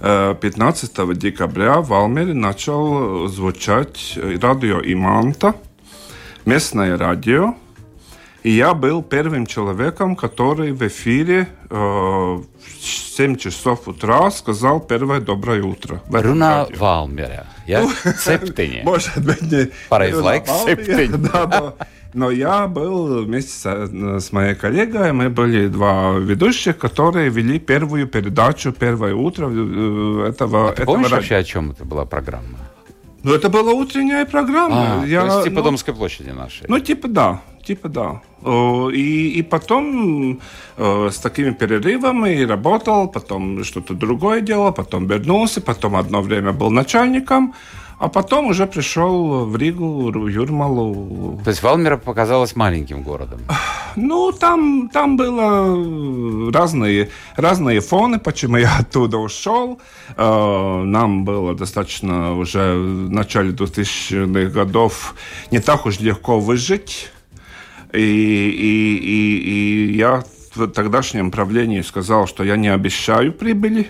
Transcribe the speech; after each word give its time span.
э, 0.00 0.34
15 0.40 1.14
декабря 1.14 1.80
в 1.80 1.92
Алмере 1.92 2.34
начал 2.34 3.28
звучать 3.28 4.14
радио 4.16 4.80
Иманта, 4.80 5.54
местное 6.44 6.98
радио. 6.98 7.54
И 8.42 8.50
я 8.50 8.74
был 8.74 9.02
первым 9.04 9.46
человеком, 9.46 10.16
который 10.16 10.72
в 10.72 10.82
эфире 10.82 11.46
э, 11.70 11.76
в 11.76 12.44
7 13.16 13.36
часов 13.36 13.86
утра 13.86 14.30
сказал 14.30 14.80
первое 14.80 15.20
доброе 15.20 15.62
утро. 15.62 16.02
радио. 16.10 16.66
Валмера. 16.76 17.46
Я 17.68 17.86
септине. 18.18 18.82
Может 18.84 19.24
быть, 19.24 19.42
не... 19.42 19.68
Pareizi 19.88 20.20
laiks, 20.20 20.48
Валмере, 20.48 21.06
septiņi. 21.06 21.72
Но 22.14 22.30
я 22.30 22.66
был 22.66 23.24
вместе 23.24 23.50
со- 23.52 24.20
с 24.20 24.32
моей 24.32 24.54
коллегой, 24.54 25.12
мы 25.12 25.30
были 25.30 25.68
два 25.68 26.12
ведущих, 26.18 26.76
которые 26.78 27.30
вели 27.30 27.58
первую 27.58 28.06
передачу 28.06 28.72
«Первое 28.72 29.14
утро» 29.14 29.48
э, 29.50 30.26
этого, 30.28 30.72
Ты 30.72 30.82
этого 30.82 30.86
помнишь 30.86 31.04
радио. 31.10 31.16
вообще, 31.16 31.36
о 31.36 31.44
чем 31.44 31.70
это 31.70 31.84
была 31.84 32.04
программа? 32.04 32.58
Ну, 33.22 33.32
это 33.32 33.48
была 33.48 33.72
утренняя 33.72 34.26
программа. 34.26 35.02
А, 35.02 35.06
Я, 35.06 35.20
то 35.20 35.26
есть 35.26 35.44
типа 35.44 35.56
ну, 35.60 35.62
Домской 35.64 35.94
площади 35.94 36.30
нашей. 36.30 36.66
Ну, 36.68 36.80
типа 36.80 37.08
да, 37.08 37.40
типа 37.64 37.88
да. 37.88 38.20
И, 38.92 39.38
и 39.38 39.42
потом 39.42 40.40
э, 40.76 41.08
с 41.12 41.18
такими 41.18 41.50
перерывами 41.52 42.42
работал, 42.44 43.06
потом 43.08 43.62
что-то 43.64 43.94
другое 43.94 44.40
делал, 44.40 44.72
потом 44.72 45.06
вернулся, 45.06 45.60
потом 45.60 45.94
одно 45.94 46.20
время 46.20 46.52
был 46.52 46.70
начальником, 46.70 47.54
а 48.02 48.08
потом 48.08 48.46
уже 48.46 48.66
пришел 48.66 49.44
в 49.46 49.56
Ригу, 49.56 50.10
в 50.10 50.26
Юрмалу. 50.26 51.40
То 51.44 51.50
есть 51.50 51.62
Валмера 51.62 51.96
показалась 51.96 52.56
маленьким 52.56 53.04
городом. 53.04 53.40
Ну, 53.94 54.32
там, 54.32 54.88
там 54.92 55.16
было 55.16 56.50
разные, 56.50 57.10
разные 57.36 57.80
фоны, 57.80 58.18
почему 58.18 58.56
я 58.56 58.78
оттуда 58.80 59.18
ушел. 59.18 59.80
Э, 60.16 60.82
Нам 60.82 61.24
было 61.24 61.54
достаточно 61.54 62.34
уже 62.34 62.74
в 62.74 63.08
начале 63.10 63.52
2000-х 63.52 64.50
годов 64.50 65.14
не 65.52 65.60
так 65.60 65.86
уж 65.86 66.00
легко 66.00 66.40
выжить. 66.40 67.08
И, 67.92 68.00
и, 68.00 68.96
и, 68.96 69.92
и 69.92 69.96
я 69.96 70.24
в 70.56 70.66
тогдашнем 70.66 71.30
правлении 71.30 71.82
сказал, 71.82 72.26
что 72.26 72.42
я 72.42 72.56
не 72.56 72.68
обещаю 72.68 73.32
прибыли. 73.32 73.86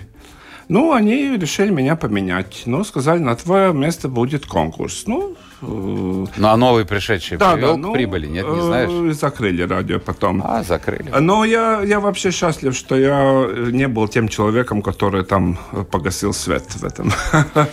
Ну, 0.68 0.92
они 0.92 1.36
решили 1.36 1.70
меня 1.70 1.96
поменять. 1.96 2.62
Ну, 2.66 2.84
сказали, 2.84 3.18
на 3.18 3.34
твое 3.36 3.72
место 3.72 4.08
будет 4.08 4.46
конкурс. 4.46 5.04
Ну, 5.06 5.36
Ну, 5.62 6.48
а 6.48 6.56
новый 6.56 6.84
пришедший 6.84 7.38
привел 7.38 7.78
к 7.78 7.92
прибыли, 7.92 8.26
нет, 8.26 8.46
не 8.46 8.58
э, 8.58 8.62
знаешь? 8.62 9.16
Закрыли 9.16 9.62
радио 9.62 10.00
потом. 10.00 10.42
А, 10.44 10.62
закрыли. 10.62 11.10
Но 11.20 11.44
я, 11.44 11.82
я 11.82 12.00
вообще 12.00 12.30
счастлив, 12.30 12.74
что 12.74 12.96
я 12.96 13.44
э, 13.46 13.70
не 13.70 13.86
был 13.86 14.08
тем 14.08 14.28
человеком, 14.28 14.82
который 14.82 15.24
там 15.24 15.58
э, 15.72 15.84
погасил 15.84 16.32
свет 16.32 16.64
в 16.74 16.84
этом. 16.84 17.12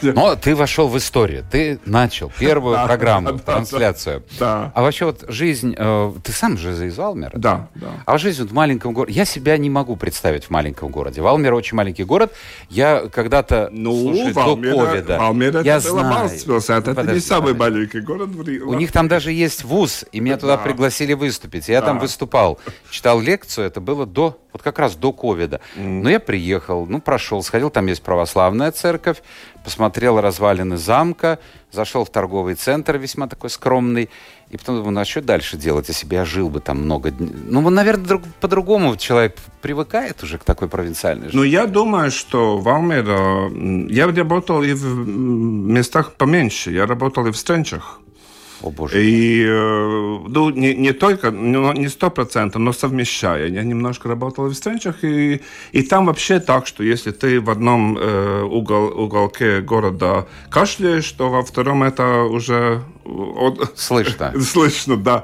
Но 0.02 0.36
ты 0.36 0.56
вошел 0.56 0.88
в 0.88 0.98
историю. 0.98 1.44
Ты 1.50 1.80
начал 1.86 2.32
первую 2.38 2.76
Да, 2.80 2.86
программу, 2.86 3.28
да, 3.28 3.34
да, 3.34 3.40
трансляцию. 3.40 4.24
да. 4.40 4.72
А 4.76 4.82
вообще 4.82 5.06
вот 5.06 5.26
жизнь... 5.28 5.74
э, 5.76 6.14
ты 6.24 6.32
сам 6.32 6.58
же 6.58 6.70
из 6.86 6.98
Валмера? 6.98 7.32
Да, 7.36 7.70
да. 7.76 7.88
А 8.06 8.18
жизнь 8.18 8.42
вот 8.44 8.52
в 8.52 8.54
маленьком 8.54 8.94
городе... 8.94 9.14
Я 9.14 9.26
себя 9.26 9.58
не 9.58 9.70
могу 9.70 9.96
представить 9.96 10.46
в 10.46 10.50
маленьком 10.52 10.90
городе. 10.90 11.22
Валмер 11.22 11.54
очень 11.54 11.76
маленький 11.76 12.04
город. 12.04 12.34
Я 12.70 13.04
когда-то, 13.12 13.70
Ну, 13.72 14.14
слушай, 14.14 14.34
Валмера, 14.34 14.76
до 14.76 14.86
ковида... 14.86 15.18
Валмера 15.18 15.62
я 15.64 15.78
это 15.78 15.90
была 15.90 16.02
знаю. 16.02 16.30
Балсвилс, 16.30 16.70
это 16.70 17.14
не 17.14 17.20
самый 17.20 17.56
подожди. 17.56 17.79
Маленький 17.80 18.02
город 18.02 18.30
У 18.66 18.74
них 18.74 18.92
там 18.92 19.08
даже 19.08 19.32
есть 19.32 19.64
вуз, 19.64 20.06
и 20.12 20.20
меня 20.20 20.38
туда 20.38 20.58
Да. 20.58 20.64
пригласили 20.64 21.14
выступить. 21.14 21.68
Я 21.70 21.82
там 21.82 22.00
выступал, 22.00 22.60
читал 22.90 23.20
лекцию, 23.22 23.68
это 23.68 23.80
было 23.82 24.06
до, 24.06 24.40
вот 24.54 24.62
как 24.62 24.80
раз 24.80 24.96
до 24.96 25.12
ковида. 25.14 25.62
Но 25.76 26.10
я 26.10 26.20
приехал, 26.20 26.86
ну, 26.86 27.02
прошел, 27.02 27.42
сходил, 27.44 27.70
там 27.70 27.88
есть 27.88 28.02
православная 28.02 28.72
церковь, 28.72 29.22
посмотрел 29.64 30.20
развалины 30.22 30.78
замка, 30.78 31.40
зашел 31.72 32.03
в 32.06 32.09
торговый 32.09 32.56
центр, 32.56 32.97
весьма 32.97 33.28
такой 33.28 33.50
скромный, 33.50 34.09
и 34.50 34.58
потом 34.58 34.78
думаю, 34.78 34.92
ну, 34.94 35.02
а 35.02 35.06
что 35.06 35.22
дальше 35.22 35.58
делать, 35.58 35.90
если 35.90 36.08
бы 36.08 36.16
я 36.16 36.25
жил 36.25 36.50
бы 36.50 36.59
там 36.59 36.81
много 36.81 37.12
дней? 37.12 37.31
Ну, 37.50 37.69
наверное, 37.69 38.06
друг- 38.06 38.24
по-другому 38.42 38.96
человек 38.98 39.38
привыкает 39.62 40.24
уже 40.24 40.38
к 40.38 40.44
такой 40.44 40.68
провинциальной 40.68 41.25
жизни. 41.25 41.38
Ну, 41.38 41.44
я 41.44 41.66
думаю, 41.68 42.09
что 42.12 42.58
Валмер... 42.58 43.08
э, 43.09 43.14
м, 43.14 43.88
Я 43.88 44.08
работал 44.08 44.64
и 44.64 44.74
в 44.74 44.86
местах 45.08 46.14
поменьше. 46.14 46.72
Я 46.72 46.86
работал 46.88 47.28
и 47.28 47.31
в 47.31 47.38
Стренчах. 47.38 48.00
О, 48.62 48.72
боже. 48.72 49.02
И, 49.03 49.46
э, 49.46 50.20
ну, 50.28 50.50
не, 50.50 50.75
не 50.75 50.92
только, 50.92 51.31
ну, 51.31 51.72
не 51.74 51.88
сто 51.88 52.09
процентов, 52.09 52.62
но 52.62 52.74
совмещая. 52.74 53.47
Я 53.47 53.64
немножко 53.64 54.09
работал 54.09 54.47
в 54.47 54.53
Стренчах, 54.53 55.03
и, 55.03 55.42
и 55.72 55.81
там 55.84 56.08
вообще 56.08 56.40
так, 56.40 56.68
что 56.68 56.84
если 56.84 57.12
ты 57.12 57.40
в 57.40 57.50
одном 57.50 57.98
э, 57.98 58.44
угол, 58.44 58.88
уголке 58.88 59.62
города 59.62 60.28
кашляешь, 60.50 61.09
то 61.12 61.30
во 61.30 61.44
втором 61.44 61.84
это 61.84 62.24
уже 62.24 62.81
от- 63.06 63.78
Слышно. 63.80 64.34
слышно, 64.42 64.98
да. 64.98 65.24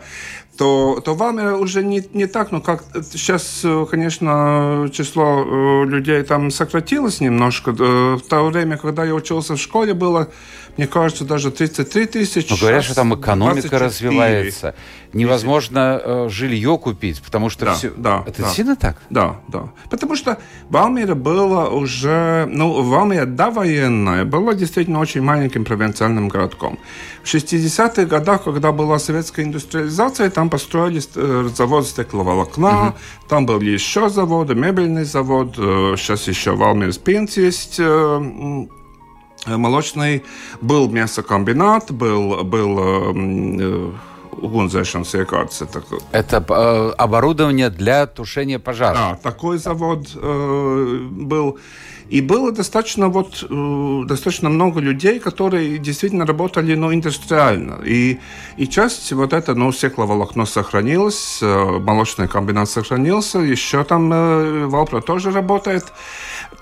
То, 0.57 1.01
то 1.03 1.13
в 1.13 1.17
Валмере 1.17 1.51
уже 1.51 1.83
не, 1.83 2.01
не 2.13 2.27
так, 2.27 2.53
ну 2.53 2.61
как 2.61 2.85
сейчас, 3.11 3.59
э, 3.65 3.85
конечно, 3.91 4.89
число 4.93 5.43
э, 5.45 5.85
людей 5.85 6.23
там 6.23 6.49
сократилось 6.49 7.19
немножко. 7.19 7.73
В 7.73 8.21
то 8.21 8.45
время, 8.45 8.77
когда 8.77 9.03
я 9.03 9.13
учился 9.13 9.55
в 9.55 9.59
школе, 9.59 9.93
было, 9.93 10.29
мне 10.77 10.87
кажется, 10.87 11.23
даже 11.25 11.51
33 11.51 12.05
тысячи. 12.05 12.51
Но 12.51 12.57
говорят, 12.57 12.83
что 12.83 12.95
там 12.95 13.13
экономика 13.15 13.69
24. 13.69 13.85
развивается. 13.85 14.75
Невозможно 15.13 16.01
э, 16.03 16.27
жилье 16.29 16.77
купить, 16.77 17.21
потому 17.21 17.49
что 17.49 17.65
Да, 17.65 17.73
все... 17.75 17.91
да, 17.95 18.23
Это 18.27 18.39
да. 18.39 18.43
действительно 18.43 18.75
так? 18.75 18.97
Да, 19.09 19.37
да. 19.47 19.69
Потому 19.89 20.15
что 20.17 20.37
Валмира 20.69 21.15
было 21.15 21.69
уже, 21.69 22.45
ну, 22.51 22.81
Валмира 22.81 23.25
довоенная 23.25 24.25
была 24.25 24.53
действительно 24.53 24.99
очень 24.99 25.21
маленьким 25.21 25.63
провинциальным 25.63 26.27
городком. 26.27 26.77
В 27.23 27.33
60-х 27.33 28.05
годах, 28.05 28.43
когда 28.43 28.71
была 28.73 28.99
советская 28.99 29.45
индустриализация, 29.45 30.29
там 30.29 30.49
построили 30.49 31.01
э, 31.15 31.49
завод 31.55 31.87
стекловолокна, 31.87 32.95
там 33.29 33.45
были 33.45 33.69
еще 33.71 34.09
заводы, 34.09 34.53
мебельный 34.53 35.05
завод, 35.05 35.55
э, 35.57 35.95
сейчас 35.97 36.27
еще 36.27 36.55
Валмир 36.55 36.91
Спинц 36.91 37.37
есть, 37.37 37.75
э, 37.79 37.83
э, 37.83 38.65
молочный, 39.45 40.23
был 40.61 40.89
мясокомбинат, 40.89 41.91
был, 41.91 42.43
был 42.43 42.79
э, 42.79 43.13
э, 43.61 43.91
угонзēšanas 44.41 45.13
iekārtas. 45.15 45.61
Это, 45.61 45.83
Это 46.11 46.45
э, 46.49 46.93
оборудование 46.97 47.69
для 47.69 48.05
тушения 48.07 48.59
пожара. 48.59 48.95
да, 48.95 49.15
такой 49.21 49.57
завод 49.57 50.07
э, 50.15 51.07
был. 51.11 51.59
И 52.09 52.21
было 52.21 52.51
достаточно, 52.51 53.09
вот, 53.09 53.43
э, 53.49 54.01
достаточно 54.05 54.49
много 54.49 54.79
людей, 54.79 55.19
которые 55.19 55.77
действительно 55.77 56.25
работали 56.25 56.75
ну, 56.75 56.93
индустриально. 56.93 57.79
И, 57.83 58.19
и 58.57 58.67
часть 58.67 59.11
вот 59.11 59.33
это, 59.33 59.55
ну, 59.55 59.71
стекловолокно 59.71 60.45
сохранилось, 60.45 61.39
э, 61.41 61.79
молочный 61.79 62.27
комбинат 62.27 62.69
сохранился, 62.69 63.39
еще 63.39 63.83
там 63.83 64.11
э, 64.13 64.65
Валпро 64.67 65.01
тоже 65.01 65.31
работает. 65.31 65.85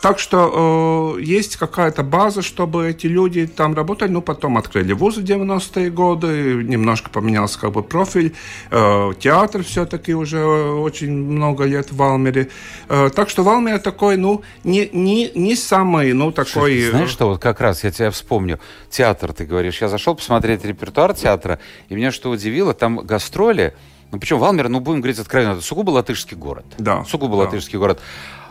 Так 0.03 0.19
что 0.19 1.15
э, 1.17 1.21
есть 1.21 1.55
какая-то 1.55 2.03
база, 2.03 2.41
чтобы 2.41 2.89
эти 2.89 3.07
люди 3.07 3.47
там 3.47 3.73
работали. 3.73 4.11
Ну, 4.11 4.21
потом 4.21 4.57
открыли 4.57 4.91
вузы 4.91 5.21
в 5.21 5.23
90-е 5.23 5.89
годы, 5.91 6.61
немножко 6.61 7.09
поменялся 7.09 7.57
как 7.57 7.71
бы 7.71 7.83
профиль. 7.83 8.33
Э, 8.69 9.11
театр 9.17 9.63
все-таки 9.63 10.13
уже 10.13 10.43
очень 10.43 11.11
много 11.11 11.63
лет 11.63 11.93
в 11.93 11.95
Валмере. 11.95 12.49
Э, 12.89 13.09
так 13.15 13.29
что 13.29 13.43
Валмер 13.43 13.79
такой, 13.79 14.17
ну, 14.17 14.41
не, 14.65 14.89
не, 14.91 15.31
не 15.35 15.55
самый, 15.55 16.13
ну, 16.13 16.31
такой... 16.31 16.51
Слушай, 16.51 16.89
знаешь, 16.89 17.09
что 17.09 17.27
вот 17.27 17.41
как 17.41 17.61
раз 17.61 17.83
я 17.83 17.91
тебя 17.91 18.11
вспомню. 18.11 18.59
Театр, 18.89 19.33
ты 19.33 19.45
говоришь. 19.45 19.81
Я 19.81 19.87
зашел 19.87 20.15
посмотреть 20.15 20.63
репертуар 20.65 21.13
театра, 21.13 21.59
и 21.89 21.95
меня 21.95 22.11
что 22.11 22.29
удивило, 22.29 22.73
там 22.73 22.97
гастроли, 22.97 23.73
ну, 24.11 24.19
причем 24.19 24.39
Валмер, 24.39 24.69
ну, 24.69 24.79
будем 24.79 25.01
говорить 25.01 25.19
откровенно, 25.19 25.53
это 25.53 25.61
сугубо 25.61 25.91
латышский 25.91 26.37
город. 26.37 26.65
Да, 26.77 27.03
Сугубо 27.05 27.35
да. 27.35 27.43
латышский 27.43 27.79
город. 27.79 27.99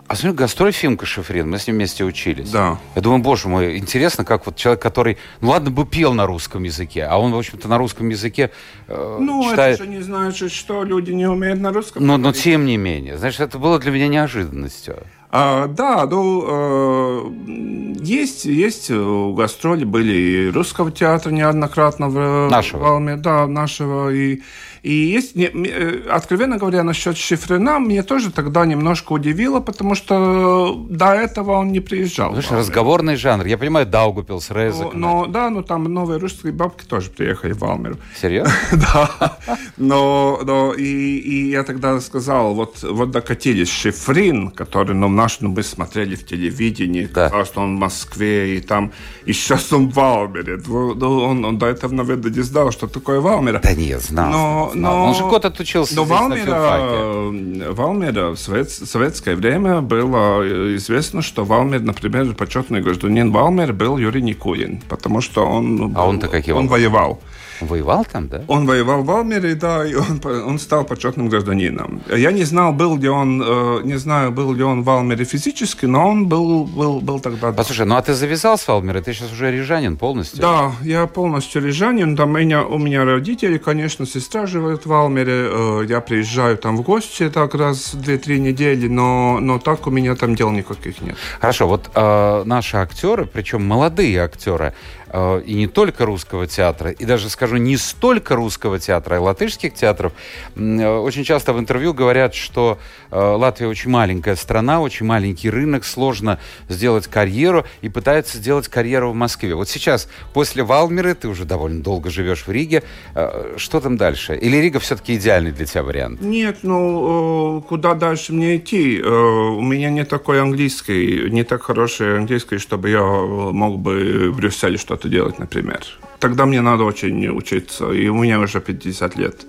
А 0.08 0.16
смотрю, 0.16 0.34
гастроль 0.34 0.72
Фимка 0.72 1.06
Шифрин, 1.06 1.48
мы 1.48 1.58
с 1.58 1.66
ним 1.66 1.76
вместе 1.76 2.04
учились. 2.04 2.50
Да. 2.50 2.78
Я 2.94 3.00
думаю, 3.00 3.22
боже 3.22 3.48
мой, 3.48 3.78
интересно, 3.78 4.24
как 4.24 4.44
вот 4.44 4.56
человек, 4.56 4.82
который, 4.82 5.16
ну 5.40 5.50
ладно 5.50 5.70
бы 5.70 5.86
пел 5.86 6.12
на 6.12 6.26
русском 6.26 6.64
языке, 6.64 7.04
а 7.04 7.18
он, 7.18 7.32
в 7.32 7.38
общем-то, 7.38 7.68
на 7.68 7.78
русском 7.78 8.08
языке 8.08 8.50
э, 8.88 9.16
Ну, 9.20 9.48
читает... 9.48 9.76
это 9.76 9.84
же 9.84 9.90
не 9.90 10.00
значит, 10.00 10.52
что 10.52 10.82
люди 10.84 11.12
не 11.12 11.26
умеют 11.26 11.60
на 11.60 11.72
русском. 11.72 12.04
Но, 12.04 12.16
но 12.16 12.24
говорить. 12.24 12.42
тем 12.42 12.66
не 12.66 12.76
менее, 12.76 13.16
знаешь, 13.16 13.38
это 13.40 13.58
было 13.58 13.78
для 13.78 13.92
меня 13.92 14.08
неожиданностью. 14.08 14.98
А, 15.34 15.66
да, 15.66 16.06
ну, 16.06 16.44
э, 16.46 18.02
есть, 18.02 18.44
есть 18.44 18.90
у 18.90 19.32
гастроли 19.32 19.84
были 19.84 20.12
и 20.12 20.50
русского 20.50 20.90
театра 20.90 21.30
неоднократно 21.30 22.10
в 22.10 22.48
Нашего. 22.50 22.78
в 22.78 22.82
Валме, 22.82 23.16
да, 23.16 23.46
нашего, 23.46 24.12
и, 24.12 24.42
и 24.82 24.92
есть, 24.92 25.36
не- 25.36 25.48
э, 25.52 26.08
откровенно 26.10 26.56
говоря, 26.58 26.82
насчет 26.82 27.16
Шифрина, 27.16 27.78
мне 27.78 28.02
тоже 28.02 28.32
тогда 28.32 28.66
немножко 28.66 29.12
удивило, 29.12 29.60
потому 29.60 29.94
что 29.94 30.84
до 30.90 31.12
этого 31.14 31.52
он 31.52 31.70
не 31.70 31.78
приезжал. 31.80 32.32
Слушай, 32.32 32.48
Валмер. 32.50 32.60
разговорный 32.66 33.16
жанр. 33.16 33.46
Я 33.46 33.58
понимаю, 33.58 33.86
Даугупилс, 33.86 34.50
Резек. 34.50 34.92
Но, 34.94 35.24
но, 35.24 35.26
да, 35.26 35.50
ну 35.50 35.62
там 35.62 35.84
новые 35.84 36.18
русские 36.18 36.52
бабки 36.52 36.84
тоже 36.84 37.10
приехали 37.10 37.52
в 37.52 37.58
Валмеру. 37.58 37.96
Серьезно? 38.20 38.52
Да, 38.72 39.38
но, 39.76 40.40
но 40.44 40.72
и, 40.74 40.82
и 41.18 41.50
я 41.50 41.62
тогда 41.62 42.00
сказал, 42.00 42.54
вот, 42.54 42.82
вот 42.82 43.10
докатились 43.12 43.70
Шифрин, 43.70 44.50
который 44.50 44.94
ну, 44.94 45.08
наш, 45.08 45.40
ну, 45.40 45.50
мы 45.50 45.62
смотрели 45.62 46.16
в 46.16 46.26
телевидении, 46.26 47.06
Да. 47.06 47.26
казалось, 47.28 47.48
что 47.48 47.60
он 47.60 47.76
в 47.76 47.78
Москве, 47.78 48.56
и 48.56 48.60
там, 48.60 48.92
и 49.26 49.32
сейчас 49.32 49.72
он 49.72 49.90
в 49.90 49.94
Валмере. 49.94 50.58
Ну, 50.66 50.94
ну, 50.94 51.18
он, 51.24 51.44
он 51.44 51.58
до 51.58 51.66
этого, 51.66 51.92
наверное, 51.94 52.30
не 52.32 52.42
знал, 52.42 52.72
что 52.72 52.88
такое 52.88 53.20
Валмера. 53.20 53.60
Да 53.62 53.74
нет, 53.74 54.02
знал. 54.02 54.30
Но-. 54.32 54.71
Но- 54.74 55.04
Он 55.06 55.14
же 55.14 55.22
год 55.24 55.44
отучился 55.44 55.94
Но 55.96 56.04
здесь, 56.04 56.18
Валмера, 56.18 56.44
филфаке. 56.44 57.70
Валмера 57.72 58.30
в 58.30 58.36
совет- 58.38 58.70
советское 58.70 59.34
время 59.34 59.80
было 59.80 60.42
э, 60.42 60.76
известно, 60.76 61.22
что 61.22 61.44
Валмер, 61.44 61.80
например, 61.80 62.34
почетный 62.34 62.80
гражданин 62.82 63.30
Валмер 63.32 63.72
был 63.72 63.98
Юрий 63.98 64.22
Никулин, 64.22 64.80
потому 64.88 65.20
что 65.20 65.44
он... 65.46 65.76
ну, 65.76 65.92
А 65.96 66.06
он-то 66.06 66.28
каким 66.28 66.56
он? 66.56 66.68
воевал. 66.68 67.20
Воевал 67.66 68.04
там, 68.04 68.28
да? 68.28 68.42
Он 68.48 68.66
воевал 68.66 69.02
в 69.02 69.06
Валмере, 69.06 69.54
да, 69.54 69.86
и 69.86 69.94
он, 69.94 70.20
он 70.24 70.58
стал 70.58 70.84
почетным 70.84 71.28
гражданином. 71.28 72.02
Я 72.14 72.32
не 72.32 72.44
знал, 72.44 72.72
был 72.72 72.96
ли 72.96 73.08
он, 73.08 73.42
э, 73.44 73.80
не 73.84 73.96
знаю, 73.98 74.30
был 74.32 74.52
ли 74.54 74.62
он 74.62 74.82
в 74.82 74.84
Валмере 74.84 75.24
физически, 75.24 75.86
но 75.86 76.08
он 76.08 76.26
был, 76.26 76.64
был, 76.64 77.00
был 77.00 77.20
тогда. 77.20 77.50
да. 77.50 77.56
Послушай, 77.56 77.86
ну 77.86 77.96
а 77.96 78.02
ты 78.02 78.14
завязал 78.14 78.56
с 78.58 78.66
Валмера, 78.68 79.00
ты 79.00 79.12
сейчас 79.12 79.32
уже 79.32 79.50
рижанин 79.52 79.96
полностью. 79.96 80.40
Да, 80.40 80.72
я 80.82 81.06
полностью 81.06 81.62
рижанин. 81.62 82.16
Там 82.16 82.30
у 82.30 82.38
меня, 82.38 82.64
у 82.64 82.78
меня 82.78 83.04
родители, 83.04 83.58
конечно, 83.58 84.06
сестра 84.06 84.46
живет 84.46 84.84
в 84.84 84.88
Валмере. 84.88 85.48
э, 85.50 85.86
Я 85.88 86.00
приезжаю 86.00 86.56
там 86.56 86.76
в 86.76 86.82
гости 86.82 87.28
так 87.30 87.54
раз 87.54 87.94
в 87.94 88.00
2-3 88.00 88.38
недели, 88.38 88.88
но, 88.88 89.38
но 89.40 89.58
так 89.58 89.86
у 89.86 89.90
меня 89.90 90.14
там 90.14 90.34
дел 90.34 90.50
никаких 90.50 91.00
нет. 91.02 91.16
Хорошо, 91.40 91.66
вот 91.68 91.90
э, 91.94 92.42
наши 92.44 92.76
актеры, 92.76 93.26
причем 93.26 93.64
молодые 93.66 94.20
актеры, 94.22 94.72
и 95.12 95.54
не 95.54 95.66
только 95.66 96.06
русского 96.06 96.46
театра, 96.46 96.90
и 96.90 97.04
даже, 97.04 97.28
скажу, 97.28 97.56
не 97.56 97.76
столько 97.76 98.34
русского 98.34 98.78
театра, 98.78 99.16
а 99.16 99.20
латышских 99.20 99.74
театров, 99.74 100.12
э, 100.56 100.98
очень 100.98 101.24
часто 101.24 101.52
в 101.52 101.58
интервью 101.58 101.92
говорят, 101.94 102.34
что 102.34 102.78
э, 103.10 103.18
Латвия 103.18 103.68
очень 103.68 103.90
маленькая 103.90 104.36
страна, 104.36 104.80
очень 104.80 105.06
маленький 105.06 105.50
рынок, 105.50 105.84
сложно 105.84 106.38
сделать 106.68 107.06
карьеру, 107.06 107.64
и 107.82 107.88
пытаются 107.88 108.38
сделать 108.38 108.68
карьеру 108.68 109.10
в 109.10 109.14
Москве. 109.14 109.54
Вот 109.54 109.68
сейчас, 109.68 110.08
после 110.32 110.62
Валмеры, 110.62 111.14
ты 111.14 111.28
уже 111.28 111.44
довольно 111.44 111.82
долго 111.82 112.10
живешь 112.10 112.46
в 112.46 112.50
Риге, 112.50 112.82
э, 113.14 113.54
что 113.56 113.80
там 113.80 113.96
дальше? 113.96 114.34
Или 114.36 114.56
Рига 114.56 114.78
все-таки 114.78 115.16
идеальный 115.16 115.52
для 115.52 115.66
тебя 115.66 115.82
вариант? 115.82 116.20
Нет, 116.22 116.58
ну, 116.62 117.58
э, 117.58 117.68
куда 117.68 117.94
дальше 117.94 118.32
мне 118.32 118.56
идти? 118.56 118.98
Э, 118.98 119.08
У 119.08 119.60
меня 119.60 119.90
не 119.90 120.04
такой 120.04 120.40
английский, 120.40 121.30
не 121.30 121.44
так 121.44 121.62
хороший 121.62 122.18
английский, 122.18 122.58
чтобы 122.58 122.90
я 122.90 123.00
э, 123.00 123.52
мог 123.52 123.78
бы 123.78 124.30
в 124.30 124.36
Брюсселе 124.36 124.78
что-то 124.78 125.01
делать, 125.08 125.38
например. 125.38 125.80
Тогда 126.18 126.46
мне 126.46 126.60
надо 126.60 126.84
очень 126.84 127.28
учиться, 127.28 127.90
и 127.90 128.08
у 128.08 128.22
меня 128.22 128.38
уже 128.38 128.60
50 128.60 129.16
лет. 129.16 129.46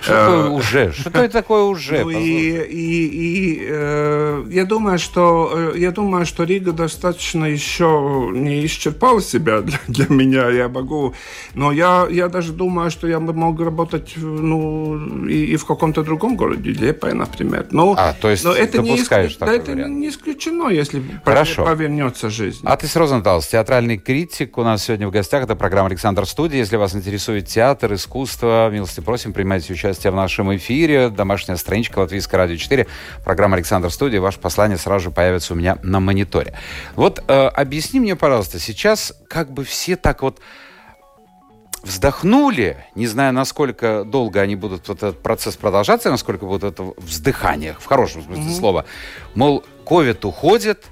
Что 0.00 0.12
такое 0.12 0.48
уже? 0.50 0.92
Что 0.92 1.10
это 1.10 1.28
такое 1.32 1.62
уже? 1.62 2.00
Ну, 2.04 2.10
и, 2.10 2.16
и, 2.16 3.06
и 3.06 3.66
э, 3.68 4.44
я 4.50 4.64
думаю, 4.64 4.98
что 4.98 5.72
э, 5.74 5.78
я 5.78 5.90
думаю, 5.90 6.24
что 6.26 6.44
Рига 6.44 6.72
достаточно 6.72 7.44
еще 7.44 8.30
не 8.32 8.64
исчерпала 8.64 9.20
себя 9.20 9.60
для, 9.60 9.78
для 9.88 10.06
меня. 10.08 10.48
Я 10.50 10.68
могу, 10.68 11.14
но 11.54 11.70
я, 11.72 12.06
я 12.10 12.28
даже 12.28 12.52
думаю, 12.52 12.90
что 12.90 13.06
я 13.06 13.20
бы 13.20 13.32
мог 13.32 13.60
работать 13.60 14.14
ну 14.16 15.26
и, 15.26 15.44
и 15.52 15.56
в 15.56 15.66
каком-то 15.66 16.02
другом 16.02 16.36
городе, 16.36 16.70
Лепе, 16.70 17.12
например. 17.12 17.66
Ну, 17.70 17.94
А, 17.96 18.14
то 18.14 18.30
есть 18.30 18.44
но 18.44 18.52
это 18.52 18.78
не, 18.78 18.96
исключ- 18.96 19.36
это 19.40 19.72
вариант? 19.72 19.96
не 19.96 20.08
исключено, 20.08 20.68
если 20.68 21.02
Хорошо. 21.24 21.64
повернется 21.64 22.30
жизнь. 22.30 22.60
Атис 22.64 22.96
Розенталс, 22.96 23.46
театральный 23.46 23.98
критик. 23.98 24.56
У 24.58 24.62
нас 24.62 24.84
сегодня 24.84 25.08
в 25.08 25.10
гостях. 25.10 25.44
Это 25.44 25.56
программа 25.56 25.88
«Александр 25.88 26.24
Студия». 26.26 26.58
Если 26.58 26.76
вас 26.76 26.94
интересует 26.94 27.46
театр, 27.46 27.92
искусство, 27.94 28.70
милости 28.70 29.00
просим, 29.00 29.32
принимайте 29.32 29.72
участие 29.72 29.89
в 29.98 30.14
нашем 30.14 30.54
эфире. 30.56 31.08
Домашняя 31.10 31.56
страничка 31.56 31.98
Латвийское 31.98 32.38
радио 32.38 32.56
4. 32.56 32.86
Программа 33.24 33.56
«Александр 33.56 33.90
Студия». 33.90 34.20
Ваше 34.20 34.38
послание 34.38 34.78
сразу 34.78 35.04
же 35.04 35.10
появится 35.10 35.54
у 35.54 35.56
меня 35.56 35.78
на 35.82 36.00
мониторе. 36.00 36.58
Вот 36.96 37.22
э, 37.26 37.32
объясни 37.32 38.00
мне, 38.00 38.16
пожалуйста, 38.16 38.58
сейчас 38.58 39.12
как 39.28 39.52
бы 39.52 39.64
все 39.64 39.96
так 39.96 40.22
вот 40.22 40.40
вздохнули, 41.82 42.84
не 42.94 43.06
знаю, 43.06 43.32
насколько 43.32 44.04
долго 44.04 44.40
они 44.40 44.54
будут 44.56 44.88
вот 44.88 44.98
этот 44.98 45.22
процесс 45.22 45.56
продолжаться, 45.56 46.10
насколько 46.10 46.46
будет 46.46 46.64
это 46.64 46.92
вздыхание, 46.98 47.76
в 47.78 47.86
хорошем 47.86 48.22
смысле 48.22 48.52
слова. 48.52 48.84
Мол, 49.34 49.64
ковид 49.86 50.24
уходит, 50.24 50.86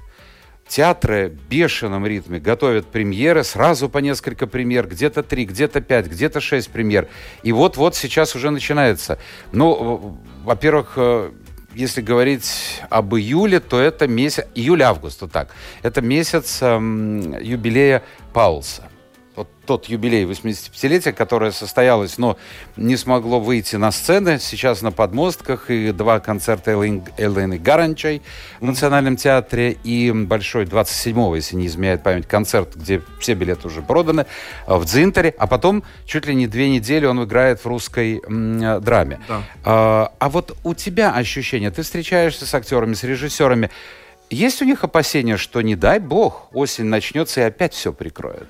театры 0.69 1.29
в 1.29 1.49
бешеном 1.49 2.05
ритме 2.05 2.39
готовят 2.39 2.85
премьеры, 2.85 3.43
сразу 3.43 3.89
по 3.89 3.97
несколько 3.97 4.47
премьер, 4.47 4.87
где-то 4.87 5.23
три, 5.23 5.45
где-то 5.45 5.81
пять, 5.81 6.07
где-то 6.07 6.39
шесть 6.39 6.69
премьер. 6.69 7.07
И 7.43 7.51
вот-вот 7.51 7.95
сейчас 7.95 8.35
уже 8.35 8.51
начинается. 8.51 9.17
Ну, 9.51 10.17
во-первых, 10.43 10.93
э, 10.95 11.31
если 11.73 12.01
говорить 12.01 12.81
об 12.89 13.15
июле, 13.15 13.59
то 13.59 13.79
это 13.79 14.07
месяц, 14.07 14.45
июль-август, 14.55 15.21
вот 15.21 15.31
так. 15.31 15.49
Это 15.81 16.01
месяц 16.01 16.59
эм, 16.61 17.37
юбилея 17.41 18.03
Паулса 18.31 18.88
вот 19.39 19.47
тот 19.65 19.85
юбилей 19.85 20.25
85-летия, 20.25 21.13
которое 21.13 21.51
состоялось, 21.51 22.17
но 22.17 22.37
не 22.75 22.97
смогло 22.97 23.39
выйти 23.39 23.77
на 23.77 23.89
сцены. 23.91 24.37
Сейчас 24.37 24.81
на 24.81 24.91
подмостках 24.91 25.69
и 25.69 25.93
два 25.93 26.19
концерта 26.19 26.71
Эллен- 26.71 27.07
Эллены 27.17 27.57
Гаранчай 27.57 28.21
в 28.59 28.65
Национальном 28.65 29.15
театре 29.15 29.77
и 29.85 30.11
большой 30.11 30.65
27-го, 30.65 31.37
если 31.37 31.55
не 31.55 31.67
изменяет 31.67 32.03
память, 32.03 32.27
концерт, 32.27 32.75
где 32.75 33.01
все 33.21 33.33
билеты 33.33 33.67
уже 33.67 33.81
проданы, 33.81 34.25
э, 34.67 34.75
в 34.75 34.83
Дзинтере. 34.83 35.33
А 35.37 35.47
потом 35.47 35.83
чуть 36.05 36.25
ли 36.25 36.35
не 36.35 36.47
две 36.47 36.69
недели 36.69 37.05
он 37.05 37.23
играет 37.23 37.61
в 37.61 37.65
русской 37.65 38.21
м, 38.27 38.81
драме. 38.81 39.21
Да. 39.29 39.43
А, 39.63 40.11
а 40.19 40.29
вот 40.29 40.57
у 40.65 40.73
тебя 40.73 41.13
ощущение, 41.13 41.71
ты 41.71 41.83
встречаешься 41.83 42.45
с 42.45 42.53
актерами, 42.53 42.93
с 42.93 43.05
режиссерами, 43.05 43.69
есть 44.29 44.61
у 44.61 44.65
них 44.65 44.83
опасения, 44.83 45.37
что 45.37 45.61
не 45.61 45.77
дай 45.77 45.99
бог 45.99 46.49
осень 46.53 46.85
начнется 46.85 47.39
и 47.39 47.43
опять 47.45 47.73
все 47.73 47.93
прикроет? 47.93 48.47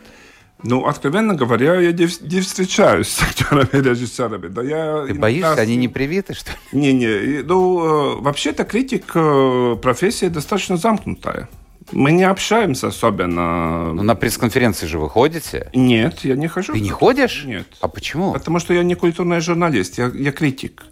Ну, 0.63 0.86
откровенно 0.86 1.36
говоря, 1.36 1.80
я 1.80 1.92
не, 1.94 2.08
не 2.22 2.42
встречаюсь 2.42 3.08
с 3.08 3.22
актерами 3.22 3.70
и 3.72 3.82
режиссерами. 3.82 4.48
Да 4.48 4.62
я 4.62 5.04
Ты 5.06 5.12
иногда 5.12 5.22
боишься, 5.22 5.62
они 5.62 5.78
не 5.78 5.88
привиты, 5.88 6.34
что 6.34 6.51
ли? 6.51 6.58
Не-не, 6.74 7.44
ну, 7.44 8.18
э, 8.18 8.22
вообще-то 8.22 8.66
критик 8.66 9.12
э, 9.16 9.78
профессия 9.82 10.30
достаточно 10.30 10.75
замкнутая. 10.75 11.48
Мы 11.92 12.12
не 12.12 12.24
общаемся 12.24 12.88
особенно. 12.88 13.94
Ну, 13.94 14.04
на 14.04 14.16
пресс-конференции 14.16 14.86
же 14.86 15.00
вы 15.00 15.10
ходите? 15.10 15.70
Нет, 15.74 16.20
я 16.20 16.36
не 16.36 16.48
хожу. 16.48 16.74
Ты 16.74 16.82
не 16.82 16.89
ходишь? 16.89 17.46
Нет. 17.46 17.68
А 17.82 17.88
почему? 17.88 18.34
Потому 18.34 18.60
что 18.60 18.74
я 18.74 18.84
не 18.84 18.96
культурный 18.96 19.39
журналист, 19.39 19.98
я, 19.98 20.12
я 20.13 20.32
критик. 20.32 20.84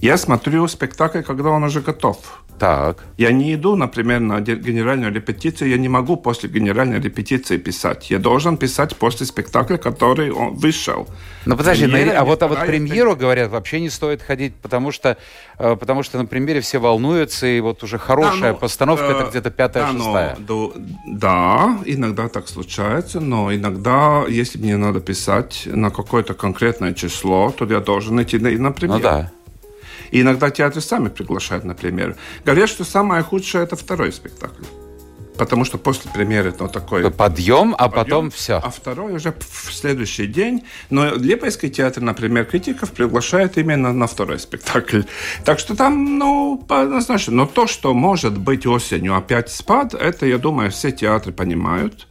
Я 0.00 0.18
смотрю 0.18 0.66
спектакль, 0.68 1.22
когда 1.22 1.50
он 1.50 1.64
уже 1.64 1.80
готов. 1.80 2.44
Так. 2.58 3.04
Я 3.18 3.32
не 3.32 3.54
иду, 3.54 3.76
например, 3.76 4.20
на 4.20 4.40
генеральную 4.40 5.12
репетицию, 5.12 5.70
я 5.70 5.78
не 5.78 5.88
могу 5.88 6.16
после 6.16 6.48
генеральной 6.48 7.00
репетиции 7.00 7.58
писать. 7.58 8.10
Я 8.10 8.18
должен 8.18 8.56
писать 8.56 8.96
после 8.96 9.26
спектакля, 9.26 9.76
который 9.76 10.30
он 10.30 10.54
вышел. 10.54 11.06
Ну 11.44 11.56
подожди, 11.56 11.86
Премьера 11.86 12.20
а 12.20 12.24
вот, 12.24 12.42
а 12.42 12.48
вот 12.48 12.58
премьеру, 12.66 13.14
говорят, 13.14 13.50
вообще 13.50 13.80
не 13.80 13.90
стоит 13.90 14.22
ходить, 14.22 14.54
потому 14.54 14.90
что, 14.90 15.16
э, 15.58 15.76
потому 15.76 16.02
что 16.02 16.18
на 16.18 16.26
премьере 16.26 16.60
все 16.60 16.78
волнуются, 16.78 17.46
и 17.46 17.60
вот 17.60 17.82
уже 17.82 17.98
хорошая 17.98 18.40
Да, 18.40 18.52
ну, 18.52 18.58
постановка, 18.58 19.04
э, 19.04 19.10
это 19.10 19.30
где-то 19.30 19.50
пятая, 19.50 19.84
да, 19.84 19.92
шестая. 19.92 20.36
да, 21.06 21.78
иногда 21.84 22.28
так 22.28 22.48
случается, 22.48 23.20
но 23.20 23.54
иногда, 23.54 24.24
если 24.28 24.58
мне 24.58 24.76
надо 24.76 25.00
писать 25.00 25.62
на 25.66 25.90
какое-то 25.90 26.34
конкретное 26.34 26.94
число, 26.94 27.50
то 27.50 27.64
я 27.66 27.80
должен 27.80 28.20
идти 28.22 28.38
на, 28.38 28.50
на 28.50 28.72
премьеру. 28.72 28.98
Ну 28.98 29.02
да. 29.02 29.30
И 30.10 30.20
иногда 30.20 30.50
театры 30.50 30.80
сами 30.80 31.08
приглашают 31.08 31.64
на 31.64 31.74
премьеру. 31.74 32.14
Говорят, 32.44 32.68
что 32.68 32.84
самое 32.84 33.22
худшее 33.22 33.64
это 33.64 33.76
второй 33.76 34.12
спектакль. 34.12 34.64
Потому 35.36 35.64
что 35.64 35.78
после 35.78 36.10
премьеры 36.10 36.54
ну, 36.58 36.68
такой 36.68 37.10
Подъем, 37.10 37.74
а 37.76 37.88
потом 37.88 38.26
подъем, 38.26 38.30
все. 38.30 38.54
А 38.54 38.70
второй 38.70 39.14
уже 39.14 39.34
в 39.38 39.72
следующий 39.72 40.26
день. 40.26 40.64
Но 40.90 41.14
Лепойский 41.14 41.68
театр, 41.68 42.02
например, 42.02 42.46
критиков 42.46 42.92
приглашает 42.92 43.58
именно 43.58 43.92
на 43.92 44.06
второй 44.06 44.38
спектакль. 44.38 45.02
Так 45.44 45.58
что 45.58 45.76
там, 45.76 46.18
ну, 46.18 46.64
однозначно. 46.68 47.34
Но 47.34 47.46
то, 47.46 47.66
что 47.66 47.92
может 47.92 48.38
быть 48.38 48.66
осенью 48.66 49.16
опять 49.16 49.50
спад, 49.50 49.94
это, 49.94 50.26
я 50.26 50.38
думаю, 50.38 50.70
все 50.70 50.90
театры 50.90 51.32
понимают. 51.32 52.06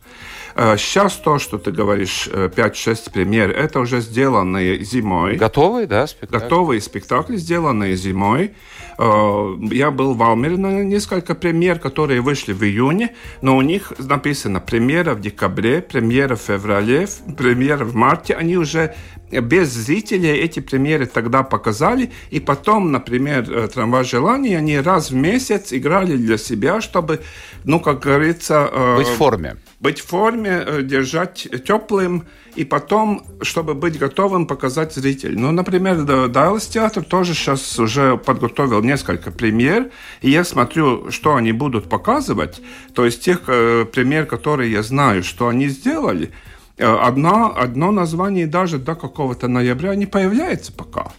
Э, 0.56 0.78
Сейчас 0.78 1.18
то, 1.18 1.38
что 1.38 1.58
ты 1.58 1.72
говоришь, 1.72 2.30
э, 2.32 2.50
5-6 2.56 3.12
премьер, 3.12 3.52
это 3.52 3.80
уже 3.80 4.00
сделанные 4.00 4.84
зимой. 4.84 5.36
Готовый, 5.36 5.86
да, 5.86 6.08
спектакль? 6.08 6.44
Готовые 6.44 6.82
спектакли, 6.82 7.36
сделанные 7.36 7.96
зимой. 7.96 8.54
Э, 8.98 9.56
Я 9.72 9.92
был 9.92 10.14
в 10.14 10.24
Алмере 10.24 10.58
на 10.58 10.84
несколько 10.84 11.36
премьер, 11.36 11.80
которые 11.80 12.22
вышли 12.22 12.54
в 12.54 12.64
июне, 12.64 13.14
но 13.42 13.58
у 13.58 13.62
них 13.62 13.92
написано 14.00 14.62
премьера 14.62 15.14
в 15.14 15.20
декабре, 15.22 15.82
премьера 15.82 16.36
в 16.36 16.42
феврале, 16.42 17.08
премьера 17.38 17.84
в 17.84 17.94
марте. 17.96 18.34
Они 18.34 18.58
уже 18.58 18.96
без 19.42 19.70
зрителей 19.74 20.32
эти 20.32 20.60
премьеры 20.60 21.06
тогда 21.06 21.44
показали, 21.44 22.12
и 22.32 22.40
потом, 22.40 22.92
например, 22.92 23.46
э, 23.50 23.68
«Трамвай 23.68 24.04
желаний» 24.04 24.56
они 24.56 24.80
раз 24.80 25.12
в 25.12 25.16
месяц 25.16 25.74
играли 25.74 26.18
для 26.18 26.38
себя, 26.38 26.82
чтобы, 26.82 27.22
ну, 27.64 27.80
как 27.80 28.00
говорится... 28.00 28.70
э, 28.72 28.96
Быть 28.98 29.08
в 29.08 29.16
форме. 29.16 29.58
быть 29.80 30.00
в 30.00 30.08
форме, 30.08 30.64
э, 30.66 30.82
держать 30.84 31.48
теплым, 31.68 32.24
и 32.56 32.64
потом, 32.64 33.26
чтобы 33.42 33.74
быть 33.74 34.00
готовым, 34.00 34.48
показать 34.48 34.94
зрителю. 34.94 35.38
Ну, 35.40 35.52
например, 35.52 36.04
да- 36.04 36.28
Дайлас 36.28 36.68
театр 36.68 37.04
тоже 37.04 37.34
сейчас 37.34 37.78
уже 37.80 38.16
подготовил 38.18 38.82
несколько 38.82 39.30
премьер, 39.32 39.90
и 40.22 40.30
я 40.30 40.44
смотрю, 40.46 41.12
что 41.12 41.36
они 41.36 41.52
будут 41.52 41.90
показывать. 41.90 42.62
То 42.94 43.04
есть 43.06 43.22
тех 43.24 43.42
э, 43.48 43.86
премьер, 43.92 44.26
которые 44.26 44.72
я 44.72 44.84
знаю, 44.84 45.22
что 45.24 45.50
они 45.50 45.68
сделали, 45.68 46.32
э, 46.78 46.86
одно, 46.86 47.54
одно 47.58 47.92
название 47.92 48.48
даже 48.48 48.80
до 48.80 48.96
какого-то 48.96 49.48
ноября 49.48 49.96
не 49.96 50.06
появляется 50.06 50.72
пока. 50.72 51.12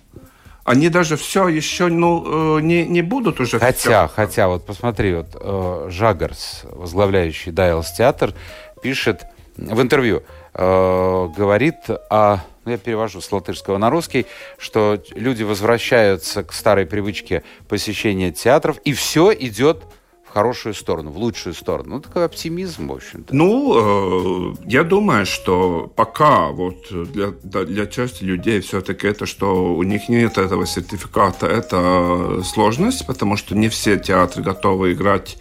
Они 0.64 0.88
даже 0.88 1.16
все 1.16 1.46
еще 1.46 1.86
ну, 1.86 2.58
э, 2.58 2.60
не, 2.60 2.84
не 2.86 3.00
будут 3.00 3.38
уже... 3.38 3.60
Хотя, 3.60 4.08
всё. 4.08 4.14
хотя, 4.14 4.48
вот 4.48 4.66
посмотри, 4.66 5.14
вот 5.14 5.28
э, 5.40 5.86
Жагарс, 5.90 6.62
возглавляющий 6.64 7.52
Дайлс 7.52 7.92
театр, 7.92 8.34
пишет 8.82 9.26
в 9.56 9.80
интервью, 9.80 10.25
э, 10.54 11.28
говорит 11.36 11.76
о, 12.10 12.38
ну, 12.64 12.72
я 12.72 12.78
перевожу 12.78 13.20
с 13.20 13.30
латышского 13.30 13.78
на 13.78 13.90
русский, 13.90 14.26
что 14.58 15.00
люди 15.14 15.44
возвращаются 15.44 16.42
к 16.42 16.52
старой 16.52 16.84
привычке 16.84 17.44
посещения 17.68 18.32
театров, 18.32 18.78
и 18.84 18.92
все 18.92 19.32
идет 19.32 19.84
в 20.28 20.33
хорошую 20.33 20.75
сторону, 20.75 21.11
в 21.11 21.18
лучшую 21.18 21.54
сторону. 21.54 21.97
Ну, 21.97 22.00
такой 22.00 22.25
оптимизм, 22.25 22.88
в 22.88 22.92
общем-то. 22.92 23.35
Ну, 23.35 24.52
э, 24.52 24.54
я 24.66 24.83
думаю, 24.83 25.25
что 25.25 25.90
пока 25.95 26.49
вот 26.49 26.87
для, 26.90 27.30
для 27.30 27.87
части 27.87 28.25
людей 28.25 28.61
все-таки 28.61 29.06
это, 29.06 29.26
что 29.26 29.75
у 29.75 29.83
них 29.83 30.09
нет 30.09 30.38
этого 30.38 30.66
сертификата, 30.66 31.47
это 31.47 32.42
сложность, 32.45 33.06
потому 33.06 33.37
что 33.37 33.54
не 33.56 33.68
все 33.68 33.99
театры 33.99 34.42
готовы 34.42 34.92
играть, 34.92 35.38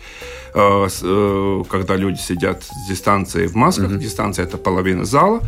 э, 0.54 0.88
э, 1.02 1.64
когда 1.70 1.96
люди 1.96 2.20
сидят 2.20 2.64
с 2.64 2.88
дистанцией 2.88 3.48
в 3.48 3.56
масках. 3.56 3.98
Дистанция 3.98 4.46
это 4.46 4.58
половина 4.58 5.06
зала. 5.06 5.42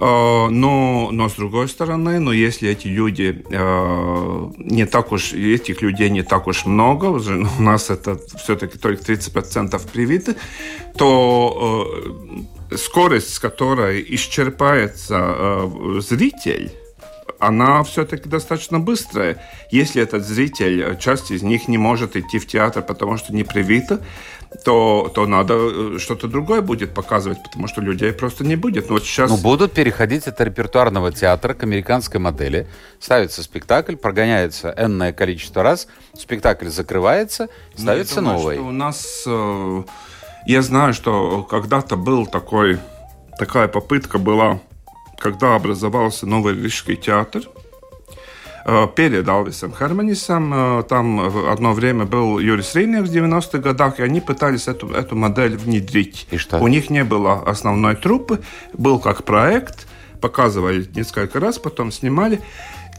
Э, 0.00 0.48
Но, 0.48 1.10
но 1.12 1.28
с 1.28 1.34
другой 1.34 1.68
стороны, 1.68 2.18
но 2.20 2.32
если 2.32 2.70
эти 2.70 2.88
люди 2.88 3.44
э, 3.50 4.50
не 4.56 4.86
так 4.86 5.12
уж, 5.12 5.34
этих 5.34 5.82
людей 5.82 6.08
не 6.10 6.22
так 6.22 6.46
уж 6.46 6.64
много, 6.64 7.04
уже 7.06 7.36
у 7.58 7.62
нас 7.62 7.90
это 7.90 8.18
все-таки 8.42 8.78
только 8.78 9.02
30% 9.02 9.90
привиты, 9.92 10.36
то 10.96 11.86
э, 12.70 12.76
скорость, 12.76 13.34
с 13.34 13.38
которой 13.38 14.04
исчерпается 14.08 15.70
зритель, 15.98 16.72
она 17.40 17.82
все-таки 17.82 18.28
достаточно 18.28 18.78
быстрая. 18.78 19.42
Если 19.70 20.02
этот 20.02 20.24
зритель, 20.24 20.82
э, 20.82 20.96
часть 20.98 21.30
из 21.30 21.42
них 21.42 21.68
не 21.68 21.78
может 21.78 22.16
идти 22.16 22.38
в 22.38 22.46
театр, 22.46 22.82
потому 22.82 23.16
что 23.16 23.34
не 23.34 23.44
привита, 23.44 24.00
то, 24.64 25.10
то 25.14 25.26
надо 25.26 25.54
э, 25.56 25.98
что-то 25.98 26.28
другое 26.28 26.60
будет 26.60 26.92
показывать, 26.92 27.42
потому 27.42 27.66
что 27.66 27.80
людей 27.80 28.12
просто 28.12 28.44
не 28.44 28.56
будет. 28.56 28.88
Ну, 28.88 28.94
вот 28.94 29.04
сейчас... 29.04 29.30
Ну, 29.30 29.36
будут 29.38 29.72
переходить 29.72 30.26
от 30.28 30.40
репертуарного 30.40 31.12
театра 31.12 31.54
к 31.54 31.62
американской 31.62 32.20
модели. 32.20 32.66
Ставится 32.98 33.42
спектакль, 33.42 33.96
прогоняется 33.96 34.74
энное 34.76 35.12
количество 35.12 35.62
раз, 35.62 35.88
спектакль 36.18 36.68
закрывается, 36.68 37.48
Ну, 37.76 37.82
ставится 37.82 38.16
я 38.16 38.20
думаю, 38.20 38.38
новый. 38.38 38.58
у 38.58 38.70
нас... 38.70 39.24
э, 39.26 39.82
я 40.46 40.62
знаю, 40.62 40.92
что 40.94 41.42
когда-то 41.42 41.96
был 41.96 42.26
такой... 42.26 42.78
Такая 43.38 43.68
попытка 43.68 44.18
была, 44.18 44.60
когда 45.20 45.54
образовался 45.54 46.26
новый 46.26 46.54
Рижский 46.54 46.96
театр, 46.96 47.42
э, 48.66 48.86
перед 48.96 49.28
Алвисом 49.28 49.72
Херманисом. 49.72 50.52
э, 50.80 50.82
Там 50.84 51.20
э, 51.20 51.50
одно 51.52 51.72
время 51.72 52.04
был 52.04 52.38
Юрис 52.38 52.74
Рейнер 52.74 53.02
в 53.02 53.10
90-х 53.10 53.58
годах, 53.58 54.00
и 54.00 54.02
они 54.02 54.20
пытались 54.20 54.68
эту, 54.68 54.88
эту 54.90 55.14
модель 55.16 55.56
внедрить. 55.56 56.26
И 56.30 56.36
что? 56.38 56.58
У 56.58 56.68
них 56.68 56.90
не 56.90 57.04
было 57.04 57.42
основной 57.46 57.94
труппы, 57.96 58.40
был 58.72 58.98
как 58.98 59.24
проект, 59.24 59.86
показывали 60.20 60.88
несколько 60.94 61.40
раз, 61.40 61.58
потом 61.58 61.92
снимали. 61.92 62.40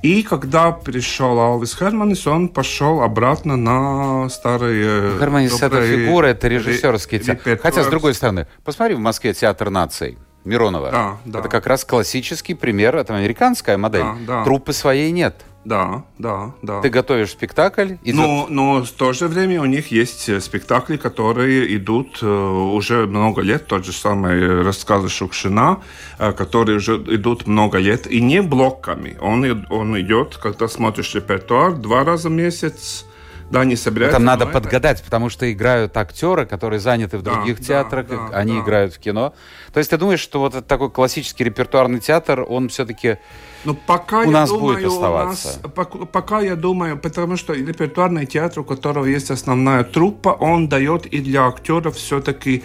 И 0.01 0.23
когда 0.23 0.71
пришел 0.71 1.39
Алвис 1.39 1.75
Херманис, 1.77 2.25
он 2.25 2.49
пошел 2.49 3.01
обратно 3.03 3.55
на 3.55 4.29
старые... 4.29 5.19
Херманис 5.19 5.61
это 5.61 5.79
фигура, 5.85 6.25
это 6.27 6.47
ре- 6.49 6.55
режиссерский 6.57 7.19
театр. 7.19 7.59
Хотя, 7.61 7.83
с 7.83 7.87
другой 7.87 8.15
стороны, 8.15 8.47
посмотри 8.63 8.95
в 8.95 8.99
Москве 8.99 9.33
театр 9.35 9.69
наций 9.69 10.17
Миронова. 10.45 10.91
Да, 10.91 11.17
да. 11.25 11.39
Это 11.39 11.49
как 11.49 11.67
раз 11.67 11.85
классический 11.85 12.53
пример, 12.55 12.95
это 12.95 13.15
американская 13.15 13.77
модель. 13.77 14.01
Да, 14.01 14.17
да. 14.27 14.43
Труппы 14.43 14.73
своей 14.73 15.11
нет. 15.11 15.35
Да, 15.63 16.03
да, 16.17 16.53
да. 16.63 16.81
Ты 16.81 16.89
готовишь 16.89 17.29
спектакль, 17.29 17.93
идет 18.03 18.15
Но, 18.15 18.47
но 18.49 18.83
в 18.83 18.89
то 18.89 19.13
же 19.13 19.27
время 19.27 19.61
у 19.61 19.65
них 19.65 19.91
есть 19.91 20.27
э, 20.27 20.39
спектакли, 20.41 20.97
которые 20.97 21.75
идут 21.75 22.17
э, 22.23 22.25
уже 22.25 23.05
много 23.05 23.41
лет. 23.43 23.67
Тот 23.67 23.85
же 23.85 23.91
самый 23.93 24.41
э, 24.41 24.61
рассказы 24.63 25.07
Шукшина, 25.07 25.77
которые 26.17 26.77
уже 26.77 26.95
идут 26.95 27.45
много 27.45 27.77
лет. 27.77 28.07
И 28.07 28.21
не 28.21 28.41
блоками. 28.41 29.17
Он, 29.21 29.45
и- 29.45 29.65
он 29.69 29.99
идет, 30.01 30.37
когда 30.37 30.67
смотришь 30.67 31.13
репертуар, 31.13 31.73
два 31.73 32.03
раза 32.03 32.29
в 32.29 32.31
месяц. 32.31 33.05
Да, 33.51 33.65
не 33.65 33.75
собирается. 33.75 34.17
Там 34.17 34.25
надо 34.25 34.45
но 34.45 34.51
это- 34.51 34.59
подгадать, 34.61 35.03
потому 35.03 35.29
что 35.29 35.51
играют 35.51 35.95
актеры, 35.97 36.45
которые 36.45 36.79
заняты 36.79 37.17
в 37.17 37.21
Да, 37.21 37.33
других 37.33 37.59
да, 37.59 37.63
театрах, 37.65 38.07
да, 38.07 38.29
они 38.33 38.53
да. 38.53 38.59
играют 38.59 38.93
в 38.93 38.99
кино. 38.99 39.33
То 39.73 39.79
есть 39.79 39.89
ты 39.89 39.97
думаешь, 39.97 40.19
что 40.21 40.39
вот 40.39 40.65
такой 40.67 40.89
классический 40.89 41.43
репертуарный 41.43 41.99
театр, 41.99 42.45
он 42.47 42.69
все-таки... 42.69 43.17
Ну, 43.65 43.75
пока 43.75 44.21
У 44.21 44.31
нас 44.31 44.49
думаю, 44.49 44.75
будет 44.75 44.87
оставаться. 44.87 45.59
У 45.59 45.63
нас, 45.63 45.73
пока, 45.75 45.97
пока 46.05 46.39
я 46.41 46.55
думаю, 46.55 46.97
потому 46.97 47.37
что 47.37 47.53
репертуарный 47.53 48.25
театр, 48.25 48.61
у 48.61 48.63
которого 48.63 49.05
есть 49.05 49.29
основная 49.29 49.83
труппа, 49.83 50.29
он 50.29 50.67
дает 50.67 51.05
и 51.05 51.19
для 51.19 51.45
актеров 51.47 51.95
все-таки 51.95 52.63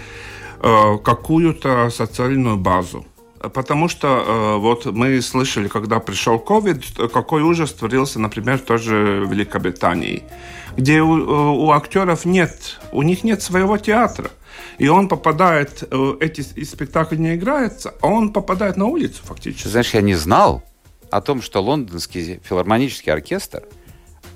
э, 0.63 0.99
какую-то 1.05 1.91
социальную 1.91 2.57
базу. 2.57 3.05
Потому 3.53 3.89
что 3.89 4.07
э, 4.09 4.57
вот 4.57 4.87
мы 4.87 5.21
слышали, 5.21 5.69
когда 5.69 6.01
пришел 6.01 6.37
COVID, 6.39 7.09
какой 7.09 7.43
ужас 7.43 7.73
творился, 7.73 8.19
например, 8.19 8.59
тоже 8.59 9.23
в 9.27 9.31
Великобритании, 9.31 10.23
где 10.77 11.01
у, 11.01 11.19
э, 11.19 11.67
у 11.67 11.71
актеров 11.71 12.25
нет, 12.25 12.79
у 12.93 13.03
них 13.03 13.25
нет 13.25 13.43
своего 13.43 13.79
театра. 13.79 14.31
И 14.79 14.89
он 14.89 15.09
попадает, 15.09 15.85
э, 15.91 16.15
эти 16.21 16.43
спектакли 16.65 17.17
не 17.17 17.35
играются, 17.35 17.95
а 18.01 18.09
он 18.09 18.33
попадает 18.33 18.77
на 18.77 18.87
улицу 18.87 19.23
фактически. 19.25 19.69
Знаешь, 19.69 19.95
я 19.95 20.03
не 20.03 20.15
знал 20.15 20.63
о 21.11 21.21
том, 21.21 21.41
что 21.43 21.63
лондонский 21.63 22.41
филармонический 22.43 23.13
оркестр 23.13 23.63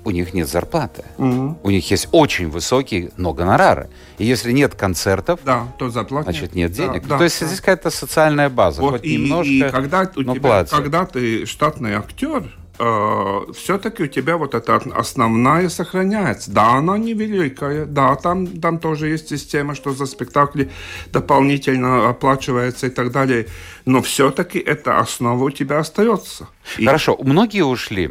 у 0.03 0.11
них 0.11 0.33
нет 0.33 0.49
зарплаты. 0.49 1.03
Mm-hmm. 1.17 1.57
У 1.63 1.69
них 1.69 1.91
есть 1.91 2.07
очень 2.11 2.49
высокие, 2.49 3.11
но 3.17 3.33
гонорары. 3.33 3.89
И 4.17 4.25
если 4.25 4.51
нет 4.51 4.73
концертов, 4.73 5.39
да, 5.43 5.67
то 5.77 5.89
зарплат 5.89 6.23
значит 6.23 6.55
нет 6.55 6.71
денег. 6.71 7.07
Да, 7.07 7.17
то 7.19 7.23
есть 7.23 7.39
да. 7.39 7.45
здесь 7.45 7.59
какая-то 7.59 7.91
социальная 7.91 8.49
база, 8.49 8.81
вот 8.81 8.93
хоть 8.93 9.05
и, 9.05 9.17
немножко, 9.17 9.51
и 9.51 9.69
когда 9.69 10.01
у 10.15 10.23
тебя, 10.23 10.41
платят. 10.41 10.71
когда 10.71 11.05
ты 11.05 11.45
штатный 11.45 11.93
актер, 11.93 12.45
э, 12.81 13.53
все-таки 13.53 14.03
у 14.03 14.07
тебя 14.07 14.37
вот 14.37 14.55
эта 14.55 14.75
основная 14.75 15.69
сохраняется. 15.69 16.51
Да, 16.51 16.77
она 16.77 16.97
невеликая, 16.97 17.85
да, 17.85 18.15
там, 18.15 18.47
там 18.47 18.79
тоже 18.79 19.09
есть 19.09 19.29
система, 19.29 19.75
что 19.75 19.91
за 19.91 20.05
спектакли 20.05 20.69
дополнительно 21.13 22.09
оплачивается 22.09 22.87
и 22.87 22.89
так 22.89 23.11
далее, 23.11 23.47
но 23.85 24.01
все-таки 24.01 24.59
эта 24.59 24.99
основа 24.99 25.43
у 25.43 25.51
тебя 25.51 25.79
остается. 25.79 26.47
Хорошо, 26.83 27.13
и... 27.13 27.23
многие 27.23 27.63
ушли. 27.63 28.09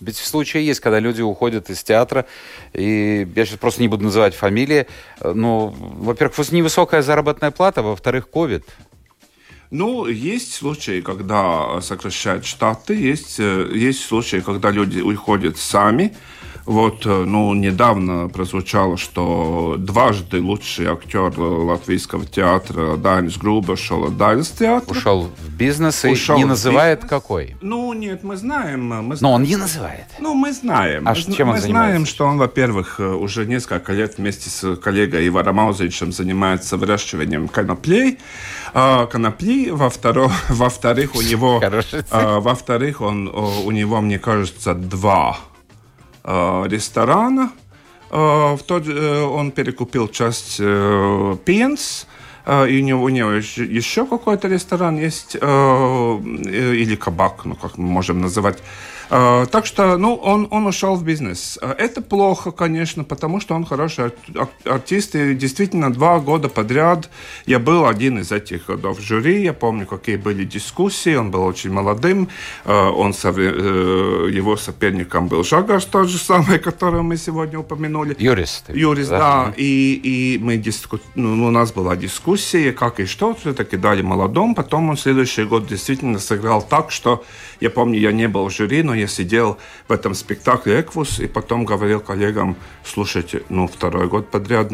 Ведь 0.00 0.16
в 0.16 0.26
случае 0.26 0.64
есть, 0.64 0.80
когда 0.80 1.00
люди 1.00 1.22
уходят 1.22 1.70
из 1.70 1.82
театра, 1.82 2.24
и 2.72 3.28
я 3.34 3.44
сейчас 3.44 3.58
просто 3.58 3.82
не 3.82 3.88
буду 3.88 4.04
называть 4.04 4.34
фамилии, 4.34 4.86
но, 5.20 5.74
во-первых, 5.76 6.52
невысокая 6.52 7.02
заработная 7.02 7.50
плата, 7.50 7.82
во-вторых, 7.82 8.30
ковид. 8.30 8.64
Ну, 9.70 10.06
есть 10.06 10.54
случаи, 10.54 11.02
когда 11.02 11.80
сокращают 11.82 12.46
штаты, 12.46 12.94
есть, 12.94 13.38
э, 13.38 13.70
есть 13.74 14.02
случаи, 14.02 14.40
когда 14.40 14.70
люди 14.70 15.00
уходят 15.00 15.58
сами, 15.58 16.14
вот, 16.68 17.06
э, 17.06 17.24
ну, 17.24 17.54
недавно 17.54 18.28
прозвучало, 18.28 18.98
что 18.98 19.76
дважды 19.78 20.42
лучший 20.42 20.86
актер 20.86 21.32
латвийского 21.40 22.26
театра 22.26 22.98
Дайнис 22.98 23.38
Груба 23.38 23.72
ушел 23.72 24.04
от 24.04 24.18
Дайнис 24.18 24.50
театра. 24.50 24.90
Ушел 24.90 25.30
в 25.38 25.56
бизнес 25.56 26.04
и 26.04 26.10
ушел 26.10 26.36
не 26.36 26.44
называет 26.44 26.98
бизнес. 26.98 27.10
какой? 27.10 27.56
Ну, 27.62 27.94
нет, 27.94 28.22
мы 28.22 28.36
знаем. 28.36 28.86
Мы 28.86 29.16
Но 29.18 29.32
он 29.32 29.44
не 29.44 29.56
называет. 29.56 30.04
Ну, 30.18 30.34
мы 30.34 30.52
знаем. 30.52 31.08
А 31.08 31.14
мы, 31.14 31.34
чем 31.34 31.48
он 31.48 31.54
мы 31.54 31.60
знаем, 31.62 32.04
что 32.04 32.26
он, 32.26 32.36
во-первых, 32.36 33.00
э, 33.00 33.14
уже 33.14 33.46
несколько 33.46 33.94
лет 33.94 34.18
вместе 34.18 34.50
с 34.50 34.76
коллегой 34.76 35.26
Иваром 35.26 35.56
Маузовичем 35.56 36.12
занимается 36.12 36.76
выращиванием 36.76 37.48
коноплей. 37.48 38.18
А, 38.74 39.06
конопли, 39.06 39.70
во-вторых, 39.70 40.32
во-вторых, 40.50 41.14
у 41.14 41.22
него, 41.22 41.62
а, 42.10 42.40
во-вторых, 42.40 43.00
он, 43.00 43.26
у 43.28 43.70
него, 43.70 44.02
мне 44.02 44.18
кажется, 44.18 44.74
два 44.74 45.38
Э, 45.57 45.57
ресторана. 46.24 47.52
Э, 48.10 48.56
в 48.56 48.62
тот, 48.66 48.86
э, 48.86 49.22
он 49.22 49.50
перекупил 49.50 50.08
часть 50.08 50.58
Пенс, 51.44 52.06
и 52.46 52.80
у 52.80 52.84
него, 52.84 53.02
у 53.02 53.08
него 53.10 53.32
еще 53.32 54.06
какой-то 54.06 54.48
ресторан 54.48 54.96
есть, 54.96 55.34
или 55.34 56.96
кабак, 56.96 57.44
ну, 57.44 57.54
как 57.54 57.76
мы 57.76 57.84
можем 57.84 58.22
называть. 58.22 58.62
А, 59.10 59.46
так 59.46 59.66
что, 59.66 59.96
ну, 59.96 60.14
он, 60.14 60.48
он 60.50 60.66
ушел 60.66 60.94
в 60.94 61.04
бизнес. 61.04 61.58
А, 61.62 61.72
это 61.72 62.02
плохо, 62.02 62.50
конечно, 62.50 63.04
потому 63.04 63.40
что 63.40 63.54
он 63.54 63.64
хороший 63.64 64.12
артист. 64.64 65.14
И 65.14 65.34
действительно, 65.34 65.92
два 65.92 66.18
года 66.20 66.48
подряд 66.48 67.10
я 67.46 67.58
был 67.58 67.86
один 67.86 68.18
из 68.18 68.32
этих 68.32 68.66
годов 68.66 68.98
в 68.98 69.02
жюри. 69.02 69.42
Я 69.42 69.52
помню, 69.52 69.86
какие 69.86 70.16
были 70.16 70.44
дискуссии. 70.44 71.14
Он 71.14 71.30
был 71.30 71.44
очень 71.44 71.72
молодым. 71.72 72.28
А, 72.64 72.90
он, 72.90 73.12
э, 73.24 74.30
его 74.32 74.56
соперником 74.56 75.28
был 75.28 75.44
Жагаш, 75.44 75.84
тот 75.86 76.08
же 76.08 76.18
самый, 76.18 76.58
которого 76.68 77.02
мы 77.02 77.16
сегодня 77.16 77.58
упомянули. 77.58 78.16
Юрист. 78.18 78.68
Юрист, 78.68 79.10
да. 79.10 79.18
да. 79.18 79.54
И, 79.56 80.00
и 80.02 80.38
мы 80.38 80.56
диску... 80.56 81.00
ну, 81.14 81.46
у 81.46 81.50
нас 81.50 81.72
была 81.72 81.96
дискуссия, 81.96 82.72
как 82.72 83.00
и 83.00 83.06
что. 83.06 83.34
Все-таки 83.34 83.76
дали 83.76 84.02
молодом. 84.02 84.54
Потом 84.54 84.90
он 84.90 84.96
следующий 84.96 85.44
год 85.44 85.66
действительно 85.66 86.18
сыграл 86.18 86.62
так, 86.62 86.90
что 86.90 87.24
я 87.60 87.70
помню, 87.70 87.98
я 87.98 88.12
не 88.12 88.28
был 88.28 88.48
в 88.48 88.52
жюри, 88.52 88.82
но 88.82 88.94
я 88.94 89.06
сидел 89.06 89.58
в 89.88 89.92
этом 89.92 90.14
спектакле 90.14 90.80
«Эквус» 90.80 91.20
и 91.20 91.26
потом 91.26 91.64
говорил 91.64 92.00
коллегам, 92.00 92.56
слушайте, 92.84 93.42
ну, 93.48 93.66
второй 93.66 94.08
год 94.08 94.30
подряд, 94.30 94.70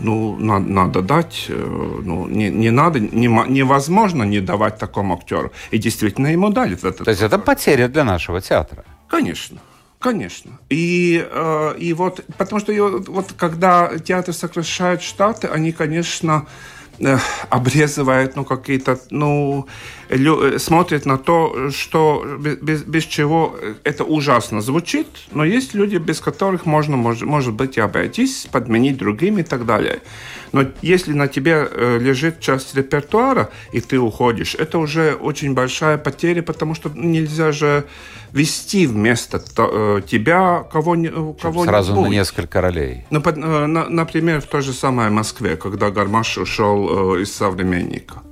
ну, 0.00 0.36
на, 0.36 0.58
надо 0.58 1.02
дать, 1.02 1.46
э, 1.48 2.00
ну, 2.04 2.26
не, 2.26 2.50
не 2.50 2.70
надо, 2.70 3.00
не, 3.00 3.26
невозможно 3.48 4.22
не 4.24 4.40
давать 4.40 4.78
такому 4.78 5.14
актеру. 5.14 5.52
И 5.70 5.78
действительно 5.78 6.28
ему 6.28 6.50
дали. 6.50 6.74
Этот 6.74 7.04
То 7.04 7.10
есть 7.10 7.22
это 7.22 7.38
потеря 7.38 7.88
для 7.88 8.04
нашего 8.04 8.40
театра? 8.40 8.84
Конечно. 9.08 9.58
Конечно. 10.02 10.58
И, 10.68 11.24
э, 11.30 11.74
и 11.78 11.92
вот, 11.92 12.24
потому 12.36 12.60
что 12.60 12.72
вот 13.06 13.34
когда 13.36 13.98
театр 13.98 14.34
сокращает 14.34 15.00
штаты, 15.00 15.46
они, 15.46 15.70
конечно, 15.70 16.46
э, 16.98 17.18
обрезывают, 17.50 18.36
ну, 18.36 18.44
какие-то, 18.44 18.98
ну, 19.10 19.68
Э, 20.12 20.58
смотрит 20.58 21.06
на 21.06 21.16
то, 21.16 21.70
что 21.70 22.24
без, 22.38 22.82
без 22.82 23.04
чего 23.04 23.56
это 23.82 24.04
ужасно 24.04 24.60
звучит, 24.60 25.06
но 25.32 25.44
есть 25.44 25.74
люди, 25.74 25.96
без 25.96 26.20
которых 26.20 26.66
можно, 26.66 26.96
может, 26.96 27.22
может 27.22 27.54
быть, 27.54 27.78
и 27.78 27.80
обойтись, 27.80 28.46
подменить 28.52 28.98
другими 28.98 29.40
и 29.40 29.44
так 29.44 29.64
далее. 29.64 30.00
Но 30.52 30.66
если 30.82 31.14
на 31.14 31.28
тебе 31.28 31.66
э, 31.70 31.98
лежит 31.98 32.40
часть 32.40 32.74
репертуара, 32.74 33.48
и 33.72 33.80
ты 33.80 33.98
уходишь, 33.98 34.54
это 34.54 34.78
уже 34.78 35.14
очень 35.14 35.54
большая 35.54 35.96
потеря, 35.96 36.42
потому 36.42 36.74
что 36.74 36.90
нельзя 36.94 37.52
же 37.52 37.84
вести 38.32 38.86
вместо 38.86 39.42
э, 39.56 40.02
тебя 40.06 40.64
кого 40.70 40.94
кого 41.40 41.64
Сразу 41.64 41.98
на 41.98 42.08
несколько 42.08 42.60
ролей. 42.60 43.06
Ну, 43.08 43.22
например, 43.22 44.42
в 44.42 44.46
той 44.46 44.60
же 44.60 44.74
самой 44.74 45.08
Москве, 45.08 45.56
когда 45.56 45.90
Гармаш 45.90 46.36
ушел 46.36 47.16
из 47.16 47.32
«Современника». 47.32 48.22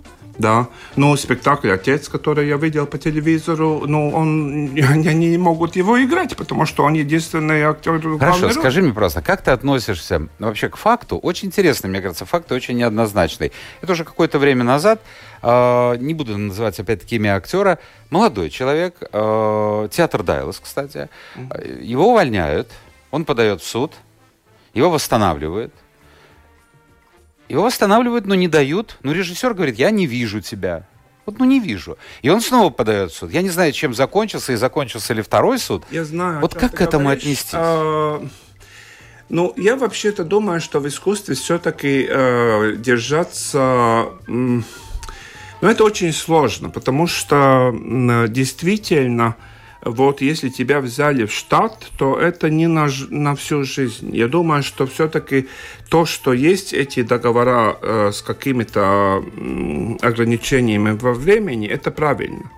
Да, 0.40 0.68
но 0.96 1.16
спектакль 1.16 1.70
«Отец», 1.70 2.09
который 2.09 2.48
я 2.48 2.57
видел 2.57 2.87
по 2.87 2.96
телевизору, 2.96 3.85
ну, 3.87 4.11
он, 4.11 4.70
они 4.88 5.29
не 5.29 5.37
могут 5.37 5.76
его 5.76 6.03
играть, 6.03 6.35
потому 6.35 6.64
что 6.64 6.85
он 6.85 6.94
единственный 6.94 7.62
актер. 7.62 8.00
Хорошо, 8.18 8.42
роли. 8.44 8.53
скажи 8.53 8.81
мне 8.81 8.94
просто, 8.94 9.20
как 9.20 9.42
ты 9.42 9.50
относишься 9.50 10.29
вообще 10.38 10.70
к 10.70 10.76
факту? 10.76 11.18
Очень 11.18 11.48
интересный, 11.48 11.90
мне 11.90 12.00
кажется, 12.00 12.24
факт 12.24 12.50
очень 12.53 12.79
неоднозначный. 12.79 13.53
Это 13.83 13.92
уже 13.92 14.05
какое-то 14.05 14.38
время 14.38 14.64
назад, 14.64 15.03
э, 15.42 15.96
не 16.00 16.14
буду 16.14 16.38
называть 16.38 16.81
опять-таки 16.81 17.16
имя 17.16 17.37
актера, 17.37 17.79
молодой 18.09 18.48
человек, 18.48 18.94
э, 19.12 19.88
театр 19.92 20.22
Дайлас, 20.22 20.59
кстати, 20.59 21.11
его 21.83 22.12
увольняют, 22.12 22.70
он 23.11 23.26
подает 23.26 23.61
в 23.61 23.66
суд, 23.66 23.92
его 24.72 24.88
восстанавливают, 24.88 25.74
его 27.50 27.64
восстанавливают, 27.64 28.26
но 28.26 28.34
не 28.34 28.48
дают. 28.48 28.96
Но 29.02 29.12
режиссер 29.12 29.54
говорит, 29.54 29.76
я 29.76 29.90
не 29.90 30.06
вижу 30.06 30.40
тебя. 30.40 30.86
Вот, 31.26 31.38
ну, 31.38 31.44
не 31.44 31.60
вижу. 31.60 31.98
И 32.22 32.30
он 32.30 32.40
снова 32.40 32.70
подает 32.70 33.10
в 33.10 33.16
суд. 33.16 33.30
Я 33.32 33.42
не 33.42 33.50
знаю, 33.50 33.72
чем 33.72 33.92
закончился, 33.92 34.52
и 34.52 34.56
закончился 34.56 35.12
ли 35.14 35.22
второй 35.22 35.58
суд. 35.58 35.84
Я 35.90 36.04
знаю. 36.04 36.40
Вот 36.40 36.54
как 36.54 36.76
к 36.76 36.80
этому 36.80 37.04
говоришь. 37.04 37.22
отнестись? 37.24 37.50
А, 37.52 38.24
ну, 39.28 39.52
я 39.56 39.76
вообще-то 39.76 40.24
думаю, 40.24 40.60
что 40.60 40.80
в 40.80 40.88
искусстве 40.88 41.34
все-таки 41.34 42.06
э, 42.08 42.76
держаться... 42.78 44.08
Э, 44.26 44.60
ну, 45.60 45.68
это 45.68 45.84
очень 45.84 46.12
сложно, 46.12 46.70
потому 46.70 47.06
что 47.06 47.74
действительно... 48.28 49.36
Вот 49.82 50.20
если 50.20 50.50
тебя 50.50 50.80
взяли 50.80 51.24
в 51.24 51.32
штат, 51.32 51.90
то 51.98 52.18
это 52.18 52.50
не 52.50 52.66
на, 52.66 52.88
на 53.08 53.34
всю 53.34 53.64
жизнь. 53.64 54.14
Я 54.14 54.28
думаю, 54.28 54.62
что 54.62 54.86
все-таки 54.86 55.48
то, 55.88 56.04
что 56.04 56.32
есть 56.32 56.72
эти 56.72 57.02
договора 57.02 57.76
э, 57.80 58.10
с 58.12 58.22
какими-то 58.22 59.24
э, 59.24 59.96
ограничениями 60.02 60.98
во 61.00 61.14
времени, 61.14 61.66
это 61.66 61.90
правильно 61.90 62.50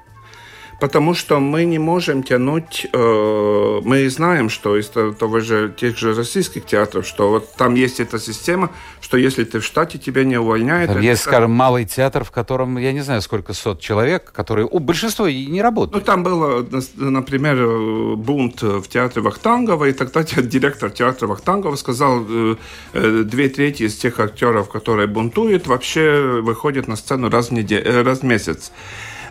потому 0.83 1.14
что 1.14 1.38
мы 1.38 1.64
не 1.64 1.79
можем 1.79 2.25
тянуть, 2.25 2.88
э, 2.92 3.81
мы 3.85 4.11
знаем, 4.11 4.51
что 4.51 4.77
из 4.77 4.88
того 4.88 5.38
же, 5.38 5.73
тех 5.77 5.97
же 5.97 6.12
российских 6.12 6.66
театров, 6.66 7.07
что 7.07 7.31
вот 7.31 7.55
там 7.57 7.77
есть 7.77 8.01
эта 8.01 8.18
система, 8.18 8.68
что 9.01 9.16
если 9.16 9.45
ты 9.45 9.61
в 9.61 9.64
штате, 9.64 9.99
тебя 9.99 10.25
не 10.25 10.38
увольняют. 10.38 10.90
Там 10.90 11.01
есть, 11.01 11.23
скажем, 11.23 11.53
малый 11.53 11.85
театр, 11.85 12.25
в 12.25 12.33
котором, 12.33 12.79
я 12.79 12.92
не 12.92 13.01
знаю, 13.01 13.23
сколько 13.23 13.53
сот 13.53 13.79
человек, 13.79 14.33
которые, 14.33 14.66
у 14.68 14.81
большинства 14.81 15.29
и 15.29 15.47
не 15.47 15.62
работают. 15.62 15.95
Ну, 15.95 16.01
там 16.01 16.25
было, 16.25 16.66
например, 16.97 18.16
бунт 18.16 18.62
в 18.62 18.88
театре 18.88 19.23
Вахтангова, 19.23 19.85
и 19.85 19.92
тогда 19.92 20.25
директор 20.25 20.90
театра 20.90 21.29
Вахтангова 21.29 21.77
сказал, 21.77 22.25
э, 22.29 22.57
э, 22.92 23.23
две 23.25 23.49
трети 23.49 23.85
из 23.85 23.95
тех 23.95 24.18
актеров, 24.18 24.68
которые 24.68 25.07
бунтуют, 25.07 25.68
вообще 25.68 26.40
выходят 26.42 26.88
на 26.88 26.97
сцену 26.97 27.31
раз 27.31 27.51
в, 27.51 27.53
неделю, 27.53 27.87
э, 27.87 28.03
раз 28.03 28.18
в 28.18 28.25
месяц. 28.25 28.73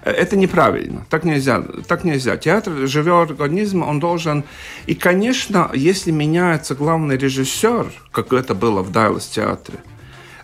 Это 0.04 0.36
неправильно. 0.36 1.06
Так 1.10 1.24
нельзя. 1.24 1.64
Так 1.88 2.04
нельзя. 2.04 2.38
Театр– 2.38 2.74
живой 2.88 3.24
организм, 3.24 3.84
он 3.84 4.00
должен... 4.00 4.44
И, 4.88 4.96
конечно, 4.96 5.70
если 5.74 6.12
меняется 6.12 6.74
главный 6.76 7.18
режиссер, 7.18 7.92
как 8.12 8.34
это 8.34 8.56
было 8.56 8.82
в 8.82 8.92
Дайлас 8.92 9.28
театре, 9.28 9.80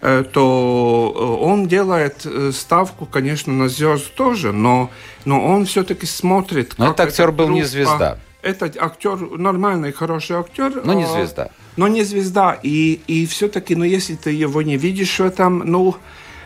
э, 0.01 0.23
то 0.31 1.13
э, 1.15 1.43
он 1.43 1.67
делает 1.67 2.21
э, 2.25 2.51
ставку, 2.53 3.07
конечно, 3.07 3.51
на 3.51 3.67
звезд 3.67 4.13
тоже, 4.13 4.51
но, 4.51 4.91
но 5.25 5.43
он 5.43 5.65
все-таки 5.65 6.05
смотрит... 6.05 6.75
Но 6.77 6.91
этот 6.91 7.07
актер 7.07 7.31
был 7.31 7.49
не 7.49 7.63
звезда. 7.63 8.19
Этот 8.43 8.77
актер 8.77 9.17
нормальный, 9.37 9.91
хороший 9.91 10.37
актер. 10.37 10.81
Но 10.85 10.93
не 10.93 11.07
звезда. 11.07 11.49
Но 11.75 11.87
не 11.87 12.03
звезда. 12.03 12.57
И, 12.61 13.01
и 13.07 13.25
все-таки, 13.25 13.75
ну, 13.75 13.83
если 13.83 14.15
ты 14.15 14.29
его 14.29 14.61
не 14.61 14.77
видишь 14.77 15.19
в 15.19 15.25
этом, 15.25 15.63
ну, 15.65 15.95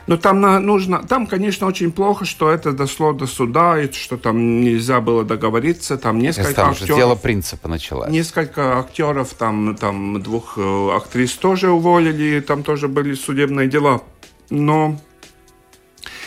Но 0.07 0.17
там 0.17 0.41
нужно, 0.41 1.03
там, 1.03 1.27
конечно, 1.27 1.67
очень 1.67 1.91
плохо, 1.91 2.25
что 2.25 2.49
это 2.49 2.71
дошло 2.73 3.13
до 3.13 3.27
суда, 3.27 3.81
и 3.81 3.91
что 3.91 4.17
там 4.17 4.61
нельзя 4.61 4.99
было 4.99 5.23
договориться, 5.23 5.97
там 5.97 6.19
несколько 6.19 6.53
там 6.53 6.71
актеров. 6.71 6.97
Дело 6.97 7.15
принципа 7.15 7.67
началось. 7.67 8.09
Несколько 8.09 8.79
актеров, 8.79 9.33
там, 9.33 9.75
там 9.75 10.21
двух 10.21 10.57
э, 10.57 10.89
актрис 10.95 11.33
тоже 11.33 11.69
уволили, 11.69 12.39
там 12.39 12.63
тоже 12.63 12.87
были 12.87 13.13
судебные 13.13 13.67
дела. 13.67 14.01
Но 14.49 14.99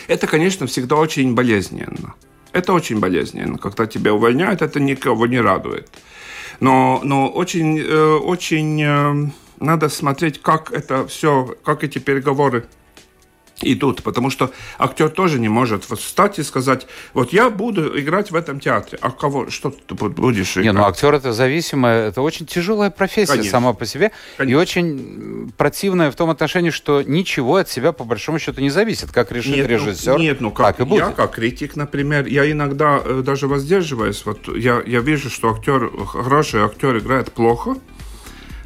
это, 0.06 0.26
конечно, 0.26 0.66
всегда 0.66 0.96
очень 0.96 1.34
болезненно. 1.34 2.14
Это 2.52 2.72
очень 2.72 3.00
болезненно. 3.00 3.58
Когда 3.58 3.86
тебя 3.86 4.14
увольняют, 4.14 4.62
это 4.62 4.78
никого 4.78 5.26
не 5.26 5.40
радует. 5.40 5.90
Но, 6.60 7.00
но 7.02 7.28
очень, 7.28 7.80
э, 7.80 8.14
очень 8.14 8.80
э, 8.80 9.30
надо 9.58 9.88
смотреть, 9.88 10.40
как 10.40 10.70
это 10.72 11.06
все, 11.08 11.56
как 11.64 11.82
эти 11.82 11.98
переговоры 11.98 12.66
идут, 13.72 14.02
потому 14.02 14.30
что 14.30 14.50
актер 14.78 15.08
тоже 15.08 15.38
не 15.38 15.48
может 15.48 15.84
встать 15.84 16.38
и 16.38 16.42
сказать, 16.42 16.86
вот 17.12 17.32
я 17.32 17.50
буду 17.50 17.98
играть 17.98 18.30
в 18.30 18.36
этом 18.36 18.60
театре, 18.60 18.98
а 19.00 19.10
кого, 19.10 19.50
что 19.50 19.70
ты 19.70 19.94
будешь 19.94 20.52
играть? 20.52 20.66
Не, 20.66 20.72
ну 20.72 20.84
актер 20.84 21.14
это 21.14 21.32
зависимая, 21.32 22.08
это 22.08 22.22
очень 22.22 22.46
тяжелая 22.46 22.90
профессия 22.90 23.32
Конечно. 23.32 23.50
сама 23.50 23.72
по 23.72 23.86
себе, 23.86 24.12
Конечно. 24.36 24.52
и 24.52 24.60
очень 24.60 25.52
противная 25.56 26.10
в 26.10 26.16
том 26.16 26.30
отношении, 26.30 26.70
что 26.70 27.02
ничего 27.02 27.56
от 27.56 27.68
себя 27.68 27.92
по 27.92 28.04
большому 28.04 28.38
счету 28.38 28.60
не 28.60 28.70
зависит, 28.70 29.10
как 29.12 29.32
решит 29.32 29.56
нет, 29.56 29.68
режиссер. 29.68 30.12
Ну, 30.14 30.18
нет, 30.18 30.40
ну 30.40 30.50
как, 30.50 30.80
и 30.80 30.84
будет. 30.84 31.00
я 31.00 31.10
как 31.12 31.34
критик, 31.34 31.76
например, 31.76 32.26
я 32.26 32.50
иногда 32.50 33.00
э, 33.04 33.22
даже 33.24 33.48
воздерживаюсь, 33.48 34.24
вот 34.24 34.48
я, 34.56 34.82
я 34.86 35.00
вижу, 35.00 35.30
что 35.30 35.50
актер, 35.50 35.90
хороший 36.06 36.62
актер 36.62 36.98
играет 36.98 37.32
плохо, 37.32 37.76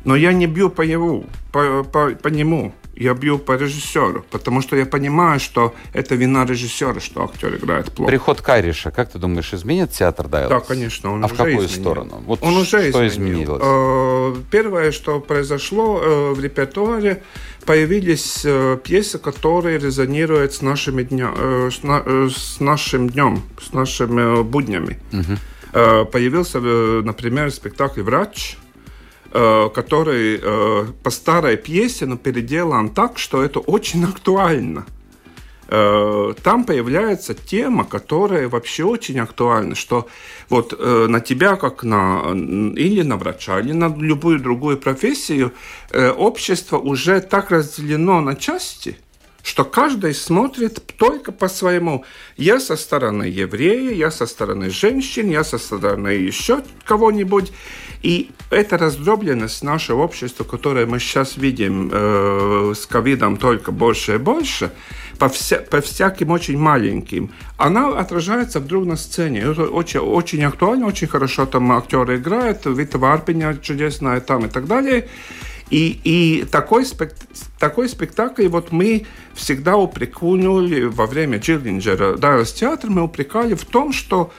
но 0.05 0.17
я 0.17 0.33
не 0.33 0.47
бью 0.47 0.71
по 0.71 0.83
его, 0.83 1.25
по, 1.53 1.85
по, 1.85 2.11
по 2.11 2.29
нему 2.29 2.75
я 2.99 3.15
бью 3.15 3.39
по 3.39 3.53
режиссеру, 3.53 4.25
потому 4.31 4.61
что 4.63 4.77
я 4.77 4.85
понимаю, 4.85 5.39
что 5.41 5.75
это 5.93 6.17
вина 6.17 6.45
режиссера, 6.45 7.01
что 7.01 7.25
актер 7.25 7.55
играет 7.55 7.93
плохо. 7.93 8.11
Приход 8.11 8.41
Кайриша, 8.41 8.91
как 8.91 9.13
ты 9.13 9.19
думаешь, 9.19 9.55
изменит 9.55 9.93
театр 9.93 10.27
Дайлс? 10.27 10.51
Да, 10.51 10.61
конечно. 10.61 11.13
Он 11.13 11.23
а 11.23 11.27
уже 11.27 11.35
в 11.35 11.37
какую 11.37 11.67
изменил. 11.67 11.81
сторону? 11.81 12.23
Вот 12.27 12.43
он 12.43 12.57
уже 12.57 12.91
что 12.91 13.07
изменил. 13.07 13.55
изменилось? 13.55 13.63
Э, 13.65 14.35
первое, 14.51 14.93
что 14.93 15.21
произошло 15.21 16.01
э, 16.03 16.33
в 16.33 16.41
репертуаре, 16.41 17.23
появились 17.65 18.43
э, 18.45 18.79
пьесы, 18.83 19.19
которые 19.19 19.79
резонируют 19.79 20.53
с 20.55 20.63
нашими 20.63 21.03
дня, 21.05 21.33
с 21.71 22.61
нашим 22.61 23.11
днем, 23.11 23.43
с 23.61 23.73
нашими 23.73 24.43
буднями. 24.43 24.99
Угу. 25.13 26.07
Появился, 26.07 26.61
например, 26.61 27.51
спектакль 27.51 28.01
«Врач», 28.03 28.57
который 29.31 30.41
э, 30.41 30.85
по 31.03 31.11
старой 31.11 31.57
пьесе, 31.57 32.07
но 32.07 32.17
переделан 32.17 32.88
так, 32.88 33.19
что 33.19 33.43
это 33.43 33.61
очень 33.61 34.05
актуально. 34.05 34.87
Э, 35.69 36.33
там 36.43 36.64
появляется 36.64 37.35
тема, 37.35 37.85
которая 37.85 38.49
вообще 38.49 38.85
очень 38.85 39.21
актуальна, 39.21 39.75
что 39.75 40.09
вот 40.49 40.79
на 40.79 41.21
тебя, 41.21 41.57
как 41.57 41.83
на 41.83 42.33
или 42.33 43.03
на 43.03 43.17
врача, 43.19 43.61
или 43.61 43.73
на 43.73 43.95
любую 43.95 44.41
другую 44.41 44.79
профессию, 44.79 45.53
общество 45.93 46.79
уже 46.79 47.21
так 47.21 47.51
разделено 47.51 48.21
на 48.21 48.35
части– 48.35 48.97
что 49.49 49.64
каждый 49.64 50.14
смотрит 50.14 50.83
только 50.99 51.33
по-своему. 51.33 52.05
Я 52.37 52.61
со 52.61 52.77
стороны 52.77 53.25
еврея, 53.25 53.93
я 53.93 54.11
со 54.11 54.27
стороны 54.27 54.69
женщин, 54.69 55.31
я 55.31 55.43
со 55.43 55.57
стороны 55.57 56.09
еще 56.09 56.62
кого-нибудь. 56.85 57.53
И 58.03 58.31
эта 58.51 58.79
раздробленность 58.79 59.63
нашего 59.63 60.03
общества, 60.03 60.45
которое 60.45 60.87
мы 60.87 61.01
сейчас 61.01 61.37
видим 61.37 61.91
э, 61.93 62.75
с 62.77 62.87
ковидом 62.87 63.37
только 63.37 63.73
больше 63.73 64.15
и 64.15 64.19
больше, 64.19 64.73
по, 65.19 65.29
вся, 65.29 65.59
по 65.59 65.81
всяким 65.81 66.31
очень 66.31 66.59
маленьким, 66.59 67.33
она 67.57 67.89
отражается 67.99 68.61
вдруг 68.61 68.87
на 68.87 68.97
сцене. 68.97 69.41
Это 69.41 69.65
очень, 69.65 70.01
очень 70.01 70.45
актуально, 70.45 70.87
очень 70.87 71.09
хорошо 71.09 71.47
там 71.47 71.73
актеры 71.73 72.19
играют, 72.19 72.67
Вита 72.67 72.99
Варпиня 72.99 73.57
чудесная 73.61 74.21
там 74.21 74.47
и 74.47 74.49
так 74.49 74.67
далее. 74.67 75.09
И, 75.71 76.01
и 76.05 76.45
такой, 76.45 76.87
спект, 76.87 77.17
такой 77.59 77.89
спектакль 77.89 78.49
вот 78.49 78.73
мы 78.73 79.07
всегда 79.35 79.77
упрекнули 79.77 80.85
во 80.85 81.07
время 81.07 81.39
Джиллинджера 81.39 82.17
Дайлс 82.17 82.53
театр, 82.53 82.89
мы 82.89 83.03
упрекали 83.03 83.55
в 83.55 83.65
том, 83.65 83.93
что 83.93 84.33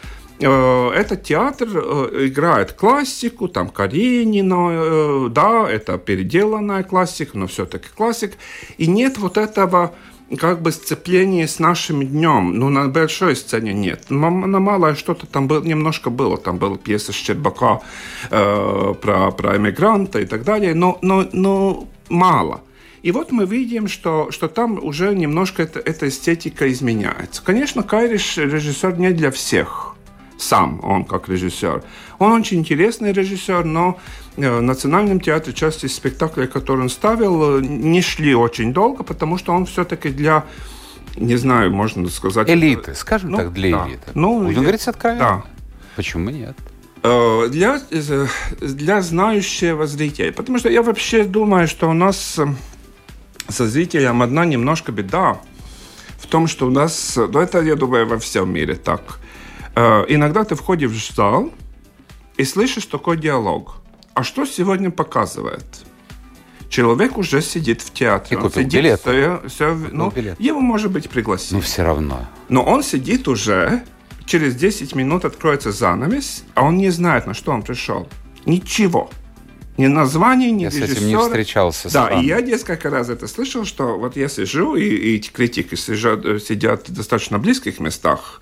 этот 0.47 1.23
театр 1.23 1.67
э, 1.73 2.27
играет 2.27 2.73
классику, 2.73 3.47
там 3.47 3.69
Каренина, 3.69 4.69
э, 4.71 5.27
да, 5.29 5.69
это 5.69 5.97
переделанная 5.97 6.83
классика, 6.83 7.37
но 7.37 7.47
все-таки 7.47 7.87
классик, 7.95 8.33
и 8.77 8.87
нет 8.87 9.17
вот 9.17 9.37
этого 9.37 9.93
как 10.37 10.61
бы 10.61 10.71
сцепление 10.71 11.47
с 11.47 11.59
нашим 11.59 12.05
днем. 12.05 12.57
Ну, 12.57 12.69
на 12.69 12.87
большой 12.87 13.35
сцене 13.35 13.73
нет. 13.73 14.09
На 14.09 14.29
малое 14.29 14.95
что-то 14.95 15.25
там 15.25 15.47
было, 15.47 15.63
немножко 15.63 16.09
было. 16.09 16.37
Там 16.37 16.57
была 16.57 16.77
пьеса 16.77 17.11
Щербака 17.11 17.81
э, 18.29 18.93
про, 19.01 19.31
про 19.31 19.57
эмигранта 19.57 20.19
и 20.19 20.25
так 20.25 20.43
далее. 20.43 20.75
Но, 20.75 20.99
но, 21.01 21.27
но 21.33 21.87
мало. 22.09 22.61
И 23.01 23.11
вот 23.11 23.31
мы 23.31 23.45
видим, 23.45 23.87
что, 23.87 24.29
что 24.29 24.47
там 24.47 24.77
уже 24.83 25.15
немножко 25.15 25.63
это, 25.63 25.79
эта 25.79 26.09
эстетика 26.09 26.69
изменяется. 26.71 27.41
Конечно, 27.43 27.81
Кайриш 27.81 28.37
режиссер 28.37 28.99
не 28.99 29.11
для 29.11 29.31
всех. 29.31 29.88
Сам 30.39 30.79
он 30.83 31.03
как 31.05 31.29
режиссер. 31.29 31.83
Он 32.17 32.31
очень 32.31 32.59
интересный 32.59 33.11
режиссер, 33.11 33.65
но 33.65 33.99
Э, 34.41 34.59
в 34.59 34.61
Национальном 34.61 35.19
театре 35.19 35.53
части 35.53 35.87
спектаклей, 35.87 36.47
которые 36.47 36.83
он 36.83 36.89
ставил, 36.89 37.59
э, 37.59 37.61
не 37.61 38.01
шли 38.01 38.33
очень 38.35 38.73
долго, 38.73 39.03
потому 39.03 39.37
что 39.37 39.53
он 39.53 39.65
все-таки 39.65 40.09
для 40.09 40.43
не 41.15 41.35
знаю, 41.37 41.71
можно 41.73 42.07
сказать... 42.07 42.49
Элиты, 42.49 42.93
скажем 42.95 43.31
ну, 43.31 43.37
так, 43.37 43.51
для 43.51 43.77
да. 43.77 43.87
элиты. 43.87 44.11
Ну, 44.13 44.39
Будем 44.39 44.51
я... 44.51 44.61
говорить 44.61 44.87
откровенно. 44.87 45.19
Да. 45.19 45.43
Почему 45.95 46.29
нет? 46.29 46.55
Э, 47.03 47.47
для, 47.49 47.81
для 48.61 49.01
знающего 49.01 49.87
зрителя. 49.87 50.31
Потому 50.31 50.59
что 50.59 50.69
я 50.69 50.81
вообще 50.81 51.23
думаю, 51.23 51.67
что 51.67 51.89
у 51.89 51.93
нас 51.93 52.39
со 53.49 53.67
зрителем 53.67 54.21
одна 54.21 54.45
немножко 54.45 54.91
беда 54.91 55.39
в 56.19 56.27
том, 56.27 56.47
что 56.47 56.67
у 56.67 56.69
нас, 56.69 57.17
ну 57.17 57.39
это, 57.39 57.59
я 57.61 57.75
думаю, 57.75 58.07
во 58.07 58.17
всем 58.17 58.53
мире 58.53 58.75
так. 58.75 59.19
Иногда 59.75 60.43
ты 60.43 60.55
входишь 60.55 60.91
в 60.91 61.15
зал 61.15 61.51
и 62.37 62.43
слышишь 62.43 62.85
такой 62.85 63.17
диалог– 63.17 63.75
а 64.19 64.23
что 64.23 64.45
сегодня 64.45 64.91
показывает? 64.91 65.63
Человек 66.69 67.17
уже 67.17 67.41
сидит 67.41 67.81
в 67.81 67.93
театре. 67.93 68.37
И 68.37 68.41
купил 68.41 68.63
сидит, 68.63 68.73
билет. 68.73 68.99
Все, 68.99 69.41
все, 69.47 69.73
ну, 69.73 70.11
билет. 70.11 70.37
Его, 70.41 70.59
может 70.59 70.91
быть, 70.91 71.09
пригласили. 71.09 71.55
Но 71.55 71.61
все 71.61 71.83
равно. 71.83 72.27
Но 72.49 72.61
он 72.61 72.83
сидит 72.83 73.29
уже, 73.29 73.81
через 74.25 74.55
10 74.55 74.93
минут 74.93 75.23
откроется 75.23 75.71
занавес, 75.71 76.43
а 76.53 76.65
он 76.65 76.75
не 76.75 76.89
знает, 76.89 77.27
на 77.27 77.33
что 77.33 77.53
он 77.53 77.63
пришел. 77.63 78.09
Ничего. 78.45 79.09
Ни 79.77 79.87
название, 79.87 80.51
ни 80.51 80.63
я 80.63 80.69
режиссера. 80.69 80.87
с 80.87 80.97
этим 80.97 81.07
не 81.07 81.17
встречался. 81.17 81.93
Да, 81.93 82.09
и 82.09 82.25
я 82.25 82.41
несколько 82.41 82.89
раз 82.89 83.07
это 83.07 83.25
слышал, 83.27 83.63
что 83.63 83.97
вот 83.97 84.17
я 84.17 84.27
сижу, 84.27 84.75
и, 84.75 84.83
и 84.83 85.15
эти 85.15 85.29
критики 85.29 85.75
сидят, 85.75 86.43
сидят 86.43 86.89
в 86.89 86.93
достаточно 86.93 87.39
близких 87.39 87.79
местах, 87.79 88.41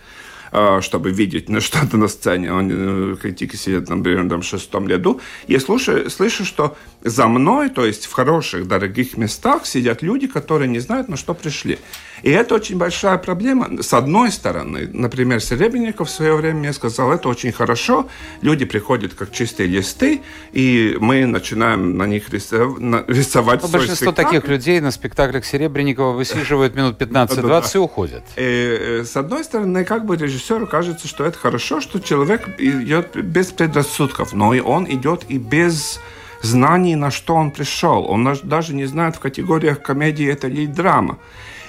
чтобы 0.82 1.12
видеть 1.12 1.50
на 1.50 1.62
что-то 1.68 1.98
на 1.98 2.08
сцене. 2.08 2.54
Он, 2.54 2.70
э, 2.72 3.16
критики 3.16 3.56
сидят, 3.56 3.90
например, 3.90 4.30
там, 4.30 4.42
в 4.42 4.46
шестом 4.46 4.88
ряду. 4.88 5.20
Я 5.48 5.60
слушаю, 5.60 6.10
слышу, 6.10 6.46
что 6.46 6.78
за 7.02 7.28
мной, 7.28 7.70
то 7.70 7.86
есть 7.86 8.06
в 8.06 8.14
хороших, 8.14 8.68
дорогих 8.68 9.18
местах, 9.18 9.66
сидят 9.66 10.02
люди, 10.02 10.28
которые 10.28 10.68
не 10.68 10.80
знают, 10.80 11.10
на 11.10 11.18
что 11.18 11.34
пришли. 11.34 11.80
И 12.24 12.30
это 12.32 12.56
очень 12.56 12.78
большая 12.78 13.18
проблема. 13.18 13.82
С 13.82 13.94
одной 13.94 14.32
стороны, 14.32 14.90
например, 14.92 15.42
Серебренников 15.42 16.10
в 16.10 16.12
свое 16.12 16.36
время 16.36 16.60
мне 16.60 16.74
сказал, 16.74 17.12
это 17.12 17.30
очень 17.30 17.52
хорошо, 17.52 18.08
люди 18.42 18.66
приходят 18.66 19.14
как 19.14 19.32
чистые 19.32 19.68
листы, 19.68 20.22
и 20.52 20.98
мы 21.00 21.26
начинаем 21.26 21.98
на 21.98 22.06
них 22.06 22.30
рисовать 22.30 23.62
Но 23.62 23.68
Большинство 23.68 24.12
спектакль. 24.12 24.36
таких 24.36 24.50
людей 24.50 24.80
на 24.80 24.92
спектаклях 24.92 25.46
Серебренникова 25.46 26.14
высиживают 26.14 26.76
минут 26.76 27.00
15-20 27.00 27.76
и 27.76 27.78
уходят. 27.78 28.24
И, 28.36 28.42
э, 28.42 29.04
с 29.04 29.16
одной 29.16 29.44
стороны, 29.44 29.86
как 29.86 30.06
бы 30.06 30.18
режиссеру 30.18 30.68
кажется, 30.68 31.08
что 31.08 31.26
это 31.26 31.38
хорошо, 31.38 31.82
что 31.82 32.00
человек 32.00 32.48
идет 32.60 33.16
без 33.16 33.48
предрассудков, 33.48 34.34
но 34.34 34.54
и 34.54 34.60
он 34.60 34.86
идет 34.90 35.26
и 35.30 35.38
без 35.38 36.00
знаний, 36.42 36.96
на 36.96 37.12
что 37.12 37.36
он 37.36 37.52
пришел. 37.52 38.06
Он 38.10 38.38
даже 38.44 38.74
не 38.74 38.86
знает 38.86 39.16
в 39.16 39.20
категориях 39.20 39.82
комедии 39.82 40.28
это 40.28 40.48
или 40.48 40.66
драма. 40.66 41.20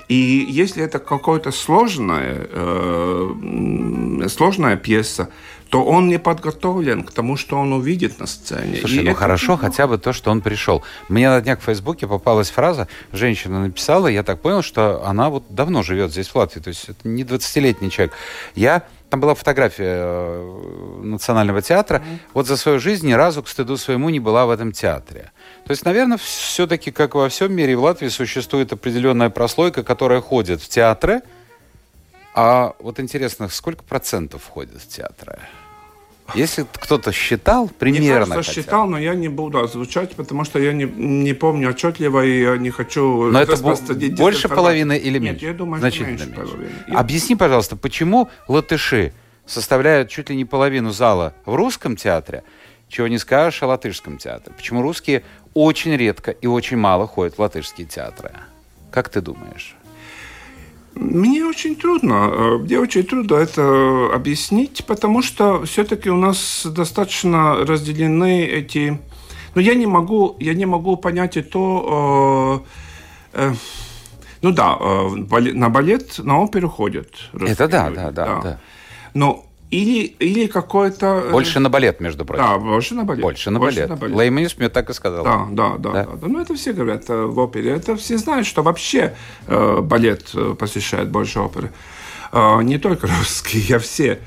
И 0.09 0.47
если 0.49 0.83
это 0.83 0.99
какая-то 0.99 1.53
сложная, 1.53 2.47
э, 2.51 4.27
сложная 4.29 4.77
пьеса, 4.77 5.29
то 5.69 5.85
он 5.85 6.09
не 6.09 6.19
подготовлен 6.19 7.05
к 7.05 7.13
тому, 7.13 7.37
что 7.37 7.59
он 7.59 7.73
увидит 7.75 8.19
на 8.19 8.27
сцене. 8.27 8.79
Слушай, 8.81 9.05
и 9.05 9.09
ну 9.09 9.15
хорошо, 9.15 9.49
плохо. 9.49 9.67
хотя 9.67 9.87
бы 9.87 9.99
то, 9.99 10.15
что 10.15 10.31
он 10.31 10.41
пришел. 10.41 10.83
Мне 11.11 11.29
на 11.29 11.41
днях 11.43 11.61
в 11.61 11.65
Фейсбуке 11.65 12.07
попалась 12.07 12.51
фраза, 12.51 12.89
женщина 13.13 13.61
написала, 13.61 14.07
я 14.07 14.23
так 14.23 14.41
понял, 14.41 14.63
что 14.63 15.05
она 15.05 15.29
вот 15.29 15.45
давно 15.51 15.83
живет 15.83 16.11
здесь 16.11 16.29
в 16.29 16.37
Латвии, 16.37 16.61
то 16.61 16.69
есть 16.69 16.89
это 16.89 17.07
не 17.07 17.23
20-летний 17.23 17.91
человек. 17.91 18.15
Я 18.55 18.85
там 19.11 19.21
была 19.21 19.35
фотография 19.35 19.97
э, 20.01 21.01
Национального 21.03 21.63
театра. 21.63 21.99
Mm-hmm. 21.99 22.19
Вот 22.35 22.47
за 22.47 22.57
свою 22.57 22.79
жизнь 22.79 23.07
ни 23.07 23.13
разу, 23.13 23.43
к 23.43 23.49
стыду 23.49 23.77
своему, 23.77 24.11
не 24.11 24.21
была 24.21 24.45
в 24.45 24.51
этом 24.51 24.73
театре. 24.73 25.33
То 25.69 25.73
есть, 25.73 25.85
наверное, 25.85 26.17
все-таки, 26.17 26.91
как 26.91 27.15
во 27.15 27.29
всем 27.29 27.53
мире, 27.53 27.77
в 27.77 27.83
Латвии 27.83 28.09
существует 28.09 28.73
определенная 28.73 29.29
прослойка, 29.29 29.85
которая 29.85 30.23
ходит 30.23 30.63
в 30.63 30.69
театры. 30.69 31.21
А 32.35 32.73
вот 32.79 32.99
интересно, 32.99 33.51
сколько 33.51 33.83
процентов 33.83 34.47
ходит 34.47 34.81
в 34.81 34.89
театры? 34.89 35.41
Если 36.35 36.65
кто-то 36.73 37.13
считал, 37.13 37.69
примерно. 37.69 38.25
Мне 38.25 38.35
кажется, 38.37 38.63
считал, 38.63 38.87
но 38.87 38.99
я 38.99 39.15
не 39.15 39.29
буду 39.29 39.61
озвучать, 39.61 40.17
потому 40.17 40.45
что 40.45 40.59
я 40.59 40.73
не, 40.73 40.85
не 40.85 41.35
помню 41.35 41.69
отчетливо, 41.69 42.25
и 42.25 42.41
я 42.45 42.57
не 42.57 42.71
хочу... 42.71 43.31
Но 43.31 43.43
это 43.43 43.57
больше 44.17 44.49
половины 44.49 44.97
или 44.97 45.19
меньше? 45.19 45.45
Нет, 45.45 45.53
я 45.53 45.53
думаю, 45.53 45.81
Значительно 45.81 46.09
меньше. 46.09 46.27
меньше. 46.29 46.41
Половины. 46.41 46.71
Объясни, 46.95 47.37
пожалуйста, 47.37 47.77
почему 47.77 48.31
латыши 48.47 49.13
составляют 49.45 50.09
чуть 50.09 50.31
ли 50.31 50.37
не 50.37 50.47
половину 50.47 50.93
зала 50.93 51.35
в 51.45 51.55
русском 51.55 51.95
театре, 51.95 52.43
чего 52.89 53.09
не 53.09 53.19
скажешь 53.19 53.63
о 53.63 53.67
латышском 53.67 54.19
театре? 54.19 54.55
Почему 54.57 54.83
русские 54.83 55.23
очень 55.55 55.97
редко 55.97 56.31
и 56.31 56.47
очень 56.47 56.77
мало 56.77 57.07
ходят 57.07 57.37
в 57.37 57.39
латышские 57.41 57.87
театры? 57.87 58.33
Как 58.91 59.09
ты 59.09 59.21
думаешь? 59.21 59.77
Мне 60.95 61.45
очень 61.45 61.77
трудно, 61.77 62.59
мне 62.59 62.81
очень 62.81 63.05
трудно 63.05 63.37
это 63.37 64.11
объяснить, 64.13 64.85
потому 64.85 65.23
что 65.23 65.65
все-таки 65.65 66.11
у 66.11 66.17
нас 66.17 66.67
достаточно 66.67 67.55
разделены 67.55 68.45
эти... 68.45 68.91
Но 68.91 68.99
ну, 69.55 69.61
я 69.61 69.75
не 69.75 69.87
могу, 69.87 70.37
я 70.41 70.55
не 70.55 70.67
могу 70.67 70.97
понять 70.97 71.37
и 71.37 71.43
то... 71.43 72.65
Э, 73.33 73.51
э, 73.51 73.55
ну 74.43 74.51
да, 74.51 74.77
э, 74.81 75.09
на 75.55 75.69
балет, 75.69 76.19
на 76.19 76.41
оперу 76.41 76.69
ходят. 76.69 77.09
Это 77.33 77.69
да, 77.69 77.91
да, 77.91 78.11
да, 78.11 78.11
да, 78.11 78.41
да. 78.41 78.61
Но 79.15 79.48
или, 79.71 80.05
или 80.19 80.47
какой-то... 80.47 81.25
Э, 81.27 81.31
больше 81.31 81.61
на 81.61 81.69
балет, 81.69 82.01
между 82.01 82.25
прочим. 82.25 82.45
Да, 82.45 82.59
больше 82.59 82.95
на 82.95 83.05
балет. 83.05 83.23
Больше 83.23 83.51
на 83.51 83.59
больше 83.59 83.77
балет. 83.77 83.91
На 83.91 83.97
балет. 83.97 84.17
Лейманис 84.17 84.57
мне 84.57 84.69
так 84.71 84.89
и 84.89 84.95
сказал. 84.95 85.25
Да, 85.25 85.47
да, 85.51 85.77
да, 85.77 85.93
да? 85.93 86.05
да. 86.05 86.17
да. 86.17 86.27
Ну, 86.27 86.41
это 86.41 86.55
все 86.55 86.73
говорят 86.73 87.05
э, 87.09 87.25
в 87.25 87.39
опере. 87.39 87.73
Это 87.73 87.95
все 87.97 88.17
знают, 88.17 88.47
что 88.47 88.63
вообще 88.63 89.15
э, 89.47 89.81
балет 89.83 90.31
э, 90.35 90.55
посещает 90.59 91.11
больше 91.11 91.41
оперы. 91.41 91.71
Э, 92.33 92.63
не 92.63 92.79
только 92.79 93.07
русские, 93.19 93.77
а 93.77 93.79
все. 93.79 94.21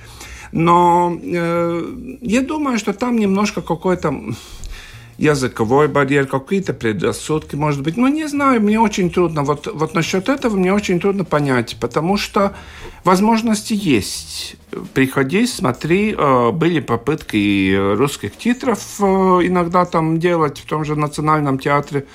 Но 0.52 1.18
э, 1.24 1.84
я 2.22 2.42
думаю, 2.42 2.78
что 2.78 2.94
там 2.94 3.18
немножко 3.18 3.62
какой-то 3.62 4.14
языковой 5.22 5.88
барьер, 5.88 6.26
какие-то 6.26 6.74
предрассудки, 6.74 7.56
может 7.56 7.82
быть. 7.82 7.96
Но 7.96 8.08
не 8.08 8.28
знаю, 8.28 8.60
мне 8.60 8.80
очень 8.80 9.12
трудно. 9.12 9.44
Вот, 9.44 9.68
вот 9.72 9.94
насчет 9.94 10.30
этого 10.30 10.56
мне 10.56 10.74
очень 10.74 11.00
трудно 11.00 11.24
понять, 11.24 11.78
потому 11.80 12.18
что 12.18 12.54
возможности 13.04 13.74
есть. 13.78 14.56
Приходи, 14.94 15.46
смотри. 15.46 16.16
Э, 16.18 16.52
были 16.52 16.80
попытки 16.80 17.96
русских 17.96 18.36
титров 18.36 18.80
э, 19.00 19.04
иногда 19.04 19.86
там 19.86 20.20
делать 20.20 20.60
в 20.60 20.66
том 20.66 20.84
же 20.84 20.96
Национальном 20.96 21.60
театре. 21.60 22.08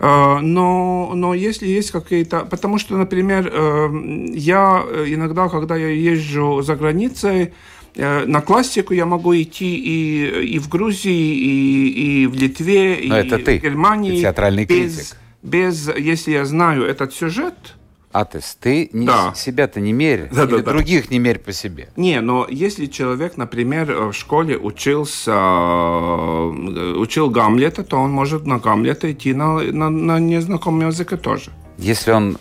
Э, 0.00 0.38
но, 0.40 1.12
но 1.14 1.34
если 1.34 1.68
есть 1.68 1.92
какие-то... 1.92 2.40
Потому 2.40 2.78
что, 2.78 2.96
например, 2.96 3.52
я 4.34 4.84
иногда, 5.06 5.48
когда 5.48 5.76
я 5.76 5.90
езжу 5.90 6.60
за 6.62 6.74
границей, 6.74 7.52
на 7.94 8.40
классику 8.40 8.94
я 8.94 9.06
могу 9.06 9.34
идти 9.34 9.76
и, 9.76 10.54
и 10.54 10.58
в 10.58 10.68
Грузии, 10.68 11.34
и, 11.34 12.22
и 12.22 12.26
в 12.26 12.34
Литве, 12.34 12.98
Но 13.04 13.18
и 13.18 13.26
это 13.26 13.38
ты, 13.38 13.58
в 13.58 13.62
Германии. 13.62 14.16
Ты 14.16 14.22
театральный 14.22 14.64
без, 14.64 14.94
критик. 14.96 15.16
Без, 15.42 15.88
если 15.96 16.32
я 16.32 16.44
знаю 16.44 16.84
этот 16.84 17.12
сюжет, 17.12 17.54
а 18.12 18.26
ты, 18.26 18.90
не, 18.92 19.06
да. 19.06 19.32
себя-то 19.34 19.80
не 19.80 19.94
мерь, 19.94 20.28
да, 20.30 20.44
или 20.44 20.58
да, 20.58 20.72
других 20.72 21.04
да. 21.04 21.14
не 21.14 21.18
мерь 21.18 21.38
по 21.38 21.52
себе. 21.52 21.88
Не, 21.96 22.20
но 22.20 22.46
если 22.48 22.84
человек, 22.84 23.38
например, 23.38 24.10
в 24.10 24.12
школе 24.12 24.58
учился, 24.58 25.32
э, 25.32 26.94
учил 26.98 27.30
Гамлета, 27.30 27.84
то 27.84 27.96
он 27.96 28.12
может 28.12 28.46
на 28.46 28.58
Гамлета 28.58 29.10
идти 29.10 29.32
на, 29.32 29.60
на, 29.60 29.88
на 29.88 30.18
незнакомом 30.18 30.88
языке 30.88 31.16
тоже. 31.16 31.52
Если 31.78 32.10
он 32.12 32.36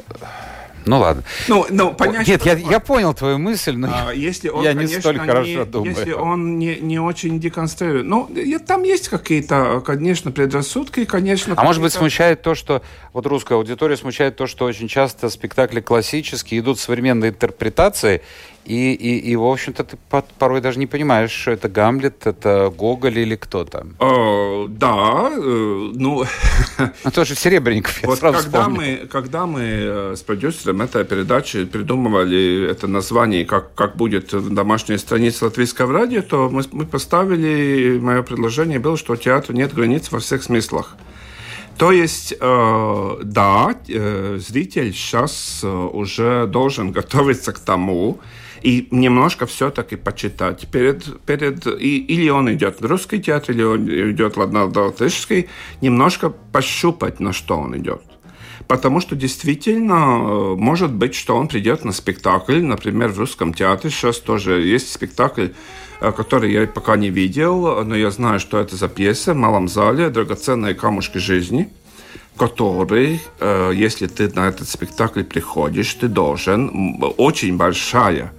ну 0.86 1.00
ладно. 1.00 1.24
Ну, 1.48 1.66
ну, 1.70 1.94
понять, 1.94 2.28
Нет, 2.28 2.46
я, 2.46 2.54
я 2.54 2.80
понял 2.80 3.14
твою 3.14 3.38
мысль, 3.38 3.76
но 3.76 3.90
а, 3.92 4.12
если 4.14 4.50
он, 4.50 4.64
я 4.64 4.74
конечно, 4.74 4.96
не 4.96 5.02
столь 5.02 5.20
хорошо 5.20 5.50
не, 5.50 5.66
думаю. 5.66 5.96
Если 5.96 6.12
он 6.12 6.58
не, 6.58 6.76
не 6.78 7.00
очень 7.00 7.40
деконструирует. 7.40 8.06
Ну, 8.06 8.30
там 8.66 8.84
есть 8.84 9.10
какие-то, 9.10 9.82
конечно, 9.86 10.32
предрассудки, 10.32 11.06
конечно... 11.06 11.54
А 11.58 11.64
может 11.64 11.82
быть, 11.82 11.94
смущает 11.94 12.42
то, 12.42 12.56
что... 12.56 12.82
Вот 13.14 13.26
русская 13.26 13.56
аудитория 13.56 13.98
смущает 13.98 14.36
то, 14.36 14.48
что 14.48 14.66
очень 14.66 14.88
часто 14.88 15.30
спектакли 15.30 15.82
классические 15.82 16.62
идут 16.62 16.80
современной 16.80 17.30
интерпретацией, 17.30 18.22
и, 18.66 18.94
и, 18.94 19.32
и 19.32 19.36
в 19.36 19.44
общем-то, 19.44 19.84
ты 19.84 19.98
порой 20.38 20.62
даже 20.62 20.80
не 20.80 20.88
понимаешь, 20.88 21.32
что 21.32 21.52
это 21.52 21.68
Гамлет, 21.68 22.28
это 22.28 22.72
Гоголь 22.76 23.20
или 23.20 23.36
кто 23.36 23.66
там. 23.66 23.96
О, 24.00 24.68
да, 24.70 25.32
э, 25.36 25.92
ну... 25.94 26.26
Ну, 27.04 27.12
тоже 27.12 27.36
Серебренников, 27.36 28.02
я 28.02 28.10
вот 28.10 28.20
сразу 28.20 28.44
когда 28.44 28.70
мы, 28.70 29.08
когда 29.12 29.46
мы 29.46 29.62
э, 29.62 30.16
с 30.16 30.22
продюсером 30.22 30.82
этой 30.82 31.06
передачи 31.06 31.66
придумывали 31.66 32.68
это 32.70 32.88
название, 32.88 33.46
как, 33.46 33.74
как 33.76 33.96
будет 33.96 34.32
домашняя 34.54 34.98
страница 34.98 35.46
латвийского 35.46 35.94
радио, 35.94 36.22
то 36.22 36.50
мы, 36.50 36.64
мы 36.72 36.86
поставили, 36.86 38.00
мое 38.00 38.24
предложение 38.24 38.80
было, 38.80 38.98
что 38.98 39.14
у 39.14 39.16
театра 39.16 39.54
нет 39.54 39.74
границ 39.74 40.12
во 40.12 40.20
всех 40.20 40.44
смыслах. 40.44 40.98
То 41.78 41.92
есть, 41.92 42.36
э, 42.40 43.18
да, 43.24 43.76
э, 43.88 44.38
зритель 44.40 44.94
сейчас 44.94 45.62
э, 45.64 45.68
уже 45.68 46.46
должен 46.46 46.92
готовиться 47.00 47.54
к 47.54 47.60
тому, 47.60 48.20
и 48.62 48.88
немножко 48.92 49.46
все-таки 49.46 49.96
почитать 49.96 50.68
перед, 50.72 51.22
перед 51.22 51.66
и, 51.68 51.98
или 51.98 52.30
он 52.30 52.54
идет 52.54 52.82
в 52.82 52.86
русский 52.86 53.22
театр, 53.22 53.52
или 53.52 53.64
он 53.64 53.90
идет 54.12 54.38
в 54.38 54.40
латышский, 54.40 55.48
немножко 55.82 56.30
пощупать, 56.30 57.20
на 57.20 57.34
что 57.34 57.58
он 57.58 57.78
идет. 57.78 58.02
Потому 58.68 59.02
что 59.02 59.16
действительно 59.16 59.94
э, 59.94 60.56
может 60.56 60.94
быть, 60.94 61.16
что 61.16 61.36
он 61.36 61.48
придет 61.48 61.84
на 61.84 61.92
спектакль, 61.92 62.62
например, 62.62 63.10
в 63.10 63.20
русском 63.20 63.54
театре. 63.54 63.90
Сейчас 63.90 64.20
тоже 64.20 64.62
есть 64.62 64.94
спектакль, 64.94 65.48
э, 66.00 66.12
который 66.12 66.52
я 66.52 66.68
пока 66.68 66.96
не 66.96 67.10
видел, 67.10 67.84
но 67.84 67.96
я 67.96 68.12
знаю, 68.12 68.40
что 68.40 68.60
это 68.60 68.76
за 68.76 68.88
пьеса 68.88 69.34
в 69.34 69.38
малом 69.38 69.68
зале 69.68 70.10
«Драгоценные 70.10 70.74
камушки 70.74 71.18
жизни» 71.18 71.70
который, 72.38 73.22
э, 73.40 73.72
если 73.76 74.08
ты 74.08 74.32
на 74.34 74.48
этот 74.48 74.68
спектакль 74.68 75.22
приходишь, 75.22 75.94
ты 75.94 76.08
должен, 76.08 76.98
очень 77.18 77.58
большая 77.58 78.32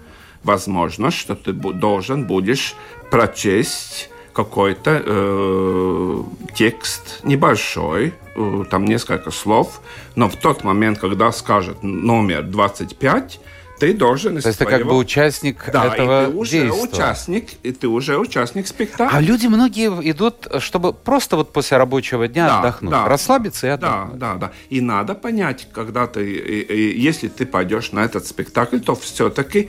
возможно, 0.45 1.11
что 1.11 1.35
ты 1.35 1.53
должен 1.53 2.27
будешь 2.27 2.75
прочесть 3.11 4.11
какой-то 4.33 5.03
э, 5.05 6.23
текст 6.55 7.21
небольшой, 7.23 8.15
э, 8.35 8.65
там 8.71 8.85
несколько 8.85 9.31
слов, 9.31 9.81
но 10.17 10.29
в 10.29 10.37
тот 10.37 10.65
момент, 10.65 10.99
когда 10.99 11.33
скажет 11.33 11.83
номер 11.83 12.43
25, 12.43 13.41
ты 13.83 13.95
должен... 13.95 14.41
То 14.41 14.47
есть 14.47 14.61
ты 14.61 14.65
как 14.65 14.87
бы 14.87 14.97
участник 14.97 15.69
да, 15.73 15.87
этого 15.87 16.29
и 16.29 16.31
ты 16.31 16.37
уже 16.37 16.61
действа. 16.63 16.87
участник, 16.87 17.49
и 17.65 17.73
ты 17.73 17.89
уже 17.89 18.17
участник 18.17 18.69
спектакля. 18.69 19.17
А 19.17 19.21
люди 19.21 19.49
многие 19.49 19.89
идут, 20.11 20.47
чтобы 20.61 20.93
просто 20.93 21.37
вот 21.37 21.53
после 21.53 21.79
рабочего 21.79 22.29
дня 22.29 22.47
да, 22.47 22.59
отдохнуть, 22.61 22.91
да, 22.93 23.09
расслабиться 23.09 23.67
и 23.67 23.71
отдохнуть. 23.71 24.19
Да, 24.19 24.35
да, 24.35 24.39
да. 24.39 24.53
И 24.71 24.81
надо 24.81 25.15
понять, 25.15 25.67
когда 25.73 26.07
ты, 26.07 26.33
и, 26.33 26.61
и, 26.61 27.01
если 27.01 27.27
ты 27.27 27.45
пойдешь 27.45 27.91
на 27.91 28.05
этот 28.05 28.25
спектакль, 28.25 28.79
то 28.79 28.95
все-таки 28.95 29.69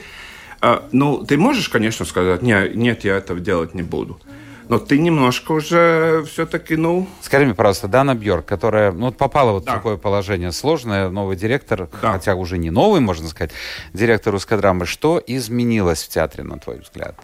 а, 0.66 0.88
ну, 0.94 1.26
ты 1.26 1.38
можешь, 1.38 1.68
конечно, 1.68 2.06
сказать, 2.06 2.42
не, 2.42 2.70
нет, 2.74 3.04
я 3.04 3.18
этого 3.18 3.42
делать 3.42 3.76
не 3.76 3.84
буду. 3.84 4.18
Но 4.70 4.80
ты 4.80 4.98
немножко 4.98 5.52
уже 5.52 6.24
все-таки, 6.24 6.78
ну... 6.78 7.06
Скажи 7.22 7.44
мне, 7.44 7.54
пожалуйста, 7.54 7.90
Дана 7.90 8.16
Бьорк, 8.16 8.46
которая 8.46 8.94
ну, 8.94 9.12
попала 9.12 9.52
вот 9.52 9.66
да. 9.66 9.74
в 9.74 9.76
такое 9.76 9.98
положение 9.98 10.54
сложное, 10.54 11.10
новый 11.10 11.36
директор, 11.36 11.90
да. 12.02 12.14
хотя 12.14 12.36
уже 12.36 12.58
не 12.58 12.70
новый, 12.70 13.02
можно 13.02 13.28
сказать, 13.28 13.52
директор 13.92 14.32
русской 14.32 14.58
драмы, 14.58 14.86
что 14.86 15.22
изменилось 15.28 16.02
в 16.02 16.08
театре, 16.08 16.46
на 16.46 16.58
твой 16.60 16.80
взгляд? 16.80 17.16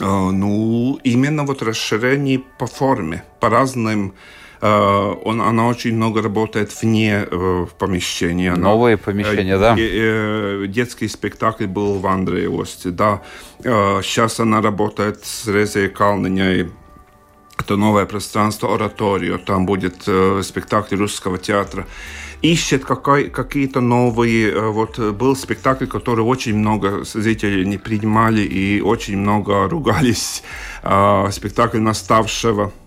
Uh, 0.00 0.32
ну, 0.32 0.98
именно 1.04 1.44
вот 1.44 1.62
расширение 1.62 2.40
по 2.58 2.66
форме, 2.66 3.22
по 3.38 3.48
разным 3.48 4.14
он, 4.62 5.40
она 5.40 5.66
очень 5.66 5.96
много 5.96 6.22
работает 6.22 6.70
вне 6.82 7.26
э, 7.28 7.66
помещения. 7.78 8.54
Новые 8.54 8.96
помещения, 8.96 9.58
да? 9.58 9.74
Э, 9.76 10.66
детский 10.68 11.08
спектакль 11.08 11.66
был 11.66 11.98
в 11.98 12.06
Андреевости, 12.06 12.88
да. 12.88 13.22
Сейчас 13.60 14.40
она 14.40 14.60
работает 14.60 15.24
с 15.24 15.48
Резей 15.48 15.88
Калниней 15.88 16.68
это 17.58 17.76
новое 17.76 18.06
пространство 18.06 18.74
ораторию, 18.74 19.38
там 19.38 19.66
будет 19.66 20.02
э, 20.06 20.42
спектакль 20.42 20.96
русского 20.96 21.38
театра. 21.38 21.86
Ищет 22.40 22.84
какой, 22.84 23.30
какие-то 23.30 23.80
новые, 23.80 24.50
э, 24.50 24.68
вот 24.68 24.98
был 24.98 25.36
спектакль, 25.36 25.86
который 25.86 26.24
очень 26.24 26.56
много 26.56 27.04
зрителей 27.04 27.64
не 27.64 27.78
принимали 27.78 28.40
и 28.42 28.80
очень 28.80 29.16
много 29.16 29.68
ругались, 29.68 30.42
э, 30.82 31.28
спектакль 31.30 31.78
«Наставшего», 31.78 32.72
Э, 32.72 32.81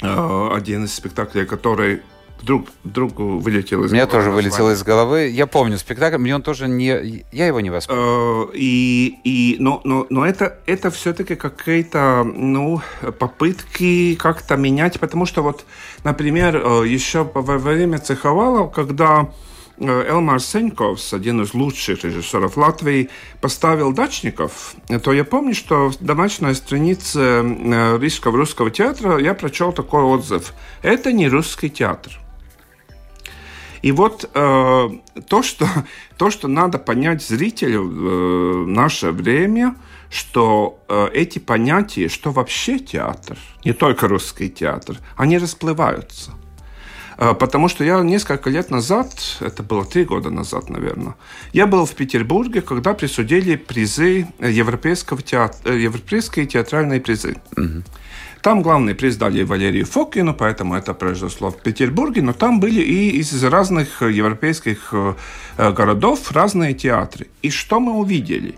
один 0.00 0.84
из 0.84 0.94
спектаклей, 0.94 1.46
который 1.46 2.02
вдруг, 2.40 2.68
вдруг 2.84 3.18
вылетел 3.18 3.84
из 3.84 3.92
Мне 3.92 4.06
головы 4.06 4.12
тоже 4.12 4.30
вылетело 4.30 4.72
из 4.72 4.82
головы. 4.82 5.28
Я 5.28 5.46
помню 5.46 5.78
спектакль, 5.78 6.18
мне 6.18 6.34
он 6.34 6.42
тоже 6.42 6.68
не... 6.68 7.24
Я 7.32 7.46
его 7.46 7.60
не 7.60 7.70
воспринял. 7.70 8.50
Э, 8.50 8.50
И, 8.54 9.18
и, 9.24 9.56
но, 9.58 9.80
но, 9.84 10.06
но 10.10 10.26
это, 10.26 10.58
это 10.66 10.90
все-таки 10.90 11.34
какие-то 11.34 12.24
ну, 12.24 12.80
попытки 13.18 14.14
как-то 14.16 14.56
менять, 14.56 15.00
потому 15.00 15.26
что 15.26 15.42
вот, 15.42 15.64
например, 16.04 16.56
э, 16.56 16.86
еще 16.86 17.28
во 17.34 17.58
время 17.58 17.98
Цеховала, 17.98 18.68
когда 18.68 19.22
э, 19.22 19.45
Элмар 19.78 20.40
Сеньковс, 20.40 21.12
один 21.12 21.42
из 21.42 21.54
лучших 21.54 22.04
режиссеров 22.04 22.56
Латвии, 22.56 23.10
поставил 23.40 23.92
«Дачников», 23.92 24.74
то 25.02 25.12
я 25.12 25.24
помню, 25.24 25.54
что 25.54 25.90
в 25.90 25.98
домашней 25.98 26.54
странице 26.54 27.20
э, 27.20 27.98
Рижского 27.98 28.38
русского 28.38 28.70
театра 28.70 29.18
я 29.18 29.34
прочел 29.34 29.72
такой 29.72 30.02
отзыв. 30.02 30.54
Это 30.82 31.12
не 31.12 31.28
русский 31.28 31.68
театр. 31.68 32.18
И 33.82 33.92
вот 33.92 34.28
э, 34.34 34.88
то, 35.28 35.42
что, 35.42 35.68
то, 36.16 36.30
что 36.30 36.48
надо 36.48 36.78
понять 36.78 37.22
зрителю 37.22 37.82
э, 37.82 38.64
в 38.64 38.66
наше 38.66 39.12
время, 39.12 39.76
что 40.10 40.80
э, 40.88 41.08
эти 41.12 41.38
понятия, 41.38 42.08
что 42.08 42.30
вообще 42.30 42.78
театр, 42.78 43.38
не 43.64 43.72
только 43.72 44.08
русский 44.08 44.50
театр, 44.50 44.98
они 45.16 45.38
расплываются. 45.38 46.32
Э, 47.18 47.34
Потому 47.34 47.68
что 47.68 47.84
я 47.84 48.00
несколько 48.00 48.50
лет 48.50 48.70
назад, 48.70 49.08
это 49.40 49.62
было 49.62 49.84
три 49.84 50.04
года 50.04 50.30
назад, 50.30 50.70
наверное, 50.70 51.14
я 51.52 51.66
был 51.66 51.86
в 51.86 51.94
Петербурге, 51.94 52.60
когда 52.62 52.94
присудили 52.94 53.56
призы 53.56 54.26
европейского 54.38 55.22
театра, 55.22 55.74
европейские 55.74 56.46
театральные 56.46 57.00
призы. 57.00 57.36
Там 58.46 58.62
главный 58.62 58.94
приз 58.94 59.16
дали 59.16 59.42
Валерию 59.42 59.84
Фокину, 59.86 60.32
поэтому 60.32 60.76
это 60.76 60.94
произошло 60.94 61.50
в 61.50 61.60
Петербурге, 61.60 62.22
но 62.22 62.32
там 62.32 62.60
были 62.60 62.80
и 62.80 63.18
из 63.18 63.42
разных 63.42 64.02
европейских 64.02 64.90
э, 64.92 65.14
э, 65.56 65.72
городов 65.72 66.30
разные 66.30 66.72
театры. 66.72 67.26
И 67.42 67.50
что 67.50 67.80
мы 67.80 67.94
увидели? 67.94 68.54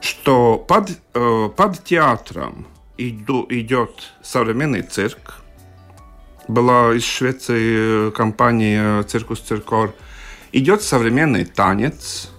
Что 0.00 0.58
под, 0.58 0.90
э, 1.14 1.48
под 1.56 1.82
театром 1.82 2.66
иду, 2.96 3.44
идет 3.50 4.12
современный 4.22 4.82
цирк. 4.82 5.42
Была 6.48 6.94
из 6.94 7.04
Швеции 7.04 8.08
э, 8.08 8.10
компания 8.12 9.02
«Cirkus 9.02 9.40
Cirkör». 9.40 9.94
Идет 10.52 10.82
современный 10.82 11.44
танец. 11.44 12.30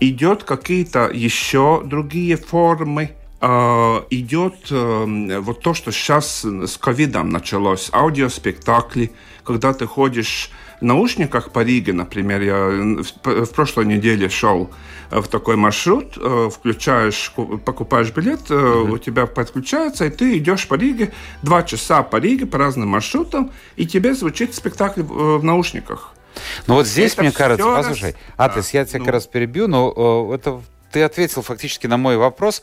Идет 0.00 0.44
какие-то 0.44 1.10
еще 1.12 1.82
другие 1.84 2.36
формы 2.36 3.12
э, 3.42 4.00
идет 4.08 4.54
э, 4.70 5.38
вот 5.40 5.60
то, 5.60 5.74
что 5.74 5.92
сейчас 5.92 6.44
с 6.44 6.78
ковидом 6.78 7.28
началось, 7.28 7.90
аудиоспектакли, 7.92 9.12
когда 9.44 9.74
ты 9.74 9.86
ходишь 9.86 10.50
наушниках 10.80 11.50
по 11.50 11.62
Риге, 11.64 11.92
например, 11.92 12.40
я 12.42 13.02
в, 13.22 13.46
прошлой 13.54 13.86
неделе 13.86 14.28
шел 14.28 14.70
в 15.10 15.26
такой 15.28 15.56
маршрут, 15.56 16.14
э, 16.16 16.48
включаешь, 16.52 17.30
ку- 17.36 17.58
покупаешь 17.58 18.10
билет, 18.10 18.40
э, 18.50 18.54
у 18.56 18.98
тебя 18.98 19.26
подключается, 19.26 20.06
и 20.06 20.10
ты 20.10 20.38
идешь 20.38 20.66
по 20.66 20.74
Риге, 20.74 21.12
два 21.42 21.62
часа 21.62 22.02
по 22.02 22.16
Риге, 22.16 22.46
по 22.46 22.58
разным 22.58 22.88
маршрутам, 22.88 23.52
и 23.76 23.86
тебе 23.86 24.14
звучит 24.14 24.54
спектакль 24.54 25.02
в, 25.02 25.42
наушниках. 25.44 26.12
Ну 26.66 26.74
вот 26.74 26.86
здесь, 26.86 27.12
Это 27.12 27.22
мне 27.22 27.30
кажется, 27.32 27.62
всё 27.64 27.76
послушай, 27.76 28.10
раз- 28.36 28.50
Атлас, 28.50 28.72
Да, 28.72 28.78
я 28.78 28.84
тебя 28.84 28.98
ну. 28.98 29.04
как 29.04 29.14
раз 29.14 29.26
перебью, 29.26 29.68
но 29.68 30.28
э, 30.30 30.34
это 30.34 30.60
ты 30.90 31.02
ответил 31.02 31.42
фактически 31.42 31.86
на 31.86 31.96
мой 31.96 32.16
вопрос. 32.16 32.62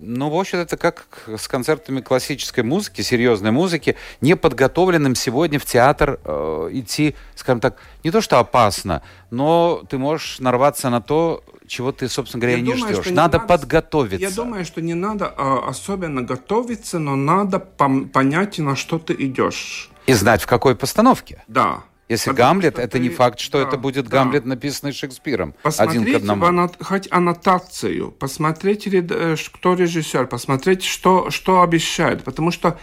Ну, 0.00 0.30
в 0.30 0.38
общем, 0.38 0.58
это 0.58 0.76
как 0.76 1.06
с 1.36 1.48
концертами 1.48 2.00
классической 2.00 2.62
музыки, 2.62 3.00
серьезной 3.02 3.50
музыки, 3.50 3.96
неподготовленным 4.20 5.14
сегодня 5.14 5.58
в 5.58 5.64
театр 5.64 6.20
э, 6.24 6.68
идти, 6.72 7.16
скажем 7.34 7.60
так, 7.60 7.76
не 8.04 8.10
то 8.10 8.20
что 8.20 8.38
опасно, 8.38 9.02
но 9.30 9.82
ты 9.88 9.98
можешь 9.98 10.38
нарваться 10.38 10.88
на 10.90 11.00
то, 11.00 11.42
чего 11.66 11.90
ты, 11.92 12.08
собственно 12.08 12.40
говоря, 12.40 12.56
Я 12.56 12.62
и 12.62 12.66
не 12.66 12.72
думаю, 12.74 12.94
ждешь. 12.94 13.06
не 13.06 13.12
Надо 13.12 13.38
надо- 13.38 13.48
подготовиться. 13.48 14.16
Я 14.20 14.30
думаю, 14.30 14.64
что 14.64 14.80
не 14.80 14.94
надо 14.94 15.34
а, 15.36 15.68
особенно 15.68 16.22
готовиться, 16.22 16.98
но 16.98 17.16
надо 17.16 17.58
пом- 17.76 18.08
понять, 18.08 18.58
на 18.58 18.76
что 18.76 18.98
ты 18.98 19.14
идешь. 19.14 19.90
И 20.06 20.12
знать, 20.14 20.42
в 20.42 20.46
какой 20.46 20.76
постановке. 20.76 21.42
Да. 21.48 21.82
Если 22.08 22.30
Потому 22.30 22.54
Гамлет, 22.54 22.78
это 22.78 22.98
не 22.98 23.10
ты- 23.10 23.14
факт, 23.16 23.38
что 23.38 23.58
да, 23.60 23.68
это 23.68 23.76
будет 23.76 24.06
да. 24.08 24.18
Гамлет, 24.24 24.46
написанный 24.46 24.92
Шекспиром. 24.94 25.48
один 25.48 25.54
к 25.60 25.62
Посмотрите 25.62 26.16
одному. 26.16 26.44
анно- 26.46 26.70
хоть 26.80 27.06
аннотацию, 27.10 28.12
посмотрите, 28.12 28.90
э, 29.10 29.36
кто 29.52 29.74
режиссер, 29.74 30.26
посмотрите, 30.26 30.88
что, 30.88 31.30
что 31.30 31.60
обещает. 31.60 32.24
Потому 32.24 32.50
что 32.50 32.78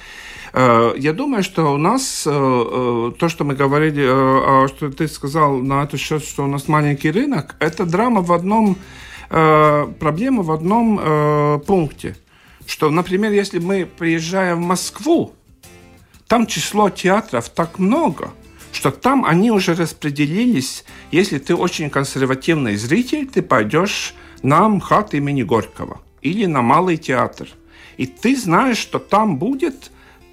э, 0.53 0.93
я 0.99 1.11
думаю, 1.13 1.41
что 1.43 1.73
у 1.73 1.77
нас 1.77 2.23
э, 2.27 2.29
э, 2.31 3.11
то, 3.17 3.27
что 3.29 3.43
мы 3.45 3.55
говорили, 3.55 4.03
э, 4.05 4.67
что 4.67 4.91
ты 4.91 5.07
сказал 5.07 5.57
на 5.57 5.83
этот 5.83 5.99
счет, 5.99 6.23
что 6.23 6.43
у 6.43 6.47
нас 6.47 6.67
маленький 6.67 7.09
рынок, 7.09 7.55
это 7.59 7.85
драма 7.85 8.21
в 8.21 8.31
одном, 8.31 8.77
э, 9.31 9.87
проблема 9.99 10.43
в 10.43 10.51
одном 10.51 10.99
э, 11.01 11.59
пункте. 11.65 12.15
Что, 12.67 12.91
например, 12.91 13.31
если 13.31 13.57
мы 13.57 13.87
приезжаем 13.87 14.61
в 14.61 14.65
Москву, 14.67 15.33
там 16.27 16.45
число 16.45 16.91
театров 16.91 17.49
так 17.49 17.79
много, 17.79 18.29
что 18.75 18.91
там 18.91 19.23
они 19.25 19.51
уже 19.51 19.73
распределились. 19.73 20.83
Если 21.11 21.39
ты 21.39 21.55
очень 21.55 21.89
консервативный 21.89 22.75
зритель, 22.75 23.25
ты 23.25 23.41
пойдешь 23.41 24.13
на 24.43 24.67
МХАТ 24.67 25.13
имени 25.13 25.43
Горького 25.43 26.01
или 26.21 26.45
на 26.45 26.61
Малый 26.61 26.97
театр. 26.97 27.47
И 27.97 28.05
ты 28.05 28.35
знаешь, 28.35 28.77
что 28.77 28.99
там 28.99 29.37
будет 29.37 29.91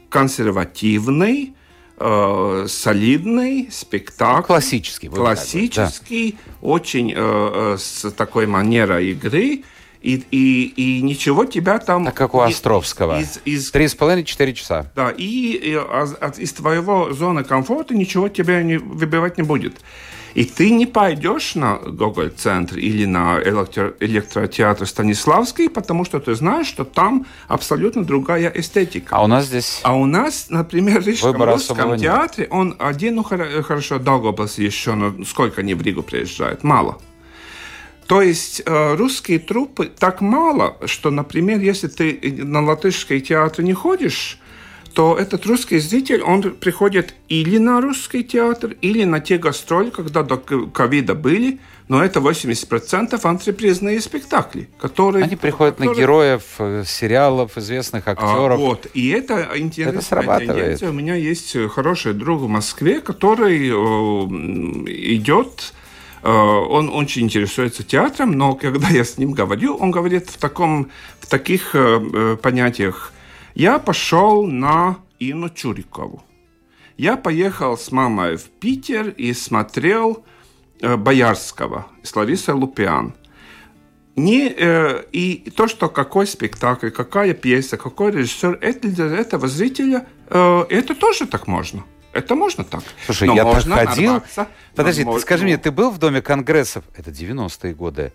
консервативный, 0.09 1.55
э, 1.99 2.67
солидный 2.69 3.69
спектакль. 3.71 4.47
Классический. 4.47 5.09
говорить, 5.09 5.25
да. 5.25 5.35
Классический, 5.35 6.37
очень 6.61 7.13
э, 7.13 7.15
э, 7.17 7.77
с 7.79 8.11
такой 8.11 8.47
манерой 8.47 9.13
игры. 9.13 9.63
И, 10.03 10.23
и, 10.33 10.65
и 10.99 11.03
ничего 11.03 11.45
тебя 11.45 11.79
там... 11.79 12.05
Так 12.07 12.15
как 12.15 12.35
у 12.35 12.41
Островского. 12.41 13.23
Три 13.73 13.89
с 13.89 13.95
половиной, 13.95 14.25
четыре 14.25 14.53
часа. 14.53 14.91
да, 14.97 15.11
и, 15.11 15.25
и 15.53 15.75
а- 15.75 16.09
от- 16.21 16.39
из 16.41 16.53
твоего 16.53 17.13
зоны 17.13 17.45
комфорта 17.45 17.95
ничего 17.95 18.29
тебя 18.29 18.63
не 18.63 18.79
выбивать 18.79 19.39
не 19.39 19.45
будет. 19.45 19.81
И 20.35 20.45
ты 20.47 20.71
не 20.71 20.87
пойдешь 20.87 21.55
на 21.55 21.77
Гоголь-центр 21.77 22.79
или 22.79 23.05
на 23.05 23.39
электро- 23.41 23.95
электротеатр 24.01 24.87
Станиславский, 24.87 25.69
потому 25.69 26.05
что 26.07 26.21
ты 26.21 26.35
знаешь, 26.35 26.67
что 26.67 26.85
там 26.85 27.27
абсолютно 27.49 28.03
другая 28.03 28.51
эстетика. 28.55 29.15
А 29.15 29.23
у 29.23 29.27
нас 29.27 29.45
здесь... 29.47 29.81
А 29.85 29.95
у 29.95 30.07
нас, 30.07 30.47
например, 30.49 31.03
в 31.03 31.07
Рижском 31.07 31.91
нет. 31.93 32.01
театре, 32.01 32.49
он 32.51 32.75
один, 32.79 33.17
ну 33.17 33.23
хоро- 33.23 33.63
хорошо, 33.63 33.99
Даугавпилс 33.99 34.59
еще, 34.59 34.95
но 34.95 35.23
сколько 35.25 35.61
они 35.61 35.75
в 35.75 35.83
Ригу 35.83 36.03
приезжают? 36.03 36.65
Мало. 36.65 36.99
То 38.13 38.21
есть 38.21 38.61
э, 38.67 38.95
русские 38.95 39.39
труппы 39.39 39.87
так 39.87 40.21
мало, 40.21 40.77
что, 40.85 41.11
например, 41.11 41.61
если 41.61 41.89
ты 41.89 42.19
на 42.45 42.63
латышский 42.63 43.21
театр 43.21 43.65
не 43.65 43.73
ходишь, 43.73 44.39
то 44.93 45.17
этот 45.17 45.47
русский 45.47 45.79
зритель, 45.79 46.21
он 46.21 46.43
приходит 46.43 47.15
или 47.29 47.57
на 47.57 47.81
русский 47.81 48.23
театр, 48.23 48.77
или 48.83 49.05
на 49.05 49.21
те 49.21 49.39
гастроли, 49.39 49.89
когда 49.89 50.23
до 50.23 50.37
ковида 50.37 51.15
были, 51.15 51.59
но 51.89 52.05
это 52.05 52.21
80% 52.21 53.19
антрепризные 53.23 53.99
спектакли, 54.03 54.69
которые... 54.79 55.25
Они 55.25 55.37
приходят 55.37 55.79
на 55.79 55.87
которые- 55.87 56.03
героев 56.03 56.43
э, 56.59 56.85
сериалов, 56.87 57.57
известных 57.57 58.07
а, 58.09 58.11
актеров. 58.11 58.59
вот. 58.59 58.89
И 58.93 59.09
это 59.09 59.53
интересная 59.57 60.03
срабатывает. 60.03 60.57
тенденция. 60.59 60.91
У 60.91 60.93
меня 60.93 61.15
есть 61.15 61.57
э, 61.57 61.67
хороший 61.67 62.13
друг 62.13 62.43
в 62.43 62.47
Москве, 62.47 63.01
который 63.01 63.71
э, 63.71 63.73
идет, 65.17 65.73
он 66.29 66.89
очень 66.89 67.23
интересуется 67.23 67.83
театром, 67.83 68.33
но 68.33 68.55
когда 68.55 68.89
я 68.89 69.05
с 69.05 69.19
ним 69.19 69.33
говорю, 69.33 69.77
он 69.77 69.91
говорит 69.91 70.31
в, 70.31 70.39
таком, 70.39 70.91
в 71.21 71.27
таких 71.27 71.75
э, 71.75 71.79
э, 71.79 72.37
понятиях. 72.37 73.13
Я 73.55 73.79
пошел 73.79 74.47
на 74.47 74.99
Инну 75.19 75.51
Чурикову. 75.51 76.23
Я 76.97 77.17
поехал 77.17 77.77
с 77.77 77.91
мамой 77.91 78.37
в 78.37 78.45
Питер 78.45 79.09
и 79.09 79.33
смотрел 79.33 80.25
э, 80.81 80.97
Боярского 80.97 81.87
с 82.03 82.15
Ларисой 82.15 82.55
Лупиан. 82.55 83.15
Не, 84.15 84.49
э, 84.49 85.05
и 85.11 85.51
то, 85.57 85.69
что 85.69 85.89
какой 85.89 86.27
спектакль, 86.27 86.91
какая 86.91 87.33
пьеса, 87.33 87.77
какой 87.77 88.13
режиссер, 88.13 88.59
это 88.61 88.89
для 88.89 89.07
этого 89.07 89.49
зрителя, 89.49 90.07
э, 90.29 90.65
это 90.69 90.95
тоже 90.95 91.27
так 91.27 91.47
можно. 91.47 91.85
Это 92.13 92.35
можно 92.35 92.65
так. 92.65 92.83
Слушай, 93.07 93.29
Но 93.29 93.35
я 93.35 93.45
так 93.45 93.55
можно 93.55 93.77
ходил. 93.77 94.13
нарваться 94.15 94.49
Подожди, 94.75 95.05
на- 95.05 95.13
ты 95.15 95.21
скажи 95.21 95.45
мне, 95.45 95.57
ты 95.57 95.71
был 95.71 95.91
в 95.91 95.99
Доме 95.99 96.21
конгрессов? 96.23 96.85
Это 96.97 97.11
90-е 97.11 97.75
годы. 97.75 98.13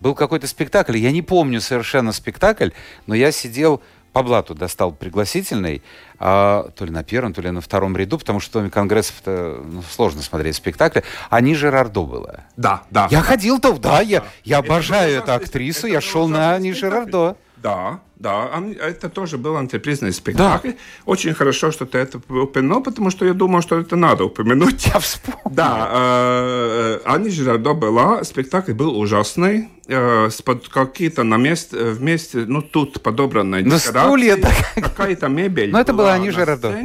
Был 0.00 0.14
какой-то 0.14 0.46
спектакль, 0.46 0.96
я 0.98 1.10
не 1.12 1.22
помню 1.22 1.60
совершенно 1.60 2.12
спектакль, 2.12 2.70
но 3.06 3.14
я 3.14 3.32
сидел, 3.32 3.80
по 4.12 4.22
блату 4.22 4.54
достал 4.54 4.92
пригласительный, 4.92 5.82
а, 6.18 6.70
то 6.76 6.84
ли 6.84 6.90
на 6.90 7.02
первом, 7.02 7.32
то 7.32 7.40
ли 7.40 7.50
на 7.50 7.60
втором 7.60 7.96
ряду, 7.96 8.18
потому 8.18 8.38
что 8.40 8.50
в 8.50 8.52
Доме 8.54 8.70
конгрессов 8.70 9.16
ну, 9.24 9.82
сложно 9.90 10.20
смотреть 10.22 10.56
спектакли. 10.56 11.02
А 11.30 11.40
не 11.40 11.54
Жерардо 11.54 12.02
было. 12.04 12.44
Да, 12.56 12.82
да. 12.90 13.08
Я 13.10 13.22
ходил-то, 13.22 13.72
да, 13.78 14.00
я, 14.02 14.24
я 14.44 14.58
Это 14.58 14.66
обожаю 14.66 15.16
был 15.20 15.22
эту 15.24 15.32
актрису, 15.32 15.86
это 15.86 15.88
я 15.88 16.00
шел 16.00 16.28
на 16.28 16.58
спектакль. 16.60 16.78
Жерардо. 16.78 17.36
Да, 17.64 18.00
да, 18.16 18.62
это 18.78 19.08
тоже 19.08 19.38
был 19.38 19.56
антрепризный 19.56 20.12
спектакль. 20.12 20.68
Да. 20.68 20.74
Очень 21.06 21.32
хорошо, 21.32 21.70
что 21.70 21.86
ты 21.86 21.96
это 21.96 22.18
упомянул, 22.18 22.82
потому 22.82 23.10
что 23.10 23.24
я 23.24 23.32
думал, 23.32 23.62
что 23.62 23.80
это 23.80 23.96
надо 23.96 24.24
упомянуть. 24.24 24.86
Я 24.94 24.98
вспомнил. 24.98 25.40
Да, 25.50 25.88
э, 25.90 27.00
Ани 27.06 27.30
Жирардо 27.30 27.72
была, 27.72 28.22
спектакль 28.24 28.74
был 28.74 28.98
ужасный, 28.98 29.70
э, 29.88 30.28
под 30.44 30.68
какие-то 30.68 31.22
на 31.24 31.38
месте, 31.38 31.76
вместе, 31.92 32.44
ну, 32.46 32.60
тут 32.60 33.00
подобранные 33.02 33.64
На 33.64 33.78
стулья, 33.78 34.36
да. 34.36 34.50
Какая-то 34.74 35.28
мебель 35.28 35.70
Но 35.70 35.80
это 35.80 35.94
была 35.94 36.12
Ани 36.12 36.30
Жирардо. 36.30 36.76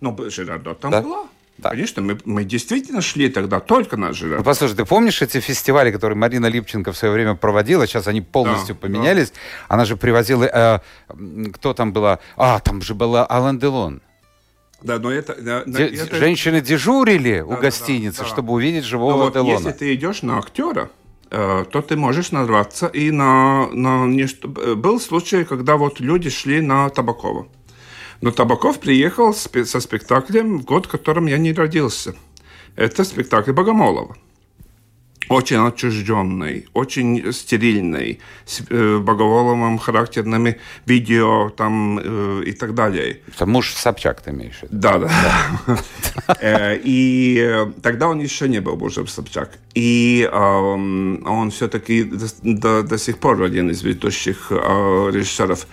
Ну, 0.00 0.16
Жирардо 0.30 0.74
там 0.74 0.90
да? 0.92 1.02
была. 1.02 1.26
Да. 1.58 1.70
Конечно, 1.70 2.02
мы, 2.02 2.18
мы 2.24 2.44
действительно 2.44 3.00
шли 3.00 3.28
тогда 3.28 3.58
только 3.58 3.96
на 3.96 4.12
Жирардо. 4.12 4.38
Ну, 4.38 4.44
послушай, 4.44 4.76
ты 4.76 4.84
помнишь 4.84 5.20
эти 5.22 5.40
фестивали, 5.40 5.90
которые 5.90 6.16
Марина 6.16 6.46
Липченко 6.46 6.92
в 6.92 6.96
свое 6.96 7.12
время 7.12 7.34
проводила? 7.34 7.86
Сейчас 7.86 8.06
они 8.06 8.20
полностью 8.20 8.76
да, 8.76 8.80
поменялись. 8.80 9.30
Да. 9.30 9.36
Она 9.74 9.84
же 9.84 9.96
привозила... 9.96 10.44
Э, 10.44 10.78
кто 11.52 11.74
там 11.74 11.92
была? 11.92 12.20
А, 12.36 12.60
там 12.60 12.80
же 12.80 12.94
была 12.94 13.26
Алан 13.26 13.58
Делон. 13.58 14.02
Да, 14.82 15.00
но 15.00 15.10
это, 15.10 15.34
да, 15.40 15.64
Де, 15.66 15.86
это... 15.86 16.14
Женщины 16.16 16.60
дежурили 16.60 17.40
да, 17.40 17.46
у 17.46 17.56
гостиницы, 17.60 18.18
да, 18.18 18.24
да, 18.24 18.30
чтобы 18.30 18.52
увидеть 18.52 18.84
живого 18.84 19.16
но 19.16 19.24
вот 19.24 19.32
Делона. 19.32 19.54
Если 19.54 19.72
ты 19.72 19.94
идешь 19.94 20.22
на 20.22 20.38
актера, 20.38 20.90
э, 21.32 21.64
то 21.68 21.82
ты 21.82 21.96
можешь 21.96 22.30
нарваться 22.30 22.86
и 22.86 23.10
на... 23.10 23.66
на 23.72 24.06
не, 24.06 24.28
был 24.76 25.00
случай, 25.00 25.42
когда 25.42 25.76
вот 25.76 25.98
люди 25.98 26.30
шли 26.30 26.60
на 26.60 26.88
Табакова. 26.90 27.48
Но 28.20 28.30
Табаков 28.30 28.80
приехал 28.80 29.32
со 29.32 29.80
спектаклем 29.80 30.58
в 30.58 30.64
год, 30.64 30.86
в 30.86 30.88
котором 30.88 31.26
я 31.26 31.38
не 31.38 31.52
родился. 31.52 32.14
Это 32.76 33.04
спектакль 33.04 33.52
Богомолова. 33.52 34.16
Очень 35.28 35.58
отчужденный, 35.58 36.66
очень 36.72 37.32
стерильный, 37.32 38.18
с 38.46 38.62
э, 38.70 38.98
Боголовым 38.98 39.78
характерными 39.78 40.58
видео 40.86 41.50
там 41.50 41.98
э, 41.98 42.44
и 42.46 42.52
так 42.52 42.74
далее. 42.74 43.20
Это 43.28 43.44
муж 43.44 43.74
Собчак 43.74 44.22
ты 44.22 44.30
имеешь 44.30 44.60
в 44.60 44.62
виду? 44.62 44.78
Да, 44.78 44.98
да. 44.98 45.78
Э, 46.40 46.76
и 46.76 47.38
э, 47.40 47.66
тогда 47.82 48.08
он 48.08 48.20
еще 48.20 48.48
не 48.48 48.60
был 48.60 48.76
мужем 48.76 49.06
Собчак. 49.06 49.50
И 49.74 50.28
он 50.32 51.50
все-таки 51.50 52.04
до 52.04 52.98
сих 52.98 53.18
пор 53.18 53.42
один 53.42 53.70
из 53.70 53.82
ведущих 53.82 54.50
режиссеров. 54.50 55.66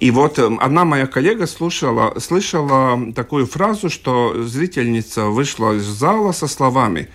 И 0.00 0.10
вот 0.10 0.38
эм, 0.38 0.58
одна 0.60 0.84
моя 0.84 1.06
коллега 1.06 1.46
слушала, 1.46 2.18
слышала 2.18 3.12
такую 3.14 3.46
фразу, 3.46 3.88
что 3.88 4.42
зрительница 4.42 5.26
вышла 5.26 5.76
из 5.76 5.84
зала 5.84 6.32
со 6.32 6.46
словами 6.46 7.08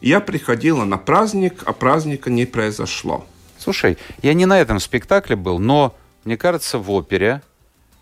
«Я 0.00 0.20
приходила 0.20 0.84
на 0.84 0.98
праздник, 0.98 1.62
а 1.64 1.72
праздника 1.72 2.30
не 2.30 2.46
произошло». 2.46 3.26
Слушай, 3.58 3.98
я 4.22 4.34
не 4.34 4.46
на 4.46 4.60
этом 4.60 4.78
спектакле 4.80 5.36
был, 5.36 5.58
но, 5.58 5.94
мне 6.24 6.36
кажется, 6.36 6.78
в 6.78 6.90
опере 6.90 7.42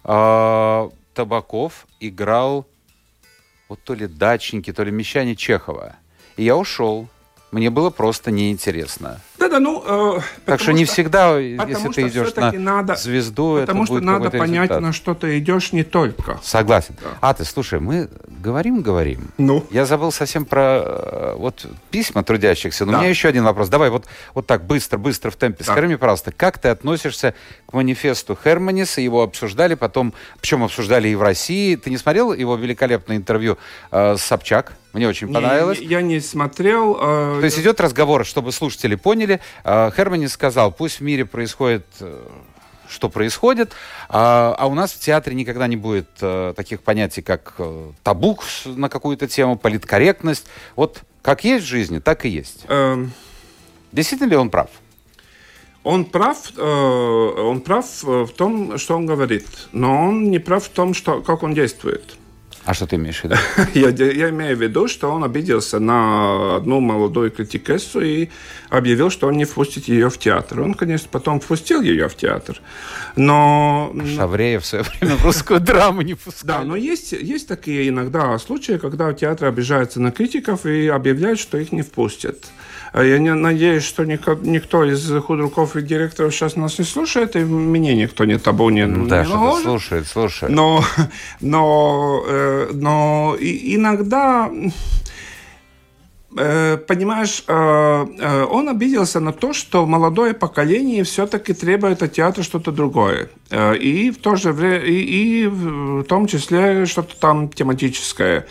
э, 0.04 0.90
Табаков 1.14 1.86
играл 2.00 2.66
вот 3.68 3.80
то 3.82 3.94
ли 3.94 4.06
дачники, 4.06 4.72
то 4.72 4.84
ли 4.84 4.90
мещане 4.90 5.34
Чехова. 5.34 5.96
И 6.36 6.44
я 6.44 6.56
ушел. 6.56 7.08
Мне 7.52 7.70
было 7.70 7.90
просто 7.90 8.30
неинтересно. 8.30 9.20
Да-да, 9.38 9.60
ну... 9.60 10.16
Э, 10.16 10.20
так 10.44 10.60
что 10.60 10.72
не 10.72 10.84
всегда, 10.84 11.38
если 11.38 11.88
ты 11.88 12.08
идешь 12.08 12.34
на 12.34 12.52
надо, 12.52 12.96
звезду, 12.96 13.58
потому 13.60 13.84
это 13.84 13.92
что 13.92 14.00
надо 14.00 14.30
понять, 14.30 14.70
результат. 14.70 14.80
на 14.80 14.92
что 14.92 15.14
ты 15.14 15.38
идешь 15.38 15.72
не 15.72 15.84
только. 15.84 16.40
Согласен. 16.42 16.96
Да. 17.00 17.10
А 17.20 17.34
ты, 17.34 17.44
слушай, 17.44 17.78
мы 17.78 18.08
говорим-говорим. 18.26 19.30
Ну? 19.38 19.64
Я 19.70 19.86
забыл 19.86 20.10
совсем 20.10 20.44
про 20.44 20.82
э, 20.84 21.34
вот 21.36 21.66
письма 21.90 22.24
трудящихся. 22.24 22.84
Но 22.84 22.92
да. 22.92 22.98
у 22.98 23.00
меня 23.02 23.10
еще 23.10 23.28
один 23.28 23.44
вопрос. 23.44 23.68
Давай 23.68 23.90
вот, 23.90 24.06
вот 24.34 24.46
так 24.46 24.64
быстро-быстро 24.64 25.30
в 25.30 25.36
темпе. 25.36 25.64
Да. 25.64 25.72
Скажи 25.72 25.86
мне, 25.86 25.98
пожалуйста, 25.98 26.32
как 26.32 26.58
ты 26.58 26.68
относишься 26.68 27.34
к 27.66 27.72
манифесту 27.72 28.36
Херманиса? 28.42 29.00
Его 29.00 29.22
обсуждали 29.22 29.74
потом, 29.74 30.14
причем 30.40 30.64
обсуждали 30.64 31.08
и 31.08 31.14
в 31.14 31.22
России. 31.22 31.76
Ты 31.76 31.90
не 31.90 31.98
смотрел 31.98 32.32
его 32.32 32.56
великолепное 32.56 33.16
интервью 33.16 33.56
э, 33.92 34.16
с 34.16 34.22
Собчак? 34.22 34.72
Мне 34.96 35.08
очень 35.08 35.30
понравилось. 35.30 35.78
Не, 35.78 35.86
я 35.86 36.00
не 36.00 36.20
смотрел. 36.20 36.96
Э, 36.98 37.38
То 37.40 37.44
есть 37.44 37.58
идет 37.58 37.80
разговор, 37.80 38.24
чтобы 38.24 38.50
слушатели 38.50 38.94
поняли. 38.94 39.40
Э, 39.62 39.90
Хермани 39.94 40.26
сказал, 40.26 40.72
пусть 40.72 41.00
в 41.00 41.02
мире 41.02 41.26
происходит 41.26 41.84
э, 42.00 42.26
что 42.88 43.10
происходит, 43.10 43.72
а, 44.08 44.54
а 44.56 44.66
у 44.68 44.74
нас 44.74 44.92
в 44.92 45.00
театре 45.00 45.34
никогда 45.34 45.66
не 45.66 45.76
будет 45.76 46.08
э, 46.20 46.54
таких 46.56 46.82
понятий, 46.82 47.20
как 47.20 47.54
э, 47.58 47.90
табу 48.04 48.38
на 48.64 48.88
какую-то 48.88 49.26
тему, 49.26 49.58
политкорректность. 49.58 50.46
Вот 50.76 51.02
как 51.20 51.44
есть 51.44 51.64
в 51.64 51.68
жизни, 51.68 51.98
так 51.98 52.24
и 52.24 52.28
есть. 52.28 52.64
Эм... 52.68 53.12
Действительно 53.90 54.30
ли 54.30 54.36
он 54.36 54.50
прав? 54.50 54.70
Он 55.82 56.04
прав, 56.04 56.38
э, 56.56 56.62
он 56.62 57.60
прав 57.60 57.86
в 58.02 58.28
том, 58.28 58.78
что 58.78 58.96
он 58.96 59.04
говорит, 59.04 59.46
но 59.72 60.04
он 60.08 60.30
не 60.30 60.38
прав 60.38 60.64
в 60.64 60.68
том, 60.68 60.94
что, 60.94 61.20
как 61.22 61.42
он 61.42 61.54
действует. 61.54 62.16
А 62.66 62.74
что 62.74 62.88
ты 62.88 62.96
имеешь 62.96 63.20
в 63.20 63.24
виду? 63.24 63.36
я, 63.74 63.90
я 63.90 64.30
имею 64.30 64.56
в 64.56 64.60
виду, 64.60 64.88
что 64.88 65.08
он 65.12 65.22
обиделся 65.22 65.78
на 65.78 66.56
одну 66.56 66.80
молодую 66.80 67.30
критикессу 67.30 68.00
и 68.00 68.28
объявил, 68.70 69.08
что 69.08 69.28
он 69.28 69.36
не 69.36 69.44
впустит 69.44 69.86
ее 69.86 70.10
в 70.10 70.18
театр. 70.18 70.60
Он, 70.60 70.74
конечно, 70.74 71.08
потом 71.10 71.38
впустил 71.38 71.80
ее 71.80 72.08
в 72.08 72.16
театр, 72.16 72.60
но... 73.14 73.94
Шавреев 74.16 74.64
в 74.64 74.66
свое 74.66 74.84
время 74.84 75.14
в 75.14 75.24
русскую 75.24 75.60
драму 75.60 76.02
не 76.02 76.14
пускал. 76.14 76.58
Да, 76.58 76.64
но 76.64 76.74
есть, 76.74 77.12
есть 77.12 77.46
такие 77.46 77.88
иногда 77.88 78.36
случаи, 78.40 78.78
когда 78.78 79.12
театр 79.12 79.46
обижается 79.46 80.00
на 80.00 80.10
критиков 80.10 80.66
и 80.66 80.88
объявляют, 80.88 81.38
что 81.38 81.58
их 81.58 81.70
не 81.70 81.82
впустят. 81.82 82.46
А 82.96 83.04
я 83.04 83.18
не 83.18 83.34
надеюсь, 83.34 83.82
что 83.82 84.06
никто 84.06 84.82
из 84.82 85.06
худруков 85.22 85.76
и 85.76 85.82
директоров 85.82 86.34
сейчас 86.34 86.56
нас 86.56 86.78
не 86.78 86.84
слушает, 86.86 87.36
и 87.36 87.40
меня 87.40 87.94
никто 87.94 88.24
не 88.24 88.38
табу 88.38 88.70
не 88.70 88.86
Да, 88.86 89.20
не 89.20 89.26
что 89.26 89.60
слушает, 89.60 90.06
слушает. 90.06 90.50
Но, 90.50 90.82
но, 91.42 92.24
э, 92.26 92.70
но 92.72 93.36
иногда 93.38 94.50
э, 96.38 96.78
понимаешь, 96.78 97.44
э, 97.46 98.46
он 98.50 98.70
обиделся 98.70 99.20
на 99.20 99.34
то, 99.34 99.52
что 99.52 99.84
молодое 99.84 100.32
поколение 100.32 101.04
все-таки 101.04 101.52
требует 101.52 102.02
от 102.02 102.14
театра 102.14 102.42
что-то 102.42 102.72
другое. 102.72 103.28
И 103.78 104.10
в 104.10 104.22
то 104.22 104.36
же 104.36 104.52
время, 104.52 104.78
и, 104.78 105.42
и 105.42 105.46
в 105.46 106.04
том 106.04 106.26
числе 106.26 106.86
что-то 106.86 107.14
там 107.20 107.50
тематическое. 107.50 108.46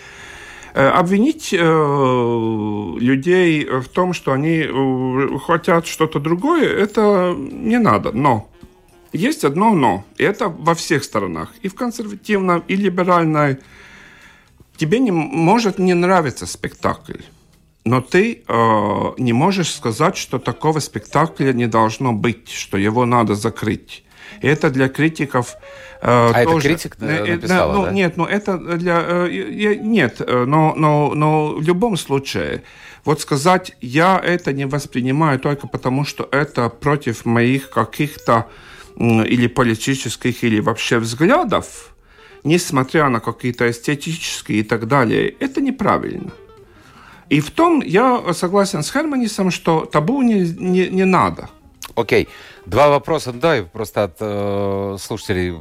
Э, 0.78 0.90
обвинить 0.90 1.54
э, 1.54 1.58
людей 3.00 3.64
в 3.64 3.88
том, 3.88 4.12
что 4.12 4.34
они 4.34 4.66
э, 4.68 5.38
хотят 5.40 5.88
что-то 5.88 6.20
другое, 6.20 6.68
это 6.68 7.34
не 7.34 7.80
надо. 7.80 8.12
Но 8.12 8.50
есть 9.14 9.46
одно 9.46 9.74
но. 9.74 10.04
И 10.18 10.24
это 10.24 10.50
во 10.50 10.76
всех 10.76 11.06
сторонах. 11.06 11.54
И 11.62 11.70
в 11.70 11.76
консервативном, 11.76 12.62
и 12.68 12.76
либеральной. 12.76 13.60
Тебе 14.76 15.00
не 15.00 15.12
может 15.12 15.80
не 15.80 15.94
нравиться 15.94 16.46
спектакль. 16.46 17.22
Но 17.86 18.02
ты 18.02 18.44
э, 18.46 19.14
не 19.18 19.32
можешь 19.32 19.74
сказать, 19.74 20.18
что 20.18 20.40
такого 20.40 20.80
спектакля 20.80 21.54
не 21.54 21.68
должно 21.68 22.12
быть, 22.12 22.50
что 22.50 22.78
его 22.78 23.06
надо 23.06 23.36
закрыть. 23.36 24.04
Это 24.42 24.70
для 24.70 24.90
критиков 24.90 25.56
а 26.02 26.44
тоже, 26.44 26.68
это 26.68 26.68
критик 26.68 26.98
э, 27.00 27.36
написала, 27.36 27.74
ну, 27.74 27.86
да? 27.86 27.92
Нет, 27.92 28.18
ну 28.18 28.26
это 28.26 28.58
для... 28.58 29.04
Э, 29.08 29.76
нет, 29.76 30.22
э, 30.22 30.46
но, 30.46 30.74
но, 30.76 31.14
но 31.16 31.56
в 31.56 31.62
любом 31.64 31.98
случае, 31.98 32.64
вот 33.06 33.22
сказать, 33.22 33.76
я 33.82 34.22
это 34.24 34.54
не 34.54 34.66
воспринимаю 34.66 35.40
только 35.40 35.68
потому, 35.68 36.06
что 36.06 36.28
это 36.32 36.70
против 36.70 37.26
моих 37.26 37.70
каких-то 37.70 38.48
или 38.98 39.48
политических, 39.48 40.44
или 40.44 40.60
вообще 40.60 41.00
взглядов, 41.00 41.94
несмотря 42.44 43.10
на 43.10 43.20
какие-то 43.20 43.70
эстетические 43.70 44.60
и 44.60 44.64
так 44.64 44.88
далее, 44.88 45.30
это 45.40 45.60
неправильно. 45.60 46.32
И 47.30 47.42
в 47.42 47.50
том 47.52 47.82
я 47.82 48.22
согласен 48.34 48.84
с 48.84 48.92
Херманисом, 48.92 49.50
что 49.50 49.86
табу 49.86 50.22
не, 50.22 50.48
не, 50.48 50.88
не 50.90 51.06
надо. 51.06 51.50
Окей. 51.96 52.28
Два 52.66 52.90
вопроса, 52.90 53.32
да, 53.32 53.64
просто 53.72 54.04
от 54.04 54.18
э, 54.20 54.98
слушателей 55.00 55.56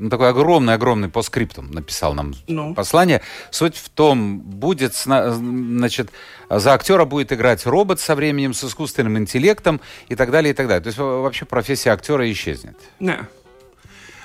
ну, 0.00 0.08
такой 0.08 0.30
огромный-огромный 0.30 1.08
по 1.08 1.22
скриптум 1.22 1.70
написал 1.70 2.14
нам 2.14 2.34
ну. 2.48 2.74
послание. 2.74 3.20
Суть 3.50 3.76
в 3.76 3.90
том, 3.90 4.40
будет, 4.40 4.94
значит, 4.96 6.10
за 6.48 6.72
актера 6.72 7.04
будет 7.04 7.32
играть 7.32 7.66
робот 7.66 8.00
со 8.00 8.14
временем, 8.14 8.54
с 8.54 8.64
искусственным 8.64 9.18
интеллектом 9.18 9.80
и 10.08 10.16
так 10.16 10.30
далее, 10.30 10.52
и 10.52 10.54
так 10.54 10.68
далее. 10.68 10.82
То 10.82 10.88
есть 10.88 10.98
вообще 10.98 11.44
профессия 11.44 11.90
актера 11.90 12.30
исчезнет. 12.32 12.76
Не. 12.98 13.18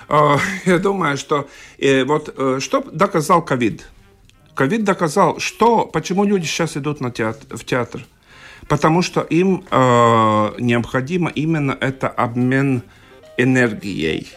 А, 0.08 0.38
я 0.66 0.80
думаю, 0.80 1.18
что 1.18 1.48
э, 1.78 2.04
вот 2.06 2.34
э, 2.38 2.60
что 2.62 2.82
доказал 2.82 3.44
ковид? 3.44 3.86
Ковид 4.54 4.86
доказал, 4.86 5.40
что, 5.40 5.86
почему 5.86 6.24
люди 6.24 6.46
сейчас 6.46 6.78
идут 6.78 7.02
на 7.02 7.12
театр, 7.12 7.58
в 7.58 7.66
театр. 7.66 8.06
Потому 8.68 9.02
что 9.02 9.22
им 9.22 9.64
э, 9.70 10.52
необходимо 10.60 11.30
именно 11.30 11.78
это 11.80 12.08
обмен 12.08 12.82
энергией 13.38 14.28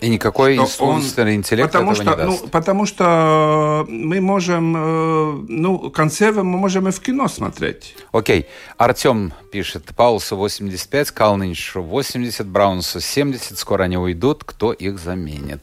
И 0.00 0.08
никакой 0.08 0.56
искусственный 0.56 1.34
он, 1.34 1.36
интеллект 1.38 1.70
потому 1.70 1.92
этого 1.92 2.02
что, 2.02 2.10
не 2.10 2.26
даст. 2.26 2.42
Ну, 2.42 2.48
потому 2.48 2.86
что 2.86 3.86
мы 3.88 4.20
можем, 4.20 4.74
э, 4.76 5.44
ну, 5.48 5.90
консервы 5.90 6.42
мы 6.42 6.58
можем 6.58 6.88
и 6.88 6.90
в 6.90 7.00
кино 7.00 7.28
смотреть. 7.28 7.94
Окей. 8.10 8.46
Артем 8.78 9.32
пишет, 9.52 9.84
Паулсу 9.94 10.36
85, 10.36 11.12
Калниншу 11.12 11.82
80, 11.82 12.46
Браунсу 12.48 13.00
70. 13.00 13.56
Скоро 13.56 13.84
они 13.84 13.96
уйдут. 13.96 14.42
Кто 14.42 14.72
их 14.72 14.98
заменит? 14.98 15.62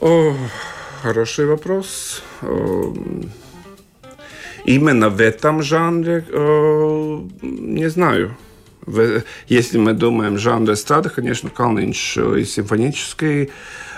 О, 0.00 0.34
хороший 1.02 1.46
вопрос. 1.46 2.22
Именно 4.66 5.10
в 5.10 5.20
этом 5.20 5.62
жанре 5.62 6.24
не 7.42 7.88
знаю. 7.88 8.36
Если 9.48 9.78
мы 9.78 9.92
думаем 9.94 10.38
жанр 10.38 10.72
эстрады, 10.72 11.08
конечно, 11.08 11.50
Калнинш 11.50 12.16
и 12.18 12.44
симфонический 12.44 13.50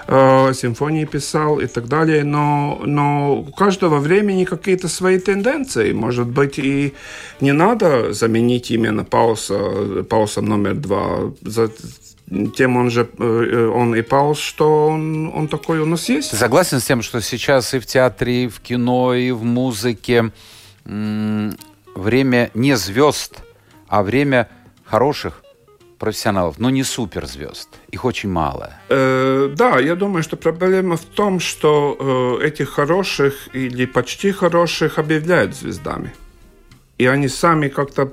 э, 0.07 0.53
симфонии 0.55 1.05
писал 1.05 1.61
и 1.61 1.67
так 1.67 1.89
далее, 1.89 2.25
но, 2.25 2.81
но 2.85 3.37
у 3.37 3.53
каждого 3.53 3.99
времени 3.99 4.45
какие-то 4.45 4.89
свои 4.89 5.19
тенденции. 5.19 5.93
Может 5.93 6.27
быть, 6.27 6.59
и 6.59 6.95
не 7.41 7.53
надо 7.53 8.13
заменить 8.13 8.71
именно 8.71 9.05
Пауса, 9.05 10.05
Пауса 10.09 10.41
номер 10.41 10.75
два. 10.75 11.33
За, 11.43 11.71
тем 12.57 12.77
он 12.77 12.91
же 12.91 13.09
э, 13.19 13.73
он 13.75 13.95
и 13.95 14.03
Паус, 14.03 14.39
что 14.39 14.89
он, 14.89 15.31
он 15.35 15.49
такой 15.49 15.81
у 15.81 15.87
нас 15.87 16.09
есть. 16.09 16.37
Согласен 16.37 16.81
с 16.81 16.85
тем, 16.85 17.03
что 17.03 17.21
сейчас 17.21 17.75
и 17.75 17.79
в 17.79 17.85
театре, 17.87 18.45
и 18.45 18.49
в 18.49 18.61
кино, 18.61 19.15
и 19.15 19.31
в 19.33 19.45
музыке 19.45 20.31
время 20.89 22.51
не 22.55 22.77
звезд, 22.77 23.43
а 23.89 24.03
время 24.03 24.49
хороших 24.85 25.43
профессионалов, 25.99 26.59
но 26.59 26.71
не 26.71 26.85
суперзвезд. 26.85 27.69
Их 27.91 28.05
очень 28.05 28.31
мало. 28.31 28.73
Э, 28.89 29.53
да, 29.55 29.79
я 29.79 29.97
думаю, 29.97 30.23
что 30.23 30.37
проблема 30.37 30.97
в 30.97 31.05
том, 31.05 31.41
что 31.41 32.39
э, 32.41 32.47
этих 32.47 32.71
хороших 32.71 33.55
или 33.55 33.85
почти 33.85 34.33
хороших 34.33 34.99
объявляют 34.99 35.55
звездами. 35.55 36.15
И 36.99 37.07
они 37.07 37.29
сами 37.29 37.69
как-то 37.69 38.13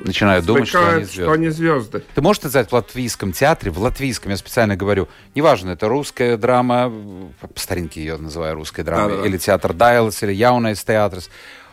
начинают 0.00 0.44
думать, 0.46 0.68
что 0.68 0.88
они, 0.88 1.04
что 1.06 1.32
они 1.32 1.48
звезды. 1.48 2.02
Ты 2.14 2.20
можешь 2.20 2.40
сказать 2.40 2.70
в 2.70 2.72
латвийском 2.72 3.32
театре, 3.32 3.70
в 3.70 3.78
латвийском, 3.78 4.30
я 4.30 4.36
специально 4.36 4.76
говорю, 4.76 5.08
неважно, 5.34 5.70
это 5.70 5.88
русская 5.88 6.36
драма, 6.36 6.92
по 7.40 7.60
старинке 7.60 8.00
ее 8.00 8.16
называю 8.16 8.54
русской 8.54 8.82
драмой, 8.82 9.16
да, 9.16 9.22
да, 9.22 9.28
или 9.28 9.38
театр 9.38 9.72
Дайлес, 9.72 10.22
или 10.22 10.32
Jaunais 10.32 10.82
teātris. 10.84 11.30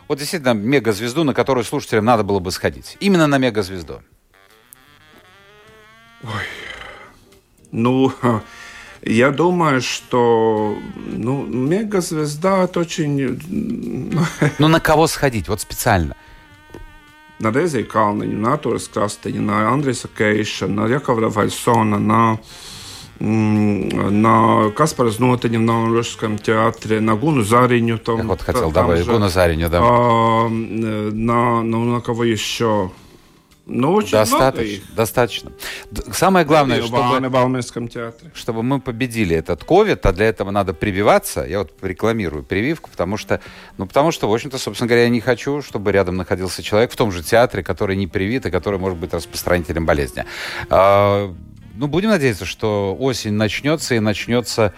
Вот 0.08 0.18
действительно 0.18 0.54
мегазвезду, 0.54 1.24
на 1.24 1.34
которую 1.34 1.64
слушателям 1.64 2.04
надо 2.04 2.22
было 2.22 2.38
бы 2.38 2.50
сходить. 2.50 2.96
Именно 3.00 3.26
на 3.26 3.38
мегазвезду. 3.38 4.02
Ой. 6.22 6.30
Ну, 7.72 8.12
я 9.02 9.30
думаю, 9.30 9.80
что 9.80 10.78
ну, 10.96 11.44
мегазвезда 11.44 12.64
это 12.64 12.80
очень... 12.80 13.40
Ну, 14.58 14.68
на 14.68 14.80
кого 14.80 15.06
сходить? 15.06 15.48
Вот 15.48 15.60
специально. 15.60 16.14
На 17.38 17.50
Резию 17.52 17.84
Калниню, 17.84 18.38
на 18.40 18.54
Артура 18.56 18.88
Скрастиньша, 18.88 19.40
на 19.44 19.68
Андреса 19.68 20.08
Кейša, 20.08 20.68
на 20.68 20.86
Якова 20.88 21.28
Рафальсона, 21.28 21.98
на 21.98 22.38
на 23.20 24.70
Каспара 24.76 25.10
Знотаня 25.10 25.58
на 25.58 25.86
Русском 25.86 26.38
театре, 26.38 27.00
на 27.00 27.14
Гуну 27.14 27.42
Зариņu. 27.42 27.98
Там, 27.98 28.18
Я 28.18 28.24
вот 28.24 28.42
хотел 28.42 28.70
добавить 28.70 29.06
Гуну 29.06 29.28
Зариņu, 29.28 29.68
да. 29.68 29.80
А, 29.82 30.48
на, 30.48 31.62
ну, 31.62 31.84
на 31.84 32.00
кого 32.00 32.24
еще? 32.24 32.90
Ну, 33.68 33.94
очень 33.94 34.12
достаточно, 34.12 34.84
достаточно. 34.94 35.52
Самое 36.12 36.46
главное, 36.46 36.80
чтобы, 36.82 36.98
в 36.98 37.88
театре. 37.88 38.30
чтобы 38.32 38.62
мы 38.62 38.80
победили 38.80 39.34
этот 39.34 39.64
ковид, 39.64 40.06
а 40.06 40.12
для 40.12 40.26
этого 40.26 40.52
надо 40.52 40.72
прививаться. 40.72 41.44
Я 41.44 41.58
вот 41.58 41.72
рекламирую 41.82 42.44
прививку, 42.44 42.90
потому 42.90 43.16
что, 43.16 43.40
ну, 43.76 43.86
потому 43.86 44.12
что, 44.12 44.28
в 44.28 44.32
общем-то, 44.32 44.58
собственно 44.58 44.86
говоря, 44.86 45.04
я 45.04 45.08
не 45.08 45.20
хочу, 45.20 45.62
чтобы 45.62 45.90
рядом 45.90 46.16
находился 46.16 46.62
человек 46.62 46.92
в 46.92 46.96
том 46.96 47.10
же 47.10 47.24
театре, 47.24 47.64
который 47.64 47.96
не 47.96 48.06
привит 48.06 48.46
и 48.46 48.52
который 48.52 48.78
может 48.78 48.98
быть 48.98 49.12
распространителем 49.12 49.84
болезни. 49.84 50.24
Ну, 51.76 51.88
будем 51.88 52.10
надеяться, 52.10 52.44
что 52.44 52.96
осень 52.98 53.32
начнется 53.32 53.94
и 53.94 54.00
начнется 54.00 54.72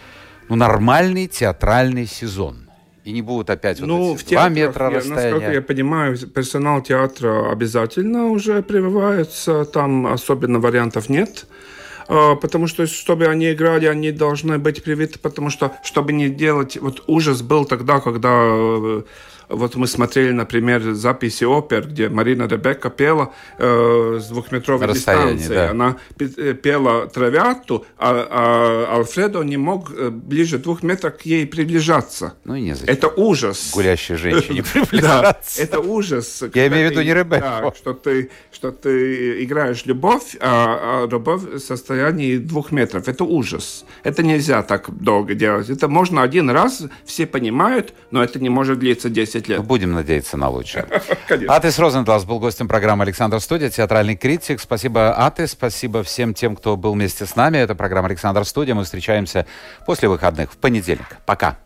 ну, 0.49 0.57
нормальный 0.57 1.27
театральный 1.29 2.07
сезон 2.07 2.69
и 3.05 3.13
не 3.13 3.23
будут 3.23 3.49
опять 3.49 3.81
ну, 3.81 3.97
вот 3.97 4.17
эти 4.17 4.25
в 4.25 4.27
театрах, 4.27 4.53
два 4.53 4.65
метра 4.67 4.91
я, 4.91 4.97
расстояния. 4.97 5.31
Насколько 5.31 5.53
я 5.53 5.63
понимаю, 5.63 6.19
персонал 6.29 6.83
театра 6.83 7.51
обязательно 7.51 8.27
уже 8.27 8.63
прививается, 8.63 9.65
там 9.65 10.07
особенно 10.07 10.61
вариантов 10.61 11.09
нет. 11.09 11.47
А, 12.07 12.35
потому 12.35 12.67
что, 12.67 12.87
чтобы 12.87 13.27
они 13.27 13.53
играли, 13.53 13.87
они 13.87 14.13
должны 14.13 14.59
быть 14.59 14.83
привиты, 14.83 15.19
потому 15.19 15.49
что, 15.49 15.73
чтобы 15.85 16.13
не 16.13 16.29
делать... 16.29 16.77
Вот 16.77 17.05
ужас 17.07 17.41
был 17.41 17.65
тогда, 17.65 18.01
когда 18.01 18.31
э, 18.31 19.03
вот 19.49 19.77
мы 19.77 19.87
смотрели, 19.87 20.33
например, 20.33 20.93
записи 20.93 21.45
опер, 21.45 21.87
где 21.87 22.09
Марина 22.09 22.45
Ребекка 22.45 22.91
пела 22.91 23.33
э, 23.59 24.19
с 24.21 24.29
двухметровой 24.29 24.93
дистанции. 24.93 25.55
Да. 25.55 25.71
Она 25.71 25.97
э, 26.19 26.55
пела 26.55 27.07
травяту, 27.09 27.87
а, 27.97 28.89
а 28.91 28.99
Альфредо 28.99 29.43
не 29.43 29.57
мог 29.57 29.91
э, 29.97 30.11
ближе 30.11 30.59
двух 30.59 30.83
метров 30.83 31.17
к 31.17 31.23
ей 31.23 31.47
приближаться. 31.47 32.35
Ну 32.45 32.55
и 32.55 32.61
не 32.63 32.75
зачем. 32.75 32.95
Это 32.95 33.09
ужас. 33.09 33.71
Гулящей 33.73 34.17
женщине 34.17 34.63
приближаться. 34.73 35.63
это 35.63 35.81
ужас. 35.81 36.43
Я 36.55 36.67
имею 36.69 36.89
в 36.89 36.91
виду 36.91 37.03
не 37.03 37.15
Ребекку. 37.15 37.75
Что 37.77 37.95
ты 37.95 38.31
что 38.51 38.73
ты 38.73 39.45
играешь 39.45 39.87
любовь, 39.87 40.37
а, 40.41 41.05
а 41.05 41.09
любовь 41.09 41.43
в 41.43 41.59
состоянии 41.59 42.39
двух 42.39 42.73
метров. 42.73 43.07
Это 43.07 43.25
ужас. 43.25 43.85
Это 44.03 44.23
нельзя 44.23 44.63
так 44.63 44.91
долго 44.91 45.35
делать. 45.35 45.71
Это 45.71 45.89
можно 45.89 46.23
один 46.23 46.51
раз, 46.51 46.83
все 47.05 47.27
понимают, 47.27 47.95
но 48.11 48.23
это 48.23 48.41
не 48.41 48.49
может 48.49 48.79
длиться 48.81 49.09
10 49.09 49.38
10 49.39 49.49
лет. 49.49 49.65
Будем 49.65 49.93
надеяться 49.93 50.37
на 50.37 50.49
лучшее. 50.49 50.87
Атис 51.49 51.79
Розенталс 51.79 52.25
был 52.25 52.39
гостем 52.39 52.69
программы 52.69 53.05
«Александр 53.05 53.41
Студия», 53.41 53.71
театральный 53.71 54.17
критик. 54.17 54.61
Спасибо, 54.61 55.13
Атис, 55.27 55.53
спасибо 55.53 56.03
всем 56.03 56.35
тем, 56.35 56.57
кто 56.57 56.77
был 56.77 56.95
вместе 56.95 57.27
с 57.27 57.37
нами. 57.37 57.59
Это 57.59 57.75
программа 57.75 58.09
«Александр 58.09 58.45
Студия». 58.45 58.75
Мы 58.75 58.85
встречаемся 58.85 59.47
после 59.87 60.09
выходных 60.09 60.53
в 60.53 60.57
понедельник. 60.57 61.19
Пока. 61.27 61.59